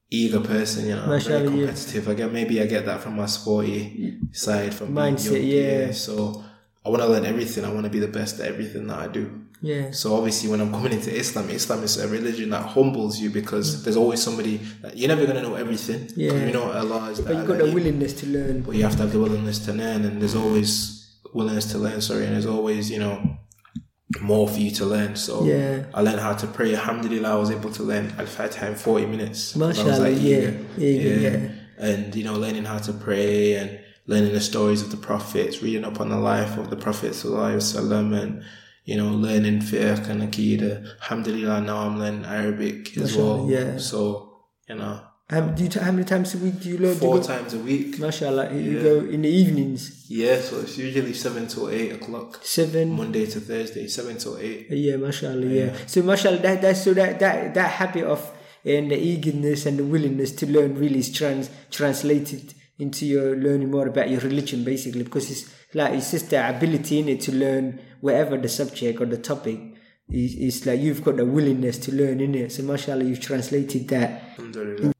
eager 0.08 0.40
person. 0.40 0.86
You 0.86 0.94
know, 0.94 1.02
I'm 1.02 1.20
very 1.20 1.42
yeah. 1.42 1.66
competitive. 1.66 2.08
I 2.08 2.14
get 2.14 2.32
maybe 2.32 2.62
I 2.62 2.66
get 2.66 2.86
that 2.86 3.00
from 3.02 3.16
my 3.16 3.26
sporty 3.26 4.18
side, 4.30 4.72
from 4.72 4.94
being 4.94 5.16
Mindset, 5.16 5.42
young, 5.42 5.90
yeah. 5.90 5.90
So 5.90 6.44
I 6.86 6.90
want 6.90 7.02
to 7.02 7.08
learn 7.08 7.26
everything. 7.26 7.64
I 7.64 7.72
want 7.72 7.84
to 7.84 7.90
be 7.90 7.98
the 7.98 8.06
best 8.06 8.38
at 8.38 8.46
everything 8.46 8.86
that 8.86 8.98
I 8.98 9.08
do. 9.08 9.47
Yeah, 9.60 9.90
So 9.90 10.14
obviously, 10.14 10.48
when 10.48 10.60
I'm 10.60 10.70
coming 10.70 10.92
into 10.92 11.14
Islam, 11.14 11.50
Islam 11.50 11.82
is 11.82 11.96
a 11.96 12.06
religion 12.06 12.50
that 12.50 12.62
humbles 12.62 13.18
you 13.18 13.30
because 13.30 13.76
mm. 13.76 13.84
there's 13.84 13.96
always 13.96 14.22
somebody 14.22 14.58
that 14.82 14.96
you're 14.96 15.08
never 15.08 15.26
gonna 15.26 15.42
know 15.42 15.56
everything. 15.56 16.08
Yeah. 16.16 16.32
You 16.46 16.52
know 16.52 16.70
Allah 16.70 17.10
is 17.10 17.20
but 17.20 17.34
you 17.36 17.44
got 17.44 17.58
the 17.58 17.72
willingness 17.72 18.12
to 18.20 18.26
learn. 18.26 18.62
but 18.62 18.74
you 18.76 18.84
have 18.84 18.96
to 18.96 19.02
have 19.02 19.12
the 19.12 19.18
willingness 19.20 19.58
to 19.66 19.72
learn 19.72 20.04
and 20.04 20.20
there's 20.20 20.34
mm. 20.34 20.44
always 20.44 20.72
willingness 21.34 21.70
to 21.72 21.78
learn 21.78 22.00
sorry 22.00 22.24
and 22.24 22.34
there's 22.34 22.46
always 22.46 22.90
you 22.90 22.98
know 22.98 23.38
more 24.20 24.48
for 24.48 24.58
you 24.58 24.70
to 24.70 24.84
learn 24.86 25.14
so 25.14 25.44
Yeah. 25.44 25.84
i 25.92 26.00
learned 26.00 26.20
how 26.20 26.32
to 26.32 26.46
pray 26.46 26.74
alhamdulillah 26.74 27.30
i 27.30 27.34
was 27.36 27.50
able 27.50 27.70
to 27.72 27.82
learn 27.82 28.14
al-fatiha 28.18 28.68
in 28.68 28.74
40 28.74 29.06
minutes. 29.06 29.54
Mashallah, 29.54 30.08
yeah. 30.10 30.36
eager. 30.38 30.58
Eager, 30.78 31.20
yeah. 31.20 31.48
and 31.78 32.14
you 32.14 32.24
know 32.24 32.34
learning 32.34 32.64
how 32.64 32.78
to 32.78 32.92
pray 32.92 33.54
and 33.54 33.78
learning 34.06 34.32
the 34.32 34.40
stories 34.40 34.80
of 34.82 34.90
the 34.90 34.96
prophets 34.96 35.62
reading 35.62 35.84
up 35.84 36.00
on 36.00 36.08
the 36.08 36.16
life 36.16 36.56
of 36.56 36.70
the 36.70 36.76
prophet 36.76 37.12
sallallahu 37.12 37.52
alaihi 37.52 37.62
wasallam 37.62 38.22
and 38.22 38.42
you 38.88 38.96
know 38.96 39.10
learning 39.24 39.58
fiqh 39.68 40.08
and 40.12 40.22
akida 40.26 40.70
alhamdulillah 41.02 41.60
now 41.60 41.78
i'm 41.86 41.98
learning 42.02 42.24
arabic 42.24 42.96
as 42.96 43.16
well 43.16 43.46
yeah. 43.50 43.76
so 43.90 44.00
you 44.68 44.76
know 44.80 44.94
How, 45.30 45.42
do 45.56 45.64
you, 45.64 45.70
how 45.86 45.92
many 45.92 46.06
times 46.08 46.34
a 46.36 46.38
week 46.38 46.56
do 46.62 46.70
you 46.72 46.78
learn? 46.84 46.96
Four 46.96 47.18
you 47.18 47.22
times 47.22 47.52
a 47.52 47.58
week 47.70 47.98
Mashallah, 48.04 48.46
you 48.54 48.80
go 48.80 48.94
in 49.14 49.20
the 49.26 49.32
evenings. 49.40 49.82
Yeah, 50.20 50.36
so 50.40 50.52
it's 50.64 50.78
usually 50.78 51.12
seven 51.12 51.44
to 51.54 51.68
eight 51.68 51.90
o'clock, 51.98 52.40
Seven. 52.40 52.86
Monday 53.00 53.26
to 53.32 53.38
Thursday, 53.48 53.84
seven 53.88 54.16
to 54.24 54.30
eight. 54.46 54.70
Yeah, 54.86 54.96
mashallah, 54.96 55.50
yeah. 55.58 55.70
So 55.92 56.00
mashallah, 56.10 56.40
that, 56.46 56.62
that 56.62 56.76
so 56.84 56.94
that, 57.00 57.20
that 57.20 57.52
that 57.58 57.70
habit 57.80 58.04
of 58.14 58.20
and 58.64 58.90
the 58.90 58.98
eagerness 59.10 59.66
and 59.66 59.78
the 59.78 59.84
willingness 59.84 60.32
to 60.40 60.46
learn 60.46 60.70
really 60.84 61.00
is 61.04 61.12
trans 61.12 61.50
translated 61.70 62.54
into 62.78 63.04
your 63.04 63.36
learning 63.36 63.70
more 63.70 63.88
about 63.88 64.08
your 64.08 64.20
religion 64.20 64.64
basically 64.64 65.02
because 65.02 65.30
it's 65.30 65.44
like 65.74 65.92
it's 65.92 66.10
just 66.10 66.30
the 66.30 66.48
ability 66.48 67.00
in 67.00 67.08
it 67.08 67.20
to 67.20 67.32
learn 67.32 67.78
whatever 68.00 68.36
the 68.36 68.48
subject 68.48 69.00
or 69.00 69.06
the 69.06 69.18
topic 69.18 69.60
is 70.10 70.34
it's 70.36 70.66
like 70.66 70.80
you've 70.80 71.04
got 71.04 71.16
the 71.16 71.24
willingness 71.24 71.78
to 71.78 71.94
learn 71.94 72.20
in 72.20 72.34
it. 72.34 72.52
So 72.52 72.62
mashallah 72.62 73.04
you've 73.04 73.20
translated 73.20 73.88
that. 73.88 74.22
Alhamdulillah. 74.38 74.92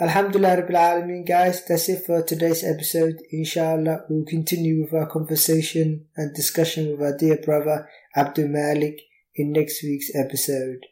Alhamdulillah 0.00 0.62
Rabbil 0.62 0.74
Alameen 0.74 1.26
guys, 1.26 1.64
that's 1.64 1.88
it 1.88 2.04
for 2.04 2.22
today's 2.22 2.64
episode. 2.64 3.22
Inshallah, 3.30 4.04
we'll 4.08 4.24
continue 4.24 4.82
with 4.82 4.92
our 4.92 5.06
conversation 5.06 6.06
and 6.16 6.34
discussion 6.34 6.90
with 6.90 7.00
our 7.00 7.16
dear 7.16 7.36
brother 7.36 7.88
Abdul 8.16 8.48
Malik 8.48 9.00
in 9.36 9.52
next 9.52 9.82
week's 9.82 10.10
episode. 10.14 10.86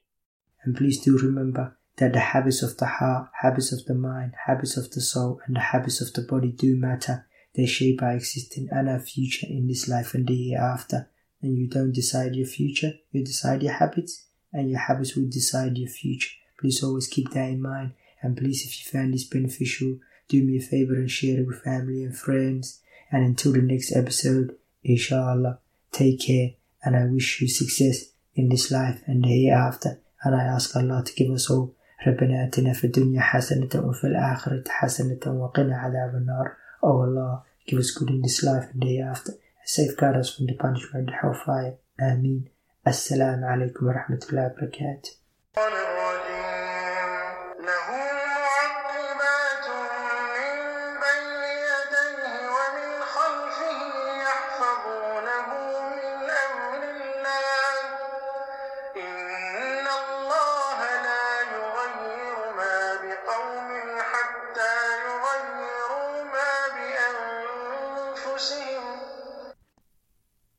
And 0.64 0.76
please 0.76 1.00
do 1.00 1.18
remember 1.18 1.76
that 1.96 2.12
the 2.12 2.20
habits 2.20 2.62
of 2.62 2.78
the 2.78 2.86
heart, 2.86 3.28
habits 3.40 3.72
of 3.72 3.84
the 3.86 3.94
mind, 3.94 4.34
habits 4.46 4.76
of 4.76 4.90
the 4.92 5.00
soul, 5.00 5.40
and 5.46 5.56
the 5.56 5.60
habits 5.60 6.00
of 6.00 6.12
the 6.12 6.22
body 6.22 6.52
do 6.52 6.76
matter. 6.76 7.26
They 7.54 7.66
shape 7.66 8.02
our 8.02 8.12
existence 8.12 8.68
and 8.70 8.88
our 8.88 9.00
future 9.00 9.46
in 9.48 9.66
this 9.66 9.88
life 9.88 10.14
and 10.14 10.26
the 10.26 10.50
hereafter 10.50 11.10
And 11.41 11.57
you 11.57 11.67
don't 11.67 11.91
decide 11.91 12.35
your 12.35 12.47
future, 12.47 12.93
you 13.11 13.23
decide 13.23 13.61
your 13.61 13.73
habits, 13.73 14.25
and 14.51 14.69
your 14.69 14.79
habits 14.79 15.15
will 15.15 15.29
decide 15.29 15.77
your 15.77 15.89
future. 15.89 16.35
Please 16.59 16.83
always 16.83 17.07
keep 17.07 17.31
that 17.31 17.49
in 17.49 17.61
mind. 17.61 17.93
And 18.21 18.35
please, 18.35 18.65
if 18.65 18.79
you 18.79 18.91
found 18.91 19.13
this 19.13 19.23
beneficial, 19.23 19.99
do 20.27 20.43
me 20.43 20.57
a 20.57 20.61
favor 20.61 20.95
and 20.95 21.09
share 21.09 21.39
it 21.39 21.47
with 21.47 21.61
family 21.61 22.03
and 22.03 22.17
friends. 22.17 22.81
And 23.11 23.23
until 23.23 23.53
the 23.53 23.61
next 23.61 23.95
episode, 23.95 24.55
inshallah, 24.83 25.59
take 25.91 26.21
care 26.21 26.51
and 26.83 26.95
I 26.95 27.05
wish 27.05 27.41
you 27.41 27.47
success 27.47 28.05
in 28.35 28.49
this 28.49 28.71
life 28.71 29.01
and 29.05 29.23
the 29.23 29.27
hereafter. 29.27 29.99
And 30.23 30.35
I 30.35 30.43
ask 30.43 30.75
Allah 30.75 31.03
to 31.05 31.13
give 31.13 31.31
us 31.31 31.49
all 31.49 31.73
ربنا 32.07 32.43
آتنا 32.43 32.73
في 32.73 32.87
الدنيا 32.87 33.21
حسنة 33.21 33.69
وفي 33.75 34.07
الآخرة 34.07 34.63
حسنة 34.67 35.19
وقنا 35.25 35.77
عذاب 35.77 36.15
النار. 36.15 36.55
Oh 36.83 37.01
Allah, 37.01 37.43
give 37.65 37.79
us 37.79 37.91
good 37.91 38.09
in 38.09 38.21
this 38.21 38.43
life 38.43 38.65
and 38.71 38.81
the 38.81 38.87
hereafter. 38.87 39.33
Safeguard 39.64 40.16
us 40.16 40.34
from 40.34 40.46
the 40.46 40.54
punishment 40.54 41.08
of 41.08 41.14
hellfire. 41.14 41.76
Ameen. 42.00 42.48
Assalamu 42.86 43.44
alaikum 43.44 43.82
wa 43.82 43.92
rahmatullahi 43.92 44.54
wa 44.54 44.60
barakatuh. 44.60 45.21